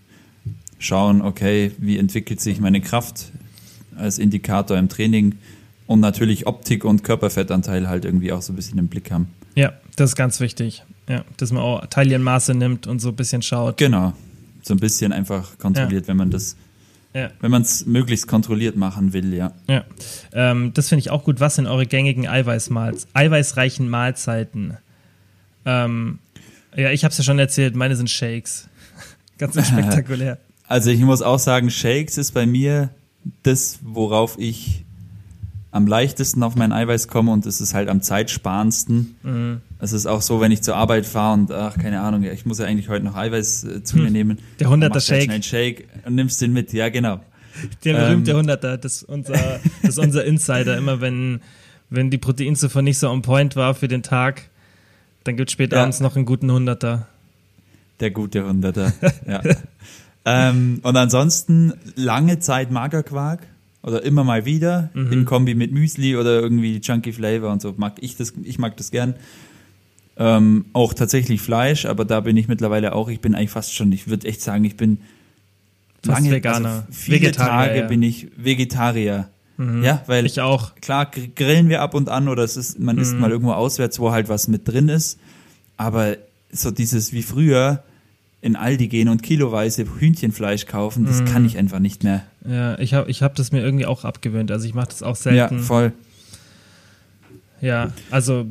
schauen, 0.79 1.21
okay, 1.21 1.71
wie 1.77 1.97
entwickelt 1.97 2.39
sich 2.39 2.59
meine 2.59 2.81
Kraft 2.81 3.31
als 3.95 4.17
Indikator 4.19 4.77
im 4.77 4.89
Training 4.89 5.35
und 5.87 5.99
natürlich 5.99 6.47
Optik 6.47 6.85
und 6.85 7.03
Körperfettanteil 7.03 7.87
halt 7.87 8.05
irgendwie 8.05 8.31
auch 8.31 8.41
so 8.41 8.53
ein 8.53 8.55
bisschen 8.55 8.77
im 8.79 8.87
Blick 8.87 9.11
haben. 9.11 9.27
Ja, 9.55 9.73
das 9.95 10.11
ist 10.11 10.15
ganz 10.15 10.39
wichtig. 10.39 10.83
Ja, 11.07 11.25
dass 11.37 11.51
man 11.51 11.63
auch 11.63 11.85
Taillenmaße 11.87 12.53
nimmt 12.53 12.85
und 12.87 12.99
so 12.99 13.09
ein 13.09 13.15
bisschen 13.15 13.41
schaut. 13.41 13.77
Genau. 13.77 14.13
So 14.61 14.73
ein 14.75 14.79
bisschen 14.79 15.11
einfach 15.11 15.57
kontrolliert, 15.57 16.07
wenn 16.07 16.17
man 16.17 16.29
das, 16.29 16.55
Ja, 17.13 17.31
wenn 17.39 17.49
man 17.49 17.63
es 17.63 17.87
möglichst 17.87 18.27
kontrolliert 18.27 18.75
machen 18.75 19.13
will, 19.13 19.33
ja. 19.33 19.51
ja. 19.67 19.83
Ähm, 20.31 20.73
das 20.75 20.89
finde 20.89 20.99
ich 20.99 21.09
auch 21.09 21.23
gut. 21.23 21.39
Was 21.39 21.55
sind 21.55 21.65
eure 21.65 21.87
gängigen 21.87 22.27
Eiweißmahls 22.27 23.07
eiweißreichen 23.13 23.89
Mahlzeiten? 23.89 24.77
Ähm, 25.65 26.19
ja, 26.75 26.91
ich 26.91 27.03
habe 27.03 27.11
es 27.11 27.17
ja 27.17 27.23
schon 27.23 27.39
erzählt. 27.39 27.75
Meine 27.75 27.95
sind 27.95 28.09
Shakes. 28.09 28.69
Ganz 29.39 29.55
spektakulär. 29.67 30.37
Also 30.67 30.91
ich 30.91 30.99
muss 30.99 31.23
auch 31.23 31.39
sagen, 31.39 31.71
Shakes 31.71 32.19
ist 32.19 32.33
bei 32.33 32.45
mir 32.45 32.89
das, 33.41 33.79
worauf 33.81 34.37
ich 34.37 34.85
am 35.71 35.87
leichtesten 35.87 36.43
auf 36.43 36.55
mein 36.55 36.71
Eiweiß 36.71 37.07
komme 37.07 37.31
und 37.31 37.45
es 37.45 37.59
ist 37.59 37.73
halt 37.73 37.89
am 37.89 38.01
zeitsparendsten. 38.01 39.15
Mhm. 39.23 39.61
Es 39.81 39.93
ist 39.93 40.05
auch 40.07 40.21
so, 40.21 40.41
wenn 40.41 40.51
ich 40.51 40.61
zur 40.61 40.75
Arbeit 40.75 41.05
fahre 41.05 41.33
und 41.35 41.51
ach, 41.51 41.77
keine 41.77 42.01
Ahnung, 42.01 42.23
ich 42.23 42.45
muss 42.45 42.59
ja 42.59 42.65
eigentlich 42.65 42.89
heute 42.89 43.05
noch 43.05 43.15
Eiweiß 43.15 43.63
äh, 43.63 43.83
zu 43.83 43.97
mir 43.97 44.11
nehmen. 44.11 44.31
Hm. 44.37 44.43
Der 44.59 44.67
100er 44.67 44.79
Dann 44.79 44.89
machst 44.89 45.09
du 45.09 45.13
halt 45.13 45.21
Shake. 45.23 45.23
Schnell 45.23 45.33
einen 45.33 45.43
Shake 45.43 45.87
und 46.05 46.15
nimmst 46.15 46.41
den 46.41 46.51
mit, 46.53 46.73
ja 46.73 46.89
genau. 46.89 47.21
Der 47.85 47.95
Ähm, 47.95 48.01
berühmte 48.05 48.35
Hunderter, 48.35 48.77
das 48.77 48.97
ist 48.97 49.03
unser, 49.03 49.33
das 49.81 49.91
ist 49.91 49.99
unser 49.99 50.25
Insider. 50.25 50.77
Immer 50.77 50.99
wenn, 51.01 51.39
wenn 51.89 52.09
die 52.09 52.17
Proteinzufuhr 52.17 52.81
nicht 52.81 52.97
so 52.99 53.09
on 53.09 53.21
point 53.21 53.55
war 53.55 53.73
für 53.73 53.87
den 53.87 54.03
Tag, 54.03 54.49
dann 55.23 55.37
gibt 55.37 55.49
es 55.49 55.53
spät 55.53 55.71
Ja. 55.73 55.81
abends 55.83 55.99
noch 56.01 56.15
einen 56.15 56.25
guten 56.25 56.51
Hunderter. 56.51 57.07
Der 58.01 58.11
gute 58.11 58.45
Hunderter. 58.45 58.93
ja. 59.27 59.41
ähm, 60.25 60.79
und 60.83 60.95
ansonsten 60.97 61.73
lange 61.95 62.39
Zeit 62.39 62.71
Magerquark 62.71 63.41
oder 63.81 64.03
immer 64.03 64.23
mal 64.25 64.45
wieder 64.45 64.89
Mhm. 64.93 65.11
in 65.13 65.25
Kombi 65.25 65.55
mit 65.55 65.71
Müsli 65.71 66.15
oder 66.17 66.39
irgendwie 66.41 66.81
Chunky 66.81 67.13
Flavor 67.13 67.51
und 67.51 67.61
so 67.61 67.73
mag 67.77 67.93
ich 68.01 68.17
das. 68.17 68.33
Ich 68.43 68.59
mag 68.59 68.75
das 68.77 68.91
gern. 68.91 69.15
Ähm, 70.21 70.65
auch 70.73 70.93
tatsächlich 70.93 71.41
Fleisch, 71.41 71.85
aber 71.85 72.03
da 72.03 72.19
bin 72.19 72.35
ich 72.35 72.47
mittlerweile 72.49 72.93
auch. 72.93 73.07
Ich 73.09 73.21
bin 73.21 73.35
eigentlich 73.35 73.51
fast 73.51 73.73
schon. 73.73 73.91
Ich 73.93 74.09
würde 74.09 74.27
echt 74.27 74.41
sagen, 74.41 74.65
ich 74.65 74.75
bin 74.75 74.99
Fast 76.05 76.29
Veganer. 76.29 76.69
Also 76.69 76.83
viele 76.91 77.21
Vegetarier, 77.21 77.49
Tage 77.67 77.77
ja. 77.79 77.83
Mhm. 77.85 77.87
bin 77.89 78.03
ich 78.03 78.27
Vegetarier. 78.37 79.29
Ja, 79.81 80.01
weil 80.07 80.25
Ich 80.25 80.39
auch. 80.39 80.73
klar 80.75 81.05
gr- 81.07 81.27
grillen 81.35 81.67
wir 81.67 81.81
ab 81.81 81.93
und 81.93 82.07
an 82.07 82.29
oder 82.29 82.43
es 82.45 82.55
ist, 82.55 82.79
man 82.79 82.95
Mhm. 82.95 83.01
isst 83.01 83.15
mal 83.15 83.29
irgendwo 83.29 83.51
auswärts, 83.51 83.99
wo 83.99 84.11
halt 84.11 84.29
was 84.29 84.47
mit 84.47 84.65
drin 84.65 84.87
ist. 84.87 85.19
Aber 85.75 86.15
so 86.49 86.71
dieses 86.71 87.11
wie 87.11 87.23
früher 87.23 87.83
in 88.41 88.55
Aldi 88.55 88.87
gehen 88.87 89.09
und 89.09 89.21
kiloweise 89.21 89.85
Hühnchenfleisch 89.99 90.65
kaufen, 90.65 91.05
das 91.05 91.19
Mhm. 91.21 91.25
kann 91.25 91.45
ich 91.45 91.57
einfach 91.57 91.79
nicht 91.79 92.05
mehr. 92.05 92.23
Ja, 92.49 92.79
ich 92.79 92.93
habe 92.93 93.11
ich 93.11 93.21
hab 93.21 93.35
das 93.35 93.51
mir 93.51 93.59
irgendwie 93.61 93.85
auch 93.85 94.05
abgewöhnt. 94.05 94.49
Also 94.49 94.65
ich 94.65 94.73
mache 94.73 94.87
das 94.91 95.03
auch 95.03 95.17
selten. 95.17 95.57
Ja, 95.57 95.61
voll. 95.61 95.91
Ja, 97.61 97.91
also 98.11 98.45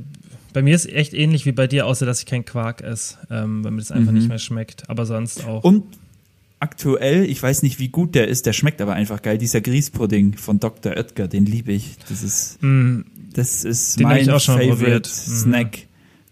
bei 0.53 0.63
mir 0.63 0.75
ist 0.75 0.87
echt 0.87 1.15
ähnlich 1.15 1.47
wie 1.47 1.53
bei 1.53 1.67
dir, 1.67 1.87
außer 1.87 2.07
dass 2.07 2.21
ich 2.21 2.27
kein 2.27 2.45
Quark 2.45 2.83
esse, 2.83 3.17
ähm, 3.31 3.65
weil 3.65 3.71
mir 3.73 3.79
das 3.79 3.91
einfach 3.91 4.13
nicht 4.13 4.29
mehr 4.29 4.39
schmeckt. 4.39 4.89
Aber 4.89 5.07
sonst 5.07 5.45
auch. 5.47 5.65
Und 5.65 5.85
aktuell, 6.61 7.25
ich 7.25 7.43
weiß 7.43 7.63
nicht, 7.63 7.79
wie 7.79 7.89
gut 7.89 8.15
der 8.15 8.29
ist, 8.29 8.47
der 8.47 8.53
schmeckt 8.53 8.81
aber 8.81 8.95
einfach 8.95 9.23
geil. 9.23 9.39
Dieser 9.39 9.61
Grießpudding 9.61 10.35
von 10.37 10.59
Dr. 10.61 10.93
Oetker, 10.97 11.29
den 11.29 11.47
liebe 11.47 11.73
ich. 11.73 11.97
Das 12.09 12.23
ist, 12.23 12.63
Mm, 12.63 13.03
das 13.35 13.65
ist 13.65 14.01
Den 14.01 14.09
mein 14.09 14.25
Favorite. 14.27 15.09
Mhm. 15.09 15.35
Snack. 15.35 15.79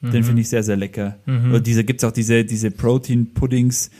Den 0.02 0.22
finde 0.22 0.42
ich 0.42 0.48
sehr, 0.48 0.62
sehr 0.62 0.76
lecker. 0.76 1.16
Oder 1.26 1.58
diese 1.58 1.82
gibt's 1.82 2.04
auch 2.04 2.12
diese, 2.12 2.44
diese 2.44 2.70
Protein-Puddings, 2.70 3.90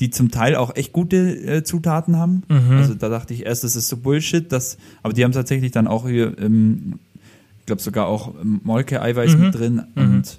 die 0.00 0.10
zum 0.10 0.30
Teil 0.30 0.54
auch 0.54 0.76
echt 0.76 0.92
gute 0.92 1.16
äh, 1.16 1.62
Zutaten 1.64 2.16
haben. 2.16 2.42
Mhm. 2.48 2.72
Also 2.76 2.94
da 2.94 3.08
dachte 3.08 3.32
ich 3.32 3.46
erst, 3.46 3.64
das 3.64 3.76
ist 3.76 3.88
so 3.88 3.96
Bullshit, 3.96 4.50
das, 4.52 4.76
aber 5.02 5.14
die 5.14 5.24
haben 5.24 5.32
tatsächlich 5.32 5.72
dann 5.72 5.86
auch 5.86 6.06
hier, 6.06 6.36
ähm, 6.38 6.98
glaube 7.66 7.82
sogar 7.82 8.06
auch 8.06 8.34
ähm, 8.40 8.60
Molke-Eiweiß 8.64 9.34
Mhm. 9.36 9.40
mit 9.42 9.54
drin 9.54 9.82
und 9.94 10.38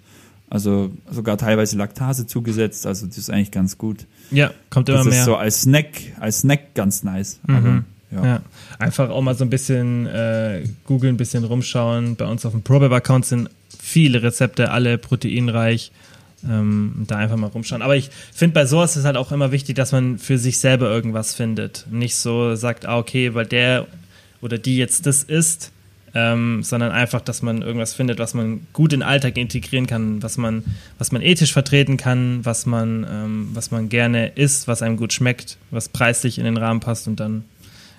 also 0.49 0.91
sogar 1.11 1.37
teilweise 1.37 1.75
Laktase 1.77 2.25
zugesetzt, 2.25 2.85
also 2.87 3.05
das 3.05 3.17
ist 3.17 3.29
eigentlich 3.29 3.51
ganz 3.51 3.77
gut. 3.77 4.05
ja, 4.31 4.51
kommt 4.69 4.87
immer 4.89 4.99
Das 4.99 5.07
mehr. 5.07 5.19
ist 5.19 5.25
so 5.25 5.35
als 5.35 5.61
Snack, 5.63 5.87
als 6.19 6.39
Snack 6.39 6.73
ganz 6.73 7.03
nice. 7.03 7.39
Mhm. 7.45 7.55
Aber, 7.55 7.83
ja. 8.09 8.25
Ja. 8.25 8.41
einfach 8.79 9.09
auch 9.09 9.21
mal 9.21 9.35
so 9.35 9.43
ein 9.43 9.49
bisschen 9.49 10.05
äh, 10.07 10.63
googeln, 10.85 11.15
ein 11.15 11.17
bisschen 11.17 11.43
rumschauen. 11.43 12.15
Bei 12.15 12.25
uns 12.25 12.45
auf 12.45 12.53
dem 12.53 12.61
ProBab-Account 12.61 13.25
sind 13.25 13.49
viele 13.77 14.23
Rezepte, 14.23 14.71
alle 14.71 14.97
proteinreich. 14.97 15.91
Ähm, 16.47 17.03
da 17.07 17.17
einfach 17.17 17.35
mal 17.35 17.47
rumschauen. 17.47 17.81
Aber 17.81 17.95
ich 17.97 18.09
finde, 18.31 18.53
bei 18.53 18.65
sowas 18.67 18.95
ist 18.95 19.03
halt 19.05 19.17
auch 19.17 19.31
immer 19.33 19.51
wichtig, 19.51 19.75
dass 19.75 19.91
man 19.91 20.19
für 20.19 20.37
sich 20.37 20.59
selber 20.59 20.87
irgendwas 20.89 21.33
findet. 21.33 21.87
Nicht 21.91 22.15
so 22.15 22.53
sagt, 22.55 22.85
ah, 22.85 22.97
okay, 22.99 23.33
weil 23.33 23.47
der 23.47 23.87
oder 24.39 24.57
die 24.59 24.77
jetzt 24.77 25.05
das 25.07 25.23
isst, 25.23 25.71
ähm, 26.13 26.63
sondern 26.63 26.91
einfach, 26.91 27.21
dass 27.21 27.41
man 27.41 27.61
irgendwas 27.61 27.93
findet, 27.93 28.19
was 28.19 28.33
man 28.33 28.65
gut 28.73 28.93
in 28.93 29.01
den 29.01 29.07
Alltag 29.07 29.37
integrieren 29.37 29.87
kann, 29.87 30.23
was 30.23 30.37
man, 30.37 30.63
was 30.97 31.11
man 31.11 31.21
ethisch 31.21 31.53
vertreten 31.53 31.97
kann, 31.97 32.43
was 32.43 32.65
man, 32.65 33.05
ähm, 33.09 33.49
was 33.53 33.71
man 33.71 33.89
gerne 33.89 34.29
isst, 34.29 34.67
was 34.67 34.81
einem 34.81 34.97
gut 34.97 35.13
schmeckt, 35.13 35.57
was 35.69 35.89
preislich 35.89 36.39
in 36.39 36.45
den 36.45 36.57
Rahmen 36.57 36.79
passt 36.79 37.07
und 37.07 37.19
dann 37.19 37.43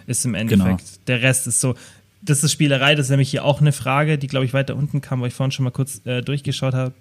ist 0.06 0.24
im 0.24 0.34
Endeffekt. 0.34 0.78
Genau. 0.78 0.98
Der 1.06 1.22
Rest 1.22 1.46
ist 1.46 1.60
so, 1.60 1.74
das 2.22 2.42
ist 2.42 2.52
Spielerei, 2.52 2.94
das 2.94 3.06
ist 3.06 3.10
nämlich 3.10 3.30
hier 3.30 3.44
auch 3.44 3.60
eine 3.60 3.72
Frage, 3.72 4.18
die, 4.18 4.26
glaube 4.26 4.46
ich, 4.46 4.54
weiter 4.54 4.74
unten 4.74 5.00
kam, 5.00 5.20
wo 5.20 5.26
ich 5.26 5.34
vorhin 5.34 5.52
schon 5.52 5.64
mal 5.64 5.70
kurz 5.70 6.00
äh, 6.04 6.22
durchgeschaut 6.22 6.74
habe. 6.74 6.92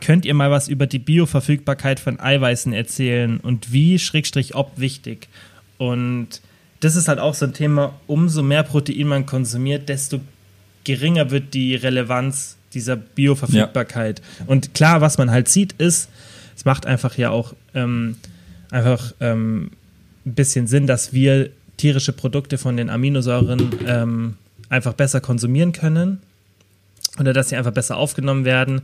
Könnt 0.00 0.24
ihr 0.24 0.34
mal 0.34 0.50
was 0.50 0.68
über 0.68 0.86
die 0.86 0.98
Bioverfügbarkeit 0.98 2.00
von 2.00 2.20
Eiweißen 2.20 2.72
erzählen 2.72 3.38
und 3.38 3.72
wie, 3.72 3.98
Schrägstrich, 3.98 4.54
ob 4.54 4.78
wichtig? 4.78 5.28
Und 5.78 6.40
das 6.80 6.96
ist 6.96 7.08
halt 7.08 7.20
auch 7.20 7.34
so 7.34 7.46
ein 7.46 7.54
Thema, 7.54 7.94
umso 8.06 8.42
mehr 8.42 8.64
Protein 8.64 9.06
man 9.06 9.26
konsumiert, 9.26 9.88
desto 9.88 10.20
geringer 10.84 11.30
wird 11.30 11.54
die 11.54 11.74
Relevanz 11.74 12.56
dieser 12.74 12.96
Bioverfügbarkeit. 12.96 14.22
Und 14.46 14.74
klar, 14.74 15.00
was 15.00 15.18
man 15.18 15.30
halt 15.30 15.48
sieht, 15.48 15.72
ist, 15.74 16.08
es 16.56 16.64
macht 16.64 16.86
einfach 16.86 17.16
ja 17.16 17.30
auch 17.30 17.54
ähm, 17.74 18.16
einfach 18.70 19.12
ähm, 19.20 19.70
ein 20.24 20.34
bisschen 20.34 20.66
Sinn, 20.66 20.86
dass 20.86 21.12
wir 21.12 21.50
tierische 21.76 22.12
Produkte 22.12 22.58
von 22.58 22.76
den 22.76 22.90
Aminosäuren 22.90 23.70
ähm, 23.86 24.36
einfach 24.68 24.94
besser 24.94 25.20
konsumieren 25.20 25.72
können 25.72 26.20
oder 27.18 27.32
dass 27.32 27.50
sie 27.50 27.56
einfach 27.56 27.72
besser 27.72 27.96
aufgenommen 27.96 28.44
werden. 28.44 28.82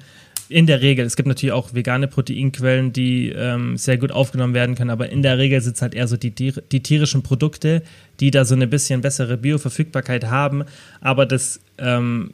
In 0.50 0.66
der 0.66 0.80
Regel, 0.80 1.04
es 1.04 1.16
gibt 1.16 1.28
natürlich 1.28 1.52
auch 1.52 1.74
vegane 1.74 2.08
Proteinquellen, 2.08 2.92
die 2.92 3.28
ähm, 3.28 3.76
sehr 3.76 3.98
gut 3.98 4.12
aufgenommen 4.12 4.54
werden 4.54 4.76
können, 4.76 4.88
aber 4.88 5.10
in 5.10 5.22
der 5.22 5.36
Regel 5.36 5.60
sind 5.60 5.76
es 5.76 5.82
halt 5.82 5.94
eher 5.94 6.08
so 6.08 6.16
die, 6.16 6.30
die 6.30 6.82
tierischen 6.82 7.22
Produkte, 7.22 7.82
die 8.20 8.30
da 8.30 8.46
so 8.46 8.54
eine 8.54 8.66
bisschen 8.66 9.02
bessere 9.02 9.36
Bioverfügbarkeit 9.36 10.24
haben. 10.24 10.64
Aber 11.02 11.26
das, 11.26 11.60
ähm, 11.76 12.30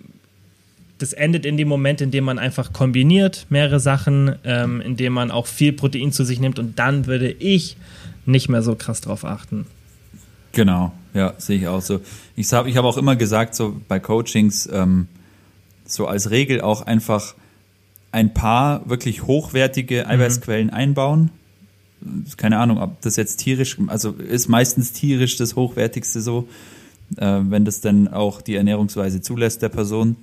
das 0.98 1.12
endet 1.12 1.44
in 1.44 1.57
dem 1.57 1.66
Moment, 1.66 2.00
in 2.00 2.12
dem 2.12 2.24
man 2.24 2.38
einfach 2.38 2.72
kombiniert 2.72 3.46
mehrere 3.48 3.81
Sachen, 3.81 4.37
ähm, 4.44 4.81
in 4.81 4.96
dem 4.96 5.12
man 5.12 5.33
auch 5.33 5.48
viel 5.48 5.72
Protein 5.72 6.12
zu 6.12 6.24
sich 6.24 6.38
nimmt 6.38 6.61
und 6.61 6.79
dann 6.79 7.07
würde 7.07 7.33
ich 7.33 7.77
nicht 8.27 8.48
mehr 8.48 8.62
so 8.62 8.77
krass 8.77 9.00
drauf 9.00 9.24
achten. 9.24 9.66
Genau, 10.53 10.92
ja, 11.14 11.35
sehe 11.38 11.59
ich 11.59 11.66
auch 11.66 11.83
so. 11.83 12.00
Ich 12.37 12.53
habe 12.53 12.70
ich 12.70 12.77
hab 12.77 12.85
auch 12.85 12.96
immer 12.96 13.16
gesagt, 13.16 13.57
so 13.57 13.81
bei 13.88 13.98
Coachings, 13.98 14.68
ähm, 14.72 15.09
so 15.85 16.07
als 16.07 16.31
Regel 16.31 16.61
auch 16.61 16.83
einfach 16.83 17.35
ein 18.14 18.33
paar 18.33 18.88
wirklich 18.88 19.24
hochwertige 19.24 20.07
Eiweißquellen 20.07 20.70
einbauen. 20.70 21.31
Keine 22.37 22.59
Ahnung, 22.59 22.81
ob 22.81 23.00
das 23.00 23.16
jetzt 23.16 23.38
tierisch, 23.38 23.77
also 23.88 24.12
ist 24.12 24.46
meistens 24.46 24.92
tierisch 24.92 25.37
das 25.37 25.57
Hochwertigste 25.57 26.20
so, 26.20 26.46
äh, 27.16 27.40
wenn 27.42 27.64
das 27.64 27.81
dann 27.81 28.07
auch 28.07 28.40
die 28.40 28.55
Ernährungsweise 28.55 29.20
zulässt 29.20 29.62
der 29.62 29.68
Person. 29.68 30.14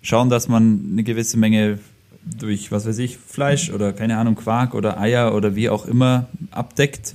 Schauen, 0.00 0.30
dass 0.30 0.48
man 0.48 0.92
eine 0.92 1.02
gewisse 1.02 1.36
Menge 1.36 1.78
durch, 2.24 2.72
was 2.72 2.86
weiß 2.86 2.98
ich, 2.98 3.18
Fleisch 3.18 3.70
oder 3.70 3.92
keine 3.92 4.16
Ahnung, 4.16 4.34
Quark 4.34 4.74
oder 4.74 4.98
Eier 4.98 5.34
oder 5.34 5.54
wie 5.54 5.68
auch 5.68 5.84
immer 5.84 6.28
abdeckt. 6.50 7.12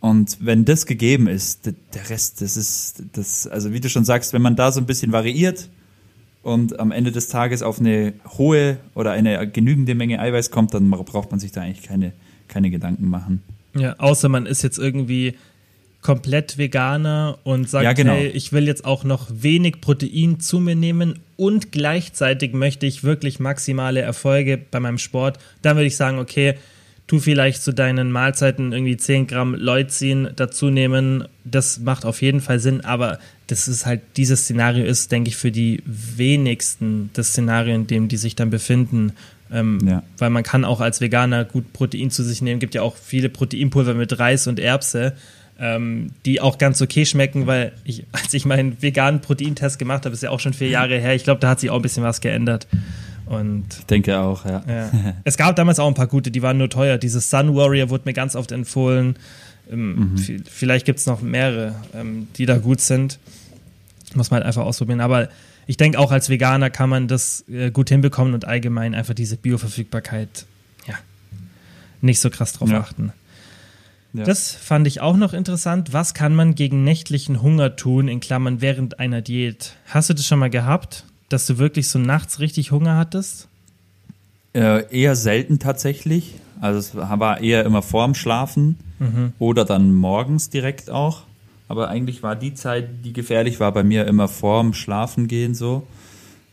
Und 0.00 0.38
wenn 0.40 0.66
das 0.66 0.84
gegeben 0.84 1.26
ist, 1.26 1.64
der 1.64 2.10
Rest, 2.10 2.42
das 2.42 2.58
ist, 2.58 3.02
das, 3.14 3.46
also 3.46 3.72
wie 3.72 3.80
du 3.80 3.88
schon 3.88 4.04
sagst, 4.04 4.34
wenn 4.34 4.42
man 4.42 4.56
da 4.56 4.72
so 4.72 4.80
ein 4.80 4.86
bisschen 4.86 5.12
variiert 5.12 5.70
und 6.42 6.78
am 6.80 6.90
Ende 6.90 7.12
des 7.12 7.28
Tages 7.28 7.62
auf 7.62 7.80
eine 7.80 8.14
hohe 8.36 8.78
oder 8.94 9.12
eine 9.12 9.48
genügende 9.48 9.94
Menge 9.94 10.18
Eiweiß 10.20 10.50
kommt, 10.50 10.74
dann 10.74 10.90
braucht 10.90 11.30
man 11.30 11.40
sich 11.40 11.52
da 11.52 11.62
eigentlich 11.62 11.82
keine, 11.82 12.12
keine 12.48 12.70
Gedanken 12.70 13.08
machen. 13.08 13.42
Ja, 13.76 13.94
außer 13.98 14.28
man 14.28 14.46
ist 14.46 14.62
jetzt 14.62 14.78
irgendwie 14.78 15.34
komplett 16.02 16.58
Veganer 16.58 17.38
und 17.44 17.70
sagt, 17.70 17.84
Ja, 17.84 17.92
genau. 17.92 18.14
hey, 18.14 18.26
ich 18.28 18.52
will 18.52 18.66
jetzt 18.66 18.84
auch 18.84 19.04
noch 19.04 19.28
wenig 19.32 19.80
Protein 19.80 20.40
zu 20.40 20.58
mir 20.58 20.74
nehmen 20.74 21.20
und 21.36 21.70
gleichzeitig 21.70 22.52
möchte 22.52 22.86
ich 22.86 23.04
wirklich 23.04 23.38
maximale 23.38 24.00
Erfolge 24.00 24.58
bei 24.58 24.80
meinem 24.80 24.98
Sport. 24.98 25.38
Dann 25.62 25.76
würde 25.76 25.86
ich 25.86 25.96
sagen, 25.96 26.18
okay, 26.18 26.54
tu 27.06 27.18
vielleicht 27.18 27.62
zu 27.62 27.72
deinen 27.72 28.10
Mahlzeiten 28.10 28.72
irgendwie 28.72 28.96
10 28.96 29.26
Gramm 29.26 29.54
Leucin 29.54 30.28
dazu 30.36 30.70
nehmen. 30.70 31.24
Das 31.44 31.80
macht 31.80 32.04
auf 32.04 32.22
jeden 32.22 32.40
Fall 32.40 32.58
Sinn, 32.58 32.82
aber 32.82 33.18
das 33.48 33.68
ist 33.68 33.84
halt, 33.84 34.00
dieses 34.16 34.42
Szenario 34.42 34.84
ist, 34.84 35.12
denke 35.12 35.28
ich, 35.28 35.36
für 35.36 35.50
die 35.50 35.82
wenigsten 35.84 37.10
das 37.12 37.28
Szenario, 37.28 37.74
in 37.74 37.86
dem 37.86 38.08
die 38.08 38.16
sich 38.16 38.34
dann 38.34 38.50
befinden. 38.50 39.12
Ähm, 39.52 39.78
Ja. 39.86 40.02
Weil 40.18 40.30
man 40.30 40.42
kann 40.42 40.64
auch 40.64 40.80
als 40.80 41.00
Veganer 41.00 41.44
gut 41.44 41.72
Protein 41.72 42.10
zu 42.10 42.22
sich 42.22 42.40
nehmen. 42.40 42.60
Gibt 42.60 42.74
ja 42.74 42.82
auch 42.82 42.96
viele 42.96 43.28
Proteinpulver 43.28 43.94
mit 43.94 44.18
Reis 44.18 44.46
und 44.46 44.58
Erbse, 44.58 45.12
ähm, 45.60 46.12
die 46.24 46.40
auch 46.40 46.56
ganz 46.56 46.80
okay 46.80 47.04
schmecken, 47.04 47.46
weil 47.46 47.72
ich, 47.84 48.04
als 48.12 48.32
ich 48.32 48.46
meinen 48.46 48.80
veganen 48.80 49.20
Proteintest 49.20 49.78
gemacht 49.78 50.06
habe, 50.06 50.14
ist 50.14 50.22
ja 50.22 50.30
auch 50.30 50.40
schon 50.40 50.54
vier 50.54 50.68
Jahre 50.68 50.98
her, 50.98 51.14
ich 51.14 51.24
glaube, 51.24 51.40
da 51.40 51.50
hat 51.50 51.60
sich 51.60 51.68
auch 51.68 51.76
ein 51.76 51.82
bisschen 51.82 52.04
was 52.04 52.20
geändert. 52.22 52.66
Und 53.32 53.64
Ich 53.78 53.86
denke 53.86 54.18
auch, 54.18 54.44
ja. 54.44 54.62
ja. 54.68 54.90
es 55.24 55.36
gab 55.36 55.56
damals 55.56 55.78
auch 55.78 55.88
ein 55.88 55.94
paar 55.94 56.06
gute, 56.06 56.30
die 56.30 56.42
waren 56.42 56.58
nur 56.58 56.68
teuer. 56.70 56.98
Dieses 56.98 57.30
Sun 57.30 57.54
Warrior 57.54 57.90
wurde 57.90 58.04
mir 58.06 58.12
ganz 58.12 58.36
oft 58.36 58.52
empfohlen. 58.52 59.16
Ähm, 59.70 60.12
vi- 60.16 60.42
Vielleicht 60.48 60.84
gibt 60.86 60.98
es 60.98 61.06
noch 61.06 61.20
mehrere, 61.22 61.74
ähm, 61.94 62.28
die 62.36 62.46
da 62.46 62.58
gut 62.58 62.80
sind. 62.80 63.18
Muss 64.14 64.30
man 64.30 64.38
halt 64.38 64.46
einfach 64.46 64.62
ausprobieren. 64.64 65.00
Aber 65.00 65.28
ich 65.66 65.76
denke, 65.76 65.98
auch 65.98 66.12
als 66.12 66.28
Veganer 66.28 66.68
kann 66.70 66.90
man 66.90 67.08
das 67.08 67.44
äh, 67.48 67.70
gut 67.70 67.88
hinbekommen 67.88 68.34
und 68.34 68.44
allgemein 68.44 68.94
einfach 68.94 69.14
diese 69.14 69.36
Bioverfügbarkeit, 69.36 70.44
ja, 70.86 70.94
nicht 72.00 72.20
so 72.20 72.28
krass 72.28 72.52
drauf 72.52 72.68
Ja. 72.70 72.80
achten. 72.80 73.12
Ja. 74.12 74.24
Das 74.24 74.52
fand 74.54 74.86
ich 74.86 75.00
auch 75.00 75.16
noch 75.16 75.32
interessant. 75.32 75.94
Was 75.94 76.12
kann 76.12 76.34
man 76.34 76.54
gegen 76.54 76.84
nächtlichen 76.84 77.40
Hunger 77.40 77.76
tun, 77.76 78.08
in 78.08 78.20
Klammern 78.20 78.60
während 78.60 78.98
einer 78.98 79.22
Diät? 79.22 79.76
Hast 79.86 80.10
du 80.10 80.14
das 80.14 80.26
schon 80.26 80.38
mal 80.38 80.50
gehabt, 80.50 81.04
dass 81.32 81.46
du 81.46 81.58
wirklich 81.58 81.88
so 81.88 81.98
nachts 81.98 82.40
richtig 82.40 82.70
Hunger 82.70 82.96
hattest? 82.96 83.48
Äh, 84.54 84.84
eher 84.94 85.16
selten 85.16 85.58
tatsächlich. 85.58 86.34
Also 86.60 86.78
es 86.78 86.94
war 86.94 87.40
eher 87.40 87.64
immer 87.64 87.82
vorm 87.82 88.14
Schlafen 88.14 88.76
oder 89.38 89.64
dann 89.64 89.94
morgens 89.94 90.50
direkt 90.50 90.90
auch. 90.90 91.22
Aber 91.68 91.88
eigentlich 91.88 92.22
war 92.22 92.36
die 92.36 92.54
Zeit, 92.54 93.04
die 93.04 93.12
gefährlich 93.12 93.58
war, 93.58 93.72
bei 93.72 93.82
mir 93.82 94.06
immer 94.06 94.28
vorm 94.28 94.74
Schlafen 94.74 95.26
gehen 95.26 95.54
so. 95.54 95.86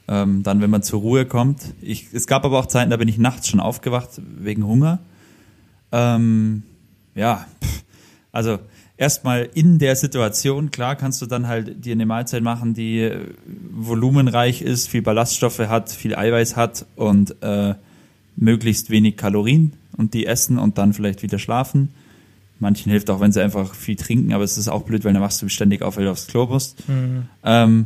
Ähm, 0.08 0.42
dann, 0.42 0.62
wenn 0.62 0.70
man 0.70 0.82
zur 0.82 1.02
Ruhe 1.02 1.26
kommt. 1.26 1.74
Ich, 1.82 2.08
es 2.14 2.26
gab 2.26 2.46
aber 2.46 2.58
auch 2.58 2.66
Zeiten, 2.66 2.90
da 2.90 2.98
bin 2.98 3.08
ich 3.08 3.20
nachts 3.20 3.48
schon 3.48 3.60
aufgewacht 3.60 4.10
wegen 4.40 4.66
Hunger. 4.66 5.00
Ähm, 5.92 6.64
ja, 7.14 7.46
pff, 7.64 7.84
also 8.32 8.60
erstmal 9.00 9.50
in 9.54 9.80
der 9.80 9.96
Situation, 9.96 10.72
klar 10.72 10.96
kannst 10.96 11.22
du 11.22 11.26
dann 11.26 11.48
halt 11.48 11.86
dir 11.86 11.94
eine 11.94 12.06
Mahlzeit 12.06 12.44
machen, 12.44 12.74
die 12.74 13.00
äh, 13.00 13.28
volumenreich 13.72 14.62
ist, 14.62 14.90
viel 14.90 15.02
Ballaststoffe 15.02 15.60
hat, 15.60 15.90
viel 15.90 16.16
Eiweiß 16.16 16.58
hat 16.58 16.86
und 16.96 17.42
äh, 17.42 17.76
möglichst 18.36 18.90
wenig 18.90 19.16
Kalorien 19.16 19.74
und 19.96 20.14
die 20.14 20.26
essen 20.26 20.60
und 20.60 20.78
dann 20.78 20.94
vielleicht 20.94 21.24
wieder 21.24 21.40
schlafen. 21.40 21.90
Manchen 22.60 22.92
hilft 22.92 23.10
auch, 23.10 23.22
wenn 23.22 23.32
sie 23.32 23.42
einfach 23.42 23.74
viel 23.74 23.96
trinken, 23.96 24.34
aber 24.34 24.44
es 24.44 24.58
ist 24.58 24.68
auch 24.68 24.84
blöd, 24.84 25.06
weil 25.06 25.14
dann 25.14 25.22
machst 25.22 25.42
du 25.42 25.48
ständig 25.48 25.82
auf, 25.82 25.96
weil 25.96 26.04
du 26.04 26.12
aufs 26.12 26.28
Klo 26.28 26.46
musst. 26.46 26.84
Ähm, 27.46 27.86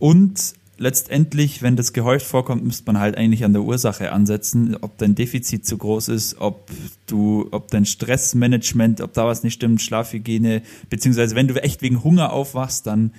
und 0.00 0.54
letztendlich, 0.78 1.62
wenn 1.62 1.76
das 1.76 1.92
gehäuft 1.92 2.26
vorkommt, 2.26 2.64
müsste 2.64 2.84
man 2.86 3.00
halt 3.00 3.16
eigentlich 3.16 3.44
an 3.44 3.52
der 3.52 3.62
Ursache 3.62 4.12
ansetzen, 4.12 4.76
ob 4.80 4.98
dein 4.98 5.14
Defizit 5.14 5.66
zu 5.66 5.78
groß 5.78 6.08
ist, 6.08 6.40
ob 6.40 6.70
du, 7.06 7.48
ob 7.50 7.70
dein 7.70 7.86
Stressmanagement, 7.86 9.00
ob 9.00 9.12
da 9.14 9.26
was 9.26 9.42
nicht 9.42 9.54
stimmt, 9.54 9.80
Schlafhygiene, 9.80 10.62
beziehungsweise 10.90 11.34
wenn 11.34 11.48
du 11.48 11.54
echt 11.62 11.82
wegen 11.82 12.04
Hunger 12.04 12.32
aufwachst, 12.32 12.86
dann 12.86 13.12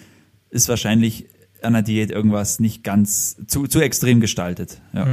ist 0.49 0.69
wahrscheinlich 0.69 1.25
an 1.63 1.73
der 1.73 1.81
Diät 1.81 2.11
irgendwas 2.11 2.59
nicht 2.59 2.83
ganz 2.83 3.35
zu, 3.47 3.65
zu 3.65 3.81
extrem 3.81 4.19
gestaltet. 4.19 4.79
Ja. 4.93 5.07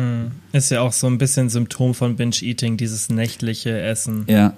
Ist 0.53 0.71
ja 0.71 0.83
auch 0.83 0.93
so 0.93 1.07
ein 1.07 1.17
bisschen 1.17 1.49
Symptom 1.49 1.95
von 1.95 2.17
Binge-Eating, 2.17 2.77
dieses 2.77 3.09
nächtliche 3.09 3.79
Essen. 3.81 4.25
ja. 4.29 4.55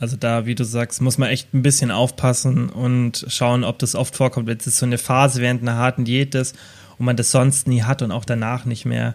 Also 0.00 0.16
da, 0.16 0.46
wie 0.46 0.54
du 0.54 0.64
sagst, 0.64 1.00
muss 1.00 1.18
man 1.18 1.28
echt 1.28 1.52
ein 1.52 1.62
bisschen 1.62 1.90
aufpassen 1.90 2.68
und 2.68 3.26
schauen, 3.26 3.64
ob 3.64 3.80
das 3.80 3.96
oft 3.96 4.14
vorkommt. 4.14 4.46
Wenn 4.46 4.58
es 4.58 4.78
so 4.78 4.86
eine 4.86 4.96
Phase 4.96 5.40
während 5.40 5.62
einer 5.62 5.74
harten 5.74 6.04
Diät 6.04 6.36
ist 6.36 6.54
und 6.98 7.04
man 7.06 7.16
das 7.16 7.30
sonst 7.30 7.68
nie 7.68 7.82
hat 7.82 8.02
und 8.02 8.10
auch 8.12 8.24
danach 8.24 8.64
nicht 8.64 8.84
mehr, 8.84 9.14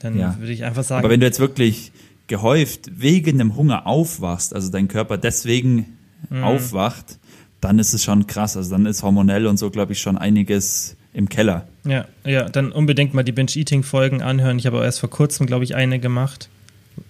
dann 0.00 0.18
Ja. 0.18 0.36
würde 0.38 0.52
ich 0.52 0.64
einfach 0.64 0.84
sagen, 0.84 1.00
Aber 1.04 1.10
wenn 1.12 1.20
du 1.20 1.26
jetzt 1.26 1.40
wirklich 1.40 1.92
gehäuft 2.26 2.90
wegen 3.00 3.38
dem 3.38 3.54
Hunger 3.56 3.86
aufwachst, 3.86 4.54
also 4.54 4.70
dein 4.70 4.88
Körper 4.88 5.16
deswegen 5.18 5.96
Mhm. 6.30 6.42
aufwacht, 6.44 7.18
dann 7.60 7.78
ist 7.78 7.92
es 7.94 8.02
schon 8.04 8.26
krass. 8.26 8.56
Also 8.56 8.70
dann 8.70 8.86
ist 8.86 9.02
hormonell 9.02 9.46
und 9.46 9.58
so, 9.58 9.70
glaube 9.70 9.92
ich, 9.92 10.00
schon 10.00 10.18
einiges 10.18 10.96
im 11.12 11.28
Keller. 11.28 11.66
Ja, 11.84 12.04
ja, 12.24 12.48
dann 12.48 12.72
unbedingt 12.72 13.14
mal 13.14 13.22
die 13.22 13.32
Binge-Eating-Folgen 13.32 14.22
anhören. 14.22 14.58
Ich 14.58 14.66
habe 14.66 14.78
auch 14.78 14.82
erst 14.82 15.00
vor 15.00 15.08
kurzem, 15.10 15.46
glaube 15.46 15.64
ich, 15.64 15.74
eine 15.74 15.98
gemacht. 15.98 16.48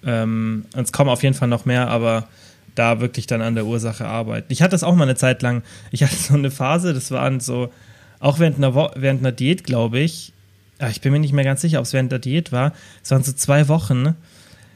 Ähm, 0.05 0.65
und 0.75 0.81
es 0.83 0.91
kommen 0.91 1.09
auf 1.09 1.23
jeden 1.23 1.35
Fall 1.35 1.47
noch 1.47 1.65
mehr, 1.65 1.89
aber 1.89 2.27
da 2.75 2.99
wirklich 3.01 3.25
dann 3.27 3.41
an 3.41 3.55
der 3.55 3.65
Ursache 3.65 4.05
arbeiten. 4.05 4.51
Ich 4.53 4.61
hatte 4.61 4.71
das 4.71 4.83
auch 4.83 4.95
mal 4.95 5.03
eine 5.03 5.15
Zeit 5.15 5.41
lang. 5.41 5.63
Ich 5.91 6.03
hatte 6.03 6.15
so 6.15 6.35
eine 6.35 6.51
Phase, 6.51 6.93
das 6.93 7.09
waren 7.11 7.39
so, 7.39 7.71
auch 8.19 8.39
während 8.39 8.57
einer, 8.57 8.73
Wo 8.75 8.89
während 8.95 9.21
einer 9.21 9.31
Diät, 9.31 9.63
glaube 9.63 9.99
ich, 9.99 10.33
ja, 10.79 10.89
ich 10.89 11.01
bin 11.01 11.11
mir 11.11 11.19
nicht 11.19 11.33
mehr 11.33 11.43
ganz 11.43 11.61
sicher, 11.61 11.79
ob 11.79 11.85
es 11.85 11.93
während 11.93 12.11
der 12.11 12.19
Diät 12.19 12.51
war. 12.51 12.73
Es 13.03 13.11
waren 13.11 13.23
so 13.23 13.31
zwei 13.33 13.67
Wochen 13.67 14.15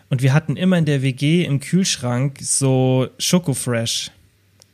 und 0.09 0.21
wir 0.21 0.33
hatten 0.33 0.57
immer 0.57 0.77
in 0.77 0.85
der 0.85 1.01
WG 1.01 1.45
im 1.45 1.59
Kühlschrank 1.59 2.39
so 2.41 3.07
Schokofresh. 3.19 4.11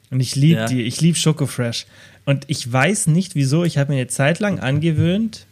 Und 0.09 0.22
ich 0.22 0.36
liebe 0.36 0.61
Ja. 0.61 0.65
die, 0.68 0.84
ich 0.84 1.01
liebe 1.01 1.18
Schokofresh. 1.18 1.86
Und 2.26 2.45
ich 2.47 2.72
weiß 2.72 3.07
nicht 3.07 3.36
wieso, 3.36 3.63
ich 3.63 3.78
habe 3.78 3.91
mir 3.91 3.99
eine 3.99 4.07
Zeit 4.07 4.39
lang 4.39 4.59
angewöhnt, 4.59 5.45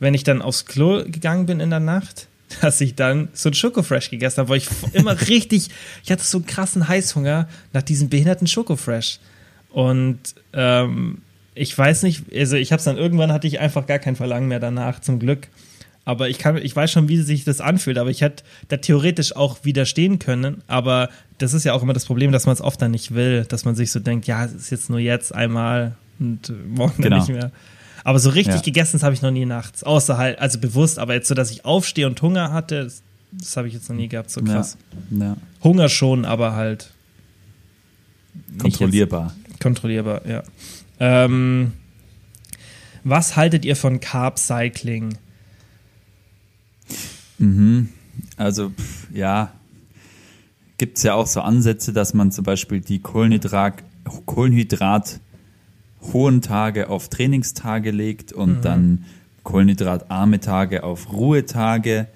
wenn 0.00 0.14
ich 0.14 0.24
dann 0.24 0.42
aufs 0.42 0.66
Klo 0.66 1.04
gegangen 1.04 1.46
bin 1.46 1.60
in 1.60 1.70
der 1.70 1.80
Nacht, 1.80 2.26
dass 2.60 2.80
ich 2.80 2.96
dann 2.96 3.28
so 3.32 3.48
ein 3.50 3.54
Schokofresh 3.54 4.10
gegessen 4.10 4.38
habe, 4.38 4.48
weil 4.48 4.58
ich 4.58 4.68
immer 4.92 5.20
richtig, 5.28 5.68
ich 6.04 6.10
hatte 6.10 6.24
so 6.24 6.38
einen 6.38 6.46
krassen 6.46 6.88
Heißhunger 6.88 7.48
nach 7.72 7.82
diesem 7.82 8.08
behinderten 8.08 8.48
Schokofresh. 8.48 9.20
Und 9.70 10.18
ähm, 10.52 11.18
ich 11.54 11.76
weiß 11.76 12.02
nicht, 12.04 12.24
also 12.34 12.56
ich 12.56 12.72
habe 12.72 12.78
es 12.78 12.84
dann 12.84 12.96
irgendwann 12.96 13.32
hatte 13.32 13.46
ich 13.46 13.60
einfach 13.60 13.86
gar 13.86 13.98
kein 13.98 14.16
Verlangen 14.16 14.48
mehr 14.48 14.60
danach, 14.60 15.00
zum 15.00 15.18
Glück. 15.18 15.48
Aber 16.06 16.28
ich 16.28 16.38
kann, 16.38 16.56
ich 16.56 16.74
weiß 16.74 16.90
schon, 16.90 17.08
wie 17.08 17.18
sich 17.18 17.44
das 17.44 17.60
anfühlt, 17.60 17.98
aber 17.98 18.10
ich 18.10 18.22
hätte 18.22 18.42
da 18.68 18.78
theoretisch 18.78 19.36
auch 19.36 19.64
widerstehen 19.64 20.18
können. 20.18 20.62
Aber 20.66 21.08
das 21.38 21.52
ist 21.52 21.64
ja 21.64 21.72
auch 21.74 21.82
immer 21.82 21.92
das 21.92 22.06
Problem, 22.06 22.32
dass 22.32 22.46
man 22.46 22.54
es 22.54 22.60
oft 22.60 22.80
dann 22.80 22.90
nicht 22.90 23.14
will, 23.14 23.44
dass 23.48 23.64
man 23.64 23.74
sich 23.76 23.92
so 23.92 24.00
denkt, 24.00 24.26
ja, 24.26 24.44
es 24.44 24.52
ist 24.54 24.70
jetzt 24.70 24.90
nur 24.90 24.98
jetzt 24.98 25.34
einmal 25.34 25.94
und 26.18 26.52
morgen 26.74 27.02
dann 27.02 27.10
Genau. 27.10 27.16
nicht 27.18 27.28
mehr. 27.28 27.50
Aber 28.02 28.18
so 28.18 28.30
richtig 28.30 28.54
Ja. 28.56 28.60
gegessen 28.62 29.00
habe 29.02 29.14
ich 29.14 29.20
noch 29.22 29.30
nie 29.30 29.44
nachts. 29.44 29.84
Außer 29.84 30.16
halt, 30.16 30.38
also 30.38 30.58
bewusst, 30.58 30.98
aber 30.98 31.12
jetzt 31.14 31.28
so, 31.28 31.34
dass 31.34 31.50
ich 31.50 31.64
aufstehe 31.66 32.06
und 32.06 32.20
Hunger 32.22 32.50
hatte, 32.52 32.84
das, 32.84 33.02
das 33.32 33.56
habe 33.58 33.68
ich 33.68 33.74
jetzt 33.74 33.88
noch 33.90 33.96
nie 33.96 34.08
gehabt, 34.08 34.30
so 34.30 34.40
krass. 34.42 34.78
Ja, 35.10 35.18
ja. 35.26 35.36
Hunger 35.62 35.88
schon, 35.90 36.24
aber 36.24 36.54
halt 36.54 36.90
Kontrollierbar. 38.58 39.34
Jetzt 39.48 39.60
kontrollierbar, 39.60 40.26
ja. 40.26 40.42
Ähm, 41.00 41.72
was 43.02 43.36
haltet 43.36 43.64
ihr 43.64 43.76
von 43.76 44.00
Carb 44.00 44.38
Cycling? 44.38 45.16
Mhm. 47.38 47.88
Also, 48.36 48.70
pff, 48.70 49.08
ja, 49.12 49.52
gibt 50.78 50.98
es 50.98 51.02
ja 51.02 51.14
auch 51.14 51.26
so 51.26 51.40
Ansätze, 51.40 51.92
dass 51.92 52.14
man 52.14 52.30
zum 52.30 52.44
Beispiel 52.44 52.80
die 52.80 53.00
Kohlenhydrat, 53.00 53.82
Kohlenhydrat 54.26 55.20
hohen 56.12 56.40
Tage 56.40 56.88
auf 56.88 57.08
Trainingstage 57.08 57.90
legt 57.90 58.32
und 58.32 58.64
dann 58.64 59.04
kohlenhydratarme 59.42 60.40
Tage 60.40 60.82
auf 60.82 61.12
Ruhetage. 61.12 62.06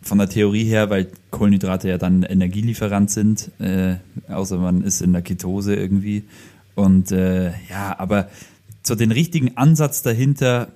Von 0.00 0.18
der 0.18 0.28
Theorie 0.28 0.64
her, 0.64 0.90
weil 0.90 1.08
Kohlenhydrate 1.30 1.88
ja 1.88 1.98
dann 1.98 2.22
Energielieferant 2.22 3.10
sind, 3.10 3.50
äh, 3.58 3.96
außer 4.28 4.58
man 4.58 4.82
ist 4.82 5.02
in 5.02 5.12
der 5.12 5.22
Ketose 5.22 5.74
irgendwie. 5.74 6.24
Und 6.78 7.10
äh, 7.10 7.48
ja, 7.68 7.98
aber 7.98 8.28
so 8.84 8.94
den 8.94 9.10
richtigen 9.10 9.56
Ansatz 9.56 10.02
dahinter 10.02 10.68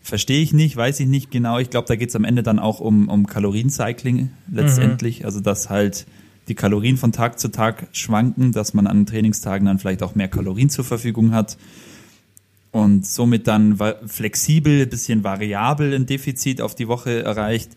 verstehe 0.00 0.40
ich 0.40 0.52
nicht, 0.52 0.76
weiß 0.76 1.00
ich 1.00 1.08
nicht 1.08 1.32
genau. 1.32 1.58
Ich 1.58 1.68
glaube, 1.68 1.88
da 1.88 1.96
geht 1.96 2.10
es 2.10 2.16
am 2.16 2.22
Ende 2.22 2.44
dann 2.44 2.60
auch 2.60 2.78
um, 2.78 3.08
um 3.08 3.26
Kaloriencycling 3.26 4.30
letztendlich. 4.52 5.24
Also, 5.24 5.40
dass 5.40 5.68
halt 5.68 6.06
die 6.46 6.54
Kalorien 6.54 6.96
von 6.96 7.10
Tag 7.10 7.40
zu 7.40 7.48
Tag 7.48 7.88
schwanken, 7.90 8.52
dass 8.52 8.72
man 8.72 8.86
an 8.86 9.04
Trainingstagen 9.04 9.66
dann 9.66 9.80
vielleicht 9.80 10.04
auch 10.04 10.14
mehr 10.14 10.28
Kalorien 10.28 10.70
zur 10.70 10.84
Verfügung 10.84 11.32
hat 11.32 11.58
und 12.70 13.04
somit 13.04 13.48
dann 13.48 13.80
flexibel, 14.06 14.86
bisschen 14.86 15.24
variabel 15.24 15.92
ein 15.92 16.06
Defizit 16.06 16.60
auf 16.60 16.76
die 16.76 16.86
Woche 16.86 17.24
erreicht. 17.24 17.72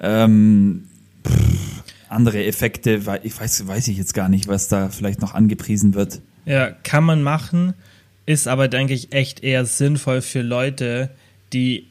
Ähm, 0.00 0.84
pff, 1.26 1.73
andere 2.14 2.44
Effekte, 2.44 3.00
ich 3.22 3.38
weiß, 3.40 3.66
weiß 3.66 3.88
ich 3.88 3.98
jetzt 3.98 4.14
gar 4.14 4.28
nicht, 4.28 4.48
was 4.48 4.68
da 4.68 4.88
vielleicht 4.88 5.20
noch 5.20 5.34
angepriesen 5.34 5.94
wird. 5.94 6.20
Ja, 6.46 6.70
kann 6.70 7.04
man 7.04 7.22
machen, 7.22 7.74
ist 8.26 8.48
aber, 8.48 8.68
denke 8.68 8.94
ich, 8.94 9.12
echt 9.12 9.42
eher 9.44 9.64
sinnvoll 9.66 10.20
für 10.22 10.42
Leute, 10.42 11.10
die 11.52 11.86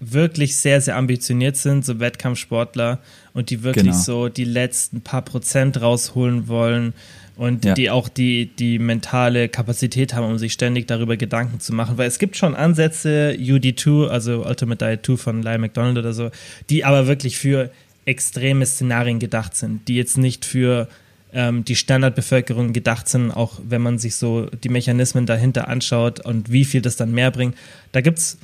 wirklich 0.00 0.56
sehr, 0.56 0.80
sehr 0.80 0.96
ambitioniert 0.96 1.56
sind, 1.56 1.84
so 1.84 1.98
Wettkampfsportler 1.98 3.00
und 3.34 3.50
die 3.50 3.64
wirklich 3.64 3.84
Genau. 3.86 3.96
so 3.98 4.28
die 4.28 4.44
letzten 4.44 5.00
paar 5.00 5.22
Prozent 5.22 5.80
rausholen 5.80 6.46
wollen 6.46 6.92
und 7.36 7.64
Ja. 7.64 7.74
die 7.74 7.90
auch 7.90 8.08
die, 8.08 8.46
die 8.46 8.78
mentale 8.78 9.48
Kapazität 9.48 10.14
haben, 10.14 10.26
um 10.26 10.38
sich 10.38 10.52
ständig 10.52 10.86
darüber 10.86 11.16
Gedanken 11.16 11.58
zu 11.58 11.72
machen. 11.72 11.98
Weil 11.98 12.06
es 12.06 12.18
gibt 12.20 12.36
schon 12.36 12.54
Ansätze, 12.54 13.34
UD2, 13.38 14.06
also 14.08 14.44
Ultimate 14.46 14.84
Diet 14.84 15.04
2 15.04 15.16
von 15.16 15.42
Lyle 15.42 15.58
McDonald 15.58 15.98
oder 15.98 16.12
so, 16.12 16.30
die 16.70 16.84
aber 16.84 17.08
wirklich 17.08 17.36
für 17.38 17.70
extreme 18.08 18.64
Szenarien 18.64 19.18
gedacht 19.18 19.54
sind, 19.54 19.86
die 19.86 19.96
jetzt 19.96 20.16
nicht 20.16 20.44
für 20.44 20.88
ähm, 21.32 21.64
die 21.64 21.76
Standardbevölkerung 21.76 22.72
gedacht 22.72 23.06
sind, 23.06 23.30
auch 23.30 23.60
wenn 23.62 23.82
man 23.82 23.98
sich 23.98 24.16
so 24.16 24.46
die 24.46 24.70
Mechanismen 24.70 25.26
dahinter 25.26 25.68
anschaut 25.68 26.20
und 26.20 26.50
wie 26.50 26.64
viel 26.64 26.80
das 26.80 26.96
dann 26.96 27.12
mehr 27.12 27.30
bringt. 27.30 27.54
Da 27.92 28.00
gibt's 28.00 28.38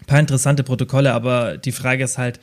ein 0.00 0.06
paar 0.06 0.20
interessante 0.20 0.64
Protokolle, 0.64 1.12
aber 1.12 1.56
die 1.58 1.72
Frage 1.72 2.04
ist 2.04 2.18
halt, 2.18 2.40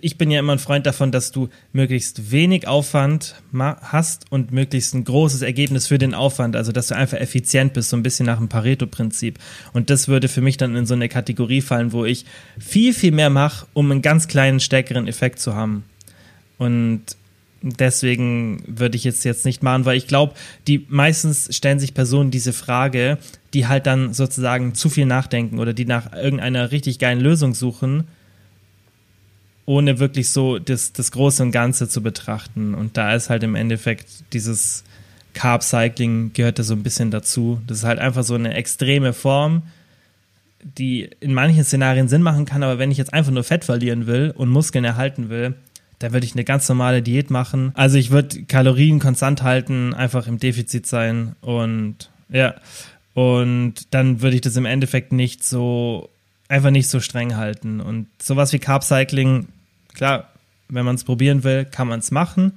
ich 0.00 0.18
bin 0.18 0.30
ja 0.30 0.40
immer 0.40 0.52
ein 0.52 0.58
Freund 0.58 0.86
davon, 0.86 1.12
dass 1.12 1.30
du 1.30 1.48
möglichst 1.72 2.30
wenig 2.30 2.66
Aufwand 2.66 3.36
hast 3.52 4.30
und 4.30 4.52
möglichst 4.52 4.94
ein 4.94 5.04
großes 5.04 5.42
Ergebnis 5.42 5.86
für 5.86 5.98
den 5.98 6.14
Aufwand, 6.14 6.56
also 6.56 6.72
dass 6.72 6.88
du 6.88 6.96
einfach 6.96 7.18
effizient 7.18 7.72
bist, 7.72 7.90
so 7.90 7.96
ein 7.96 8.02
bisschen 8.02 8.26
nach 8.26 8.38
dem 8.38 8.48
Pareto-Prinzip. 8.48 9.38
Und 9.72 9.90
das 9.90 10.08
würde 10.08 10.28
für 10.28 10.40
mich 10.40 10.56
dann 10.56 10.74
in 10.76 10.86
so 10.86 10.94
eine 10.94 11.08
Kategorie 11.08 11.60
fallen, 11.60 11.92
wo 11.92 12.04
ich 12.04 12.24
viel, 12.58 12.92
viel 12.92 13.12
mehr 13.12 13.30
mache, 13.30 13.66
um 13.72 13.90
einen 13.90 14.02
ganz 14.02 14.28
kleinen, 14.28 14.60
stärkeren 14.60 15.06
Effekt 15.06 15.38
zu 15.38 15.54
haben. 15.54 15.84
Und 16.58 17.02
deswegen 17.62 18.62
würde 18.66 18.96
ich 18.96 19.04
jetzt 19.04 19.24
jetzt 19.24 19.44
nicht 19.44 19.62
machen, 19.62 19.84
weil 19.84 19.96
ich 19.96 20.06
glaube, 20.06 20.34
die 20.66 20.86
meistens 20.88 21.54
stellen 21.54 21.78
sich 21.78 21.94
Personen 21.94 22.30
diese 22.30 22.52
Frage, 22.52 23.18
die 23.54 23.66
halt 23.66 23.86
dann 23.86 24.12
sozusagen 24.12 24.74
zu 24.74 24.88
viel 24.88 25.06
nachdenken 25.06 25.58
oder 25.58 25.72
die 25.72 25.84
nach 25.84 26.12
irgendeiner 26.12 26.70
richtig 26.72 26.98
geilen 26.98 27.20
Lösung 27.20 27.54
suchen, 27.54 28.04
ohne 29.68 29.98
wirklich 29.98 30.30
so 30.30 30.58
das, 30.58 30.94
das 30.94 31.12
Große 31.12 31.42
und 31.42 31.52
Ganze 31.52 31.90
zu 31.90 32.02
betrachten. 32.02 32.74
Und 32.74 32.96
da 32.96 33.14
ist 33.14 33.28
halt 33.28 33.42
im 33.42 33.54
Endeffekt 33.54 34.06
dieses 34.32 34.82
Carb 35.34 35.62
Cycling 35.62 36.32
gehört 36.32 36.58
da 36.58 36.62
so 36.62 36.72
ein 36.72 36.82
bisschen 36.82 37.10
dazu. 37.10 37.60
Das 37.66 37.78
ist 37.78 37.84
halt 37.84 37.98
einfach 37.98 38.24
so 38.24 38.34
eine 38.34 38.54
extreme 38.54 39.12
Form, 39.12 39.64
die 40.62 41.10
in 41.20 41.34
manchen 41.34 41.64
Szenarien 41.64 42.08
Sinn 42.08 42.22
machen 42.22 42.46
kann, 42.46 42.62
aber 42.62 42.78
wenn 42.78 42.90
ich 42.90 42.96
jetzt 42.96 43.12
einfach 43.12 43.30
nur 43.30 43.44
Fett 43.44 43.62
verlieren 43.62 44.06
will 44.06 44.32
und 44.34 44.48
Muskeln 44.48 44.86
erhalten 44.86 45.28
will, 45.28 45.54
dann 45.98 46.14
würde 46.14 46.24
ich 46.24 46.32
eine 46.32 46.44
ganz 46.44 46.66
normale 46.66 47.02
Diät 47.02 47.30
machen. 47.30 47.72
Also 47.74 47.98
ich 47.98 48.10
würde 48.10 48.44
Kalorien 48.44 49.00
konstant 49.00 49.42
halten, 49.42 49.92
einfach 49.92 50.26
im 50.26 50.38
Defizit 50.38 50.86
sein 50.86 51.36
und 51.42 52.10
ja, 52.30 52.54
und 53.12 53.74
dann 53.90 54.22
würde 54.22 54.36
ich 54.36 54.40
das 54.42 54.56
im 54.56 54.64
Endeffekt 54.64 55.12
nicht 55.12 55.44
so, 55.44 56.08
einfach 56.48 56.70
nicht 56.70 56.88
so 56.88 57.00
streng 57.00 57.36
halten. 57.36 57.80
Und 57.80 58.06
sowas 58.20 58.52
wie 58.52 58.58
Carb 58.58 58.82
Cycling, 58.82 59.48
klar, 59.98 60.30
wenn 60.68 60.84
man 60.84 60.94
es 60.94 61.04
probieren 61.04 61.44
will, 61.44 61.64
kann 61.64 61.88
man 61.88 62.00
es 62.00 62.10
machen, 62.10 62.52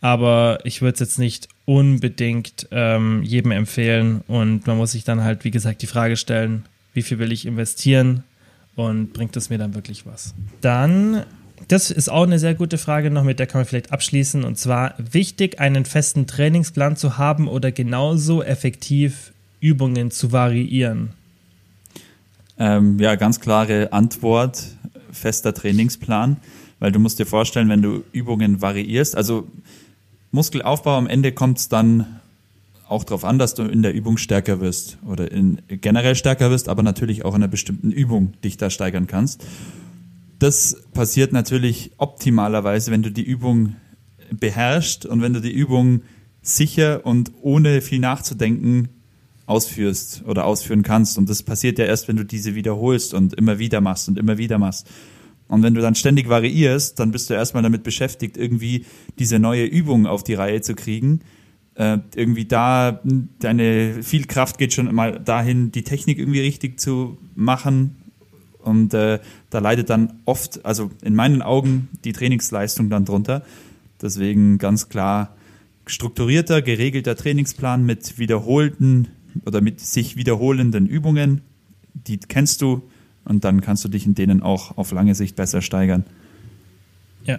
aber 0.00 0.58
ich 0.64 0.82
würde 0.82 0.94
es 0.94 1.00
jetzt 1.00 1.18
nicht 1.18 1.48
unbedingt 1.64 2.68
ähm, 2.70 3.22
jedem 3.22 3.50
empfehlen 3.52 4.22
und 4.28 4.66
man 4.66 4.76
muss 4.76 4.92
sich 4.92 5.04
dann 5.04 5.24
halt, 5.24 5.44
wie 5.44 5.50
gesagt, 5.50 5.82
die 5.82 5.86
Frage 5.86 6.16
stellen, 6.16 6.64
wie 6.92 7.02
viel 7.02 7.18
will 7.18 7.32
ich 7.32 7.46
investieren 7.46 8.24
und 8.74 9.12
bringt 9.12 9.36
es 9.36 9.50
mir 9.50 9.58
dann 9.58 9.74
wirklich 9.74 10.06
was? 10.06 10.34
Dann, 10.60 11.24
das 11.68 11.90
ist 11.90 12.08
auch 12.08 12.24
eine 12.24 12.38
sehr 12.38 12.54
gute 12.54 12.78
Frage 12.78 13.10
noch, 13.10 13.24
mit 13.24 13.38
der 13.38 13.46
kann 13.46 13.60
man 13.60 13.66
vielleicht 13.66 13.92
abschließen 13.92 14.44
und 14.44 14.58
zwar 14.58 14.94
wichtig, 14.98 15.60
einen 15.60 15.84
festen 15.84 16.26
Trainingsplan 16.26 16.96
zu 16.96 17.18
haben 17.18 17.48
oder 17.48 17.72
genauso 17.72 18.42
effektiv 18.42 19.32
Übungen 19.60 20.10
zu 20.10 20.32
variieren. 20.32 21.10
Ähm, 22.58 22.98
ja, 22.98 23.16
ganz 23.16 23.40
klare 23.40 23.92
Antwort, 23.92 24.62
fester 25.16 25.54
Trainingsplan, 25.54 26.36
weil 26.78 26.92
du 26.92 26.98
musst 26.98 27.18
dir 27.18 27.26
vorstellen, 27.26 27.68
wenn 27.68 27.82
du 27.82 28.04
Übungen 28.12 28.62
variierst, 28.62 29.16
also 29.16 29.46
Muskelaufbau 30.30 30.96
am 30.96 31.06
Ende 31.06 31.32
kommt 31.32 31.58
es 31.58 31.68
dann 31.68 32.20
auch 32.88 33.04
darauf 33.04 33.24
an, 33.24 33.38
dass 33.38 33.54
du 33.54 33.62
in 33.62 33.82
der 33.82 33.94
Übung 33.94 34.16
stärker 34.16 34.60
wirst 34.60 34.98
oder 35.06 35.32
in, 35.32 35.60
generell 35.68 36.14
stärker 36.14 36.50
wirst, 36.50 36.68
aber 36.68 36.82
natürlich 36.82 37.24
auch 37.24 37.34
in 37.34 37.42
einer 37.42 37.48
bestimmten 37.48 37.90
Übung 37.90 38.34
dich 38.44 38.56
da 38.56 38.70
steigern 38.70 39.06
kannst. 39.06 39.44
Das 40.38 40.82
passiert 40.92 41.32
natürlich 41.32 41.92
optimalerweise, 41.96 42.90
wenn 42.90 43.02
du 43.02 43.10
die 43.10 43.24
Übung 43.24 43.76
beherrscht 44.30 45.06
und 45.06 45.22
wenn 45.22 45.32
du 45.32 45.40
die 45.40 45.52
Übung 45.52 46.02
sicher 46.42 47.04
und 47.04 47.32
ohne 47.42 47.80
viel 47.80 47.98
nachzudenken 47.98 48.88
ausführst 49.46 50.24
oder 50.26 50.44
ausführen 50.44 50.82
kannst. 50.82 51.18
Und 51.18 51.30
das 51.30 51.42
passiert 51.42 51.78
ja 51.78 51.86
erst, 51.86 52.08
wenn 52.08 52.16
du 52.16 52.24
diese 52.24 52.54
wiederholst 52.54 53.14
und 53.14 53.34
immer 53.34 53.58
wieder 53.58 53.80
machst 53.80 54.08
und 54.08 54.18
immer 54.18 54.38
wieder 54.38 54.58
machst. 54.58 54.88
Und 55.48 55.62
wenn 55.62 55.74
du 55.74 55.80
dann 55.80 55.94
ständig 55.94 56.28
variierst, 56.28 56.98
dann 56.98 57.12
bist 57.12 57.30
du 57.30 57.34
erstmal 57.34 57.62
damit 57.62 57.84
beschäftigt, 57.84 58.36
irgendwie 58.36 58.84
diese 59.18 59.38
neue 59.38 59.64
Übung 59.64 60.06
auf 60.06 60.24
die 60.24 60.34
Reihe 60.34 60.60
zu 60.60 60.74
kriegen. 60.74 61.20
Äh, 61.76 61.98
irgendwie 62.16 62.46
da, 62.46 63.00
deine 63.38 64.02
viel 64.02 64.24
Kraft 64.24 64.58
geht 64.58 64.72
schon 64.72 64.92
mal 64.92 65.20
dahin, 65.20 65.70
die 65.70 65.84
Technik 65.84 66.18
irgendwie 66.18 66.40
richtig 66.40 66.80
zu 66.80 67.16
machen. 67.36 67.96
Und 68.58 68.94
äh, 68.94 69.20
da 69.50 69.58
leidet 69.60 69.90
dann 69.90 70.14
oft, 70.24 70.64
also 70.64 70.90
in 71.02 71.14
meinen 71.14 71.42
Augen, 71.42 71.88
die 72.04 72.12
Trainingsleistung 72.12 72.90
dann 72.90 73.04
drunter. 73.04 73.44
Deswegen 74.02 74.58
ganz 74.58 74.88
klar 74.88 75.36
strukturierter, 75.86 76.62
geregelter 76.62 77.14
Trainingsplan 77.14 77.86
mit 77.86 78.18
wiederholten 78.18 79.08
oder 79.44 79.60
mit 79.60 79.80
sich 79.80 80.16
wiederholenden 80.16 80.86
Übungen. 80.86 81.42
Die 81.94 82.18
kennst 82.18 82.62
du 82.62 82.82
und 83.24 83.44
dann 83.44 83.60
kannst 83.60 83.84
du 83.84 83.88
dich 83.88 84.06
in 84.06 84.14
denen 84.14 84.42
auch 84.42 84.76
auf 84.78 84.92
lange 84.92 85.14
Sicht 85.14 85.36
besser 85.36 85.62
steigern. 85.62 86.04
Ja, 87.24 87.38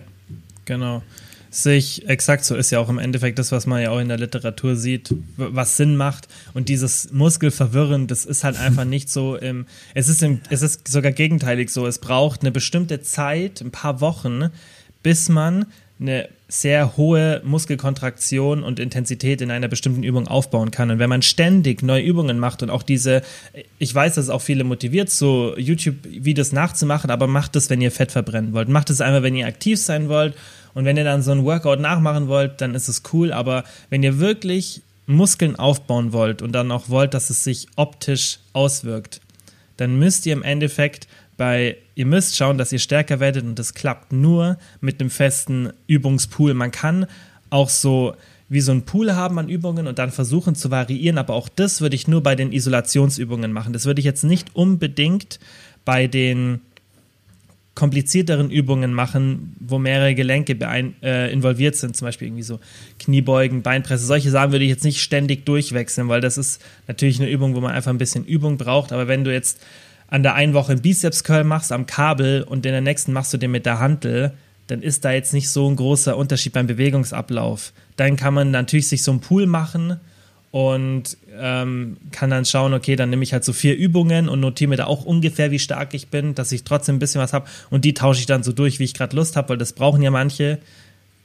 genau. 0.65 1.01
Sich 1.49 2.07
exakt 2.09 2.43
so 2.43 2.55
ist 2.55 2.71
ja 2.71 2.79
auch 2.79 2.89
im 2.89 2.99
Endeffekt 2.99 3.39
das, 3.39 3.53
was 3.53 3.65
man 3.65 3.81
ja 3.81 3.91
auch 3.91 3.99
in 3.99 4.09
der 4.09 4.17
Literatur 4.17 4.75
sieht, 4.75 5.15
was 5.37 5.77
Sinn 5.77 5.95
macht. 5.95 6.27
Und 6.53 6.67
dieses 6.67 7.11
Muskelverwirren, 7.13 8.07
das 8.07 8.25
ist 8.25 8.43
halt 8.43 8.59
einfach 8.59 8.83
nicht 8.85 9.09
so 9.09 9.37
im, 9.37 9.65
es 9.93 10.09
ist 10.09 10.21
im, 10.21 10.41
es 10.49 10.61
ist 10.61 10.87
sogar 10.87 11.13
gegenteilig 11.13 11.69
so. 11.69 11.87
Es 11.87 11.99
braucht 11.99 12.41
eine 12.41 12.51
bestimmte 12.51 13.01
Zeit, 13.01 13.61
ein 13.61 13.71
paar 13.71 14.01
Wochen, 14.01 14.49
bis 15.03 15.29
man 15.29 15.67
eine 15.99 16.27
sehr 16.49 16.95
hohe 16.95 17.41
Muskelkontraktion 17.43 18.63
und 18.63 18.79
Intensität 18.79 19.41
in 19.41 19.51
einer 19.51 19.67
bestimmten 19.67 20.03
Übung 20.03 20.27
aufbauen 20.27 20.71
kann. 20.71 20.89
Und 20.89 20.99
wenn 20.99 21.09
man 21.09 21.21
ständig 21.21 21.83
neue 21.83 22.03
Übungen 22.03 22.39
macht 22.39 22.63
und 22.63 22.69
auch 22.69 22.83
diese, 22.83 23.21
ich 23.79 23.93
weiß, 23.93 24.15
dass 24.15 24.25
es 24.25 24.29
auch 24.29 24.41
viele 24.41 24.63
motiviert, 24.63 25.09
so 25.09 25.57
YouTube-Videos 25.57 26.53
nachzumachen, 26.53 27.11
aber 27.11 27.27
macht 27.27 27.57
es, 27.57 27.69
wenn 27.69 27.81
ihr 27.81 27.91
Fett 27.91 28.13
verbrennen 28.13 28.53
wollt. 28.53 28.69
Macht 28.69 28.89
es 28.89 29.01
einfach, 29.01 29.23
wenn 29.23 29.35
ihr 29.35 29.45
aktiv 29.45 29.77
sein 29.79 30.07
wollt. 30.07 30.35
Und 30.73 30.85
wenn 30.85 30.95
ihr 30.95 31.03
dann 31.03 31.23
so 31.23 31.31
ein 31.31 31.43
Workout 31.43 31.79
nachmachen 31.79 32.27
wollt, 32.27 32.61
dann 32.61 32.75
ist 32.75 32.87
es 32.87 33.03
cool. 33.11 33.33
Aber 33.33 33.63
wenn 33.89 34.03
ihr 34.03 34.19
wirklich 34.19 34.81
Muskeln 35.05 35.55
aufbauen 35.55 36.13
wollt 36.13 36.41
und 36.41 36.53
dann 36.53 36.71
auch 36.71 36.87
wollt, 36.87 37.13
dass 37.13 37.29
es 37.29 37.43
sich 37.43 37.67
optisch 37.75 38.39
auswirkt, 38.53 39.19
dann 39.77 39.97
müsst 39.99 40.25
ihr 40.25 40.33
im 40.33 40.43
Endeffekt 40.43 41.07
bei, 41.35 41.77
ihr 41.97 42.05
müsst 42.05 42.37
schauen, 42.37 42.59
dass 42.59 42.71
ihr 42.71 42.77
stärker 42.77 43.19
werdet 43.19 43.43
und 43.43 43.57
das 43.57 43.73
klappt 43.73 44.13
nur 44.13 44.59
mit 44.81 45.01
einem 45.01 45.09
festen 45.09 45.73
Übungspool. 45.87 46.53
Man 46.53 46.69
kann 46.69 47.07
auch 47.49 47.69
so 47.69 48.13
wie 48.49 48.61
so 48.61 48.71
ein 48.71 48.83
Pool 48.83 49.15
haben 49.15 49.39
an 49.39 49.49
Übungen 49.49 49.87
und 49.87 49.97
dann 49.97 50.11
versuchen 50.11 50.53
zu 50.53 50.69
variieren, 50.69 51.17
aber 51.17 51.33
auch 51.33 51.49
das 51.49 51.81
würde 51.81 51.95
ich 51.95 52.07
nur 52.07 52.21
bei 52.21 52.35
den 52.35 52.53
Isolationsübungen 52.53 53.51
machen. 53.51 53.73
Das 53.73 53.85
würde 53.85 53.99
ich 53.99 54.05
jetzt 54.05 54.23
nicht 54.23 54.55
unbedingt 54.55 55.39
bei 55.85 56.05
den 56.05 56.61
komplizierteren 57.73 58.51
Übungen 58.51 58.93
machen, 58.93 59.55
wo 59.59 59.79
mehrere 59.79 60.13
Gelenke 60.13 60.53
beein, 60.53 60.93
äh, 61.01 61.31
involviert 61.33 61.75
sind, 61.75 61.97
zum 61.97 62.05
Beispiel 62.05 62.27
irgendwie 62.27 62.43
so 62.43 62.59
Kniebeugen, 62.99 63.63
Beinpresse. 63.63 64.05
Solche 64.05 64.29
Sachen 64.29 64.51
würde 64.51 64.65
ich 64.65 64.69
jetzt 64.71 64.83
nicht 64.83 65.01
ständig 65.01 65.47
durchwechseln, 65.47 66.09
weil 66.09 66.21
das 66.21 66.37
ist 66.37 66.61
natürlich 66.87 67.19
eine 67.19 67.29
Übung, 67.29 67.55
wo 67.55 67.59
man 67.59 67.73
einfach 67.73 67.91
ein 67.91 67.97
bisschen 67.97 68.23
Übung 68.23 68.57
braucht. 68.57 68.91
Aber 68.91 69.07
wenn 69.07 69.23
du 69.23 69.33
jetzt 69.33 69.59
an 70.07 70.23
der 70.23 70.35
einen 70.35 70.53
Woche 70.53 70.71
einen 70.71 70.81
Bizeps-Curl 70.81 71.43
machst 71.43 71.71
am 71.71 71.85
Kabel 71.85 72.43
und 72.43 72.65
in 72.65 72.71
der 72.71 72.81
nächsten 72.81 73.13
machst 73.13 73.33
du 73.33 73.37
den 73.37 73.51
mit 73.51 73.65
der 73.65 73.79
Hantel, 73.79 74.33
dann 74.67 74.81
ist 74.81 75.05
da 75.05 75.11
jetzt 75.11 75.33
nicht 75.33 75.49
so 75.49 75.69
ein 75.69 75.75
großer 75.75 76.17
Unterschied 76.17 76.53
beim 76.53 76.67
Bewegungsablauf. 76.67 77.73
Dann 77.95 78.15
kann 78.15 78.33
man 78.33 78.51
natürlich 78.51 78.87
sich 78.87 79.03
so 79.03 79.11
einen 79.11 79.21
Pool 79.21 79.45
machen 79.45 79.97
und 80.51 81.17
ähm, 81.37 81.97
kann 82.11 82.29
dann 82.29 82.45
schauen, 82.45 82.73
okay, 82.73 82.95
dann 82.95 83.09
nehme 83.09 83.23
ich 83.23 83.33
halt 83.33 83.43
so 83.43 83.53
vier 83.53 83.75
Übungen 83.75 84.29
und 84.29 84.39
notiere 84.39 84.69
mir 84.69 84.77
da 84.77 84.85
auch 84.85 85.05
ungefähr, 85.05 85.51
wie 85.51 85.59
stark 85.59 85.93
ich 85.93 86.07
bin, 86.07 86.35
dass 86.35 86.51
ich 86.51 86.63
trotzdem 86.63 86.95
ein 86.95 86.99
bisschen 86.99 87.21
was 87.21 87.33
habe 87.33 87.47
und 87.69 87.85
die 87.85 87.93
tausche 87.93 88.21
ich 88.21 88.25
dann 88.25 88.43
so 88.43 88.51
durch, 88.51 88.79
wie 88.79 88.85
ich 88.85 88.93
gerade 88.93 89.15
Lust 89.15 89.35
habe, 89.35 89.49
weil 89.49 89.57
das 89.57 89.73
brauchen 89.73 90.01
ja 90.01 90.11
manche. 90.11 90.59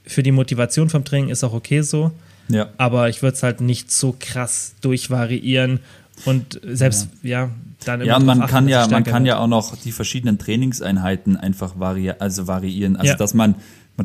Für 0.04 0.24
die 0.24 0.32
Motivation 0.32 0.90
vom 0.90 1.04
Training 1.04 1.30
ist 1.30 1.44
auch 1.44 1.52
okay 1.52 1.82
so. 1.82 2.10
Ja. 2.48 2.70
Aber 2.76 3.08
ich 3.08 3.22
würde 3.22 3.36
es 3.36 3.42
halt 3.44 3.60
nicht 3.60 3.92
so 3.92 4.16
krass 4.18 4.74
durchvariieren 4.80 5.78
und 6.24 6.60
selbst, 6.64 7.08
ja, 7.22 7.44
ja 7.44 7.50
dann 7.84 8.04
Ja, 8.04 8.18
man 8.18 8.46
kann 8.46 8.68
ja, 8.68 8.86
man 8.88 9.04
kann 9.04 9.26
ja 9.26 9.38
auch 9.38 9.46
noch 9.46 9.76
die 9.76 9.92
verschiedenen 9.92 10.38
Trainingseinheiten 10.38 11.36
einfach 11.36 11.78
vari 11.78 12.10
also 12.18 12.46
variieren. 12.46 12.96
Also, 12.96 13.12
ja. 13.12 13.16
dass 13.16 13.34
man, 13.34 13.56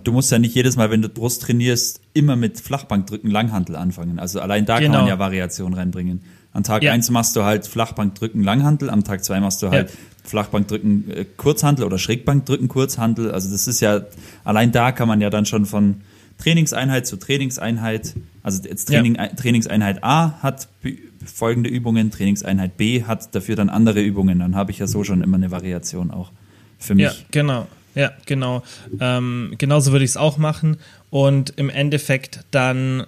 du 0.04 0.12
musst 0.12 0.32
ja 0.32 0.40
nicht 0.40 0.56
jedes 0.56 0.76
Mal, 0.76 0.92
wenn 0.92 1.02
du 1.02 1.10
Brust 1.10 1.44
trainierst, 1.44 2.02
immer 2.14 2.36
mit 2.36 2.60
Flachbankdrücken 2.60 3.30
Langhantel 3.30 3.76
anfangen. 3.76 4.20
Also 4.20 4.40
allein 4.42 4.66
da 4.66 4.80
genau. 4.80 4.86
kann 4.86 4.92
man 4.92 5.06
genau. 5.06 5.16
ja 5.16 5.20
Variation 5.20 5.74
reinbringen. 5.74 6.22
An 6.54 6.64
Tag 6.64 6.82
ja. 6.84 6.92
1 6.92 7.12
machst 7.12 7.36
du 7.36 7.44
halt 7.44 7.68
Flachbankdrücken 7.68 8.44
Langhantel, 8.44 8.90
am 8.90 9.04
Tag 9.04 9.24
2 9.24 9.40
machst 9.42 9.62
du 9.62 9.70
halt 9.70 9.90
ja. 9.90 9.96
Flachbankdrücken 10.24 11.12
äh, 11.12 11.26
Kurzhantel 11.38 11.86
oder 11.86 11.98
Schrägbankdrücken 11.98 12.68
Kurzhantel. 12.68 13.32
Also 13.32 13.52
das 13.52 13.68
ist 13.68 13.80
ja, 13.80 14.02
allein 14.44 14.72
da 14.72 14.92
kann 14.92 15.08
man 15.08 15.22
ja 15.22 15.30
dann 15.30 15.46
schon 15.46 15.66
von 15.66 16.02
Trainingseinheit 16.38 17.08
zu 17.08 17.18
Trainingseinheit, 17.18 18.16
also 18.44 18.62
jetzt 18.64 18.86
Training, 18.88 19.16
ja. 19.16 19.28
Trainingseinheit 19.28 20.04
A 20.04 20.42
hat 20.42 20.68
folgende 21.26 21.70
Übungen, 21.70 22.12
Trainingseinheit 22.12 22.78
B 22.78 23.04
hat 23.04 23.34
dafür 23.36 23.56
dann 23.56 23.70
andere 23.70 24.02
Übungen. 24.02 24.40
Dann 24.40 24.56
habe 24.56 24.72
ich 24.72 24.80
ja 24.80 24.88
so 24.88 25.04
schon 25.04 25.22
immer 25.22 25.38
eine 25.38 25.52
Variation 25.52 26.12
auch 26.12 26.32
für 26.78 26.96
mich. 26.96 27.06
Ja, 27.06 27.14
genau. 27.32 27.68
Ja, 27.96 28.12
genau. 28.28 28.62
Ähm, 29.00 29.56
genauso 29.58 29.92
würde 29.92 30.06
ich 30.06 30.12
es 30.12 30.18
auch 30.18 30.38
machen. 30.38 30.78
Und 31.10 31.54
im 31.58 31.70
Endeffekt 31.70 32.46
dann 32.52 33.08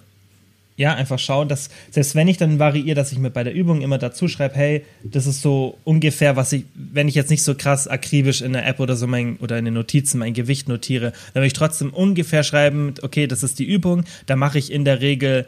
ja, 0.80 0.96
einfach 0.96 1.20
schauen, 1.20 1.50
dass 1.50 1.70
selbst 1.92 2.16
wenn 2.16 2.30
ich 2.30 2.38
dann 2.38 2.58
variiere, 2.58 2.96
dass 2.96 3.12
ich 3.12 3.20
mir 3.20 3.30
bei 3.30 3.44
der 3.44 3.54
Übung 3.54 3.82
immer 3.82 3.98
dazu 3.98 4.30
schreibe, 4.30 4.56
hey, 4.56 4.86
das 5.04 5.28
ist 5.28 5.42
so 5.42 5.78
ungefähr, 5.84 6.38
was 6.38 6.54
ich, 6.54 6.64
wenn 6.74 7.10
ich 7.10 7.16
jetzt 7.16 7.30
nicht 7.30 7.44
so 7.44 7.54
krass 7.54 7.90
akribisch 7.90 8.42
in 8.42 8.54
der 8.54 8.66
App 8.66 8.80
oder 8.80 8.96
so 8.96 9.06
mein, 9.06 9.36
oder 9.42 9.58
in 9.58 9.66
den 9.66 9.74
Notizen 9.74 10.20
mein 10.20 10.34
Gewicht 10.34 10.70
notiere, 10.70 11.12
dann 11.34 11.42
will 11.42 11.48
ich 11.48 11.54
trotzdem 11.54 11.90
ungefähr 11.90 12.44
schreiben, 12.44 12.94
okay, 13.02 13.28
das 13.28 13.44
ist 13.44 13.60
die 13.60 13.66
Übung, 13.66 14.06
da 14.26 14.38
mache 14.38 14.58
ich 14.58 14.72
in 14.72 14.86
der 14.86 15.02
Regel 15.02 15.48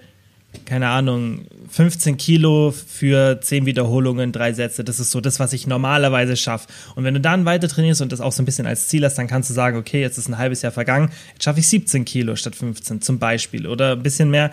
keine 0.66 0.90
Ahnung, 0.90 1.46
15 1.70 2.18
Kilo 2.18 2.72
für 2.72 3.40
10 3.40 3.66
Wiederholungen, 3.66 4.34
drei 4.34 4.52
Sätze. 4.52 4.84
Das 4.84 5.00
ist 5.00 5.12
so 5.12 5.22
das, 5.22 5.40
was 5.40 5.54
ich 5.54 5.66
normalerweise 5.66 6.36
schaffe. 6.36 6.68
Und 6.96 7.06
wenn 7.06 7.14
du 7.14 7.22
dann 7.22 7.46
weiter 7.46 7.70
trainierst 7.70 8.02
und 8.02 8.12
das 8.12 8.20
auch 8.20 8.34
so 8.34 8.42
ein 8.44 8.46
bisschen 8.46 8.68
als 8.68 8.90
Ziel 8.90 9.06
hast, 9.06 9.18
dann 9.18 9.28
kannst 9.28 9.50
du 9.50 9.54
sagen, 9.54 9.78
okay, 9.78 10.02
jetzt 10.02 10.18
ist 10.18 10.28
ein 10.28 10.38
halbes 10.38 10.62
Jahr 10.62 10.74
vergangen, 10.74 11.10
jetzt 11.32 11.46
schaffe 11.46 11.62
ich 11.62 11.70
17 11.70 12.04
Kilo 12.04 12.36
statt 12.36 12.58
15 12.58 13.02
zum 13.02 13.18
Beispiel 13.18 13.66
oder 13.66 13.94
ein 13.94 14.04
bisschen 14.04 14.30
mehr. 14.30 14.52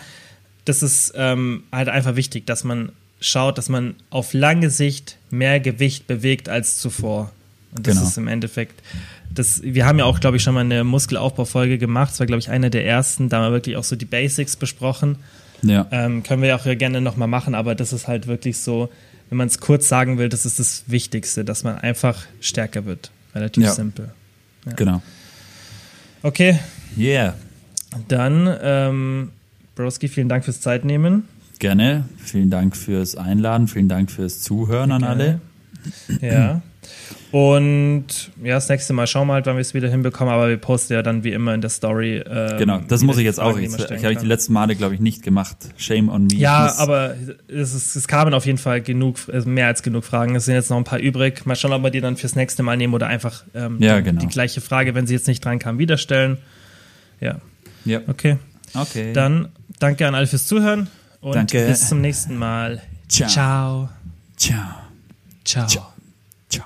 Das 0.69 0.83
ist 0.83 1.13
ähm, 1.15 1.63
halt 1.71 1.89
einfach 1.89 2.15
wichtig, 2.15 2.45
dass 2.45 2.63
man 2.63 2.91
schaut, 3.19 3.57
dass 3.57 3.69
man 3.69 3.95
auf 4.11 4.33
lange 4.33 4.69
Sicht 4.69 5.17
mehr 5.31 5.59
Gewicht 5.59 6.05
bewegt 6.05 6.47
als 6.47 6.77
zuvor. 6.77 7.31
Und 7.75 7.87
das 7.87 7.95
genau. 7.95 8.07
ist 8.07 8.17
im 8.19 8.27
Endeffekt, 8.27 8.79
das, 9.33 9.63
wir 9.63 9.87
haben 9.87 9.97
ja 9.97 10.05
auch, 10.05 10.19
glaube 10.19 10.37
ich, 10.37 10.43
schon 10.43 10.53
mal 10.53 10.59
eine 10.59 10.83
Muskelaufbaufolge 10.83 11.79
gemacht. 11.79 12.11
Das 12.11 12.19
war, 12.19 12.27
glaube 12.27 12.39
ich, 12.39 12.51
eine 12.51 12.69
der 12.69 12.85
ersten. 12.85 13.29
Da 13.29 13.37
haben 13.37 13.45
wir 13.45 13.51
wirklich 13.51 13.77
auch 13.77 13.83
so 13.83 13.95
die 13.95 14.05
Basics 14.05 14.57
besprochen. 14.57 15.17
Ja. 15.63 15.87
Ähm, 15.89 16.21
können 16.21 16.43
wir 16.43 16.55
auch 16.55 16.63
gerne 16.63 17.01
nochmal 17.01 17.27
machen, 17.27 17.55
aber 17.55 17.73
das 17.73 17.91
ist 17.91 18.07
halt 18.07 18.27
wirklich 18.27 18.59
so, 18.59 18.91
wenn 19.29 19.39
man 19.39 19.47
es 19.47 19.59
kurz 19.59 19.87
sagen 19.87 20.19
will, 20.19 20.29
das 20.29 20.45
ist 20.45 20.59
das 20.59 20.83
Wichtigste, 20.85 21.43
dass 21.43 21.63
man 21.63 21.79
einfach 21.79 22.27
stärker 22.41 22.85
wird. 22.85 23.09
Relativ 23.33 23.63
ja. 23.63 23.71
simpel. 23.71 24.11
Ja. 24.67 24.73
Genau. 24.73 25.01
Okay. 26.21 26.59
Yeah. 26.95 27.33
Dann, 28.07 28.55
ähm, 28.61 29.31
Broski, 29.79 30.09
vielen 30.09 30.27
Dank 30.27 30.43
fürs 30.43 30.59
Zeitnehmen. 30.59 31.23
Gerne. 31.59 32.03
Vielen 32.17 32.49
Dank 32.49 32.75
fürs 32.75 33.15
Einladen. 33.15 33.69
Vielen 33.69 33.87
Dank 33.87 34.11
fürs 34.11 34.41
Zuhören 34.41 34.91
an 34.91 35.05
alle. 35.05 35.39
Ja. 36.19 36.61
Und 37.31 38.05
ja, 38.43 38.55
das 38.55 38.67
nächste 38.67 38.91
Mal 38.91 39.07
schauen 39.07 39.27
wir 39.27 39.35
halt, 39.35 39.45
wann 39.45 39.55
wir 39.55 39.61
es 39.61 39.73
wieder 39.73 39.87
hinbekommen, 39.87 40.33
aber 40.33 40.49
wir 40.49 40.57
posten 40.57 40.93
ja 40.93 41.01
dann 41.01 41.23
wie 41.23 41.31
immer 41.31 41.53
in 41.53 41.61
der 41.61 41.69
Story. 41.69 42.21
Ähm, 42.27 42.57
genau, 42.57 42.81
das 42.89 43.03
muss 43.03 43.17
ich 43.19 43.23
jetzt 43.23 43.39
auch. 43.39 43.57
Ich, 43.57 43.73
ich 43.73 44.03
habe 44.03 44.11
ich 44.11 44.19
die 44.19 44.25
letzten 44.25 44.51
Male, 44.51 44.75
glaube 44.75 44.95
ich, 44.95 44.99
nicht 44.99 45.23
gemacht. 45.23 45.55
Shame 45.77 46.09
on 46.09 46.23
me. 46.23 46.33
Ja, 46.33 46.73
aber 46.77 47.15
es, 47.47 47.73
ist, 47.73 47.95
es 47.95 48.07
kamen 48.09 48.33
auf 48.33 48.45
jeden 48.45 48.57
Fall 48.57 48.81
genug, 48.81 49.19
mehr 49.45 49.67
als 49.67 49.81
genug 49.81 50.03
Fragen. 50.03 50.35
Es 50.35 50.43
sind 50.43 50.55
jetzt 50.55 50.69
noch 50.71 50.77
ein 50.77 50.83
paar 50.83 50.99
übrig. 50.99 51.45
Mal 51.45 51.55
schauen, 51.55 51.71
ob 51.71 51.83
wir 51.83 51.91
die 51.91 52.01
dann 52.01 52.17
fürs 52.17 52.35
nächste 52.35 52.63
Mal 52.63 52.75
nehmen 52.75 52.93
oder 52.93 53.07
einfach 53.07 53.45
ähm, 53.53 53.77
ja, 53.79 54.01
genau. 54.01 54.19
die 54.19 54.27
gleiche 54.27 54.59
Frage, 54.59 54.93
wenn 54.93 55.07
sie 55.07 55.13
jetzt 55.13 55.27
nicht 55.27 55.45
dran 55.45 55.57
kam, 55.59 55.77
wieder 55.77 55.95
stellen. 55.97 56.37
Ja. 57.21 57.37
Ja. 57.85 58.01
Okay. 58.07 58.37
Okay. 58.75 59.13
Dann 59.13 59.49
danke 59.79 60.07
an 60.07 60.15
alle 60.15 60.27
fürs 60.27 60.45
Zuhören 60.45 60.87
und 61.21 61.35
danke. 61.35 61.65
bis 61.67 61.89
zum 61.89 62.01
nächsten 62.01 62.35
Mal. 62.35 62.81
Ciao. 63.07 63.27
Ciao. 63.27 63.89
Ciao. 64.37 65.67
Ciao. 65.67 65.67
Ciao. 65.67 66.65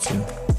to. 0.01 0.50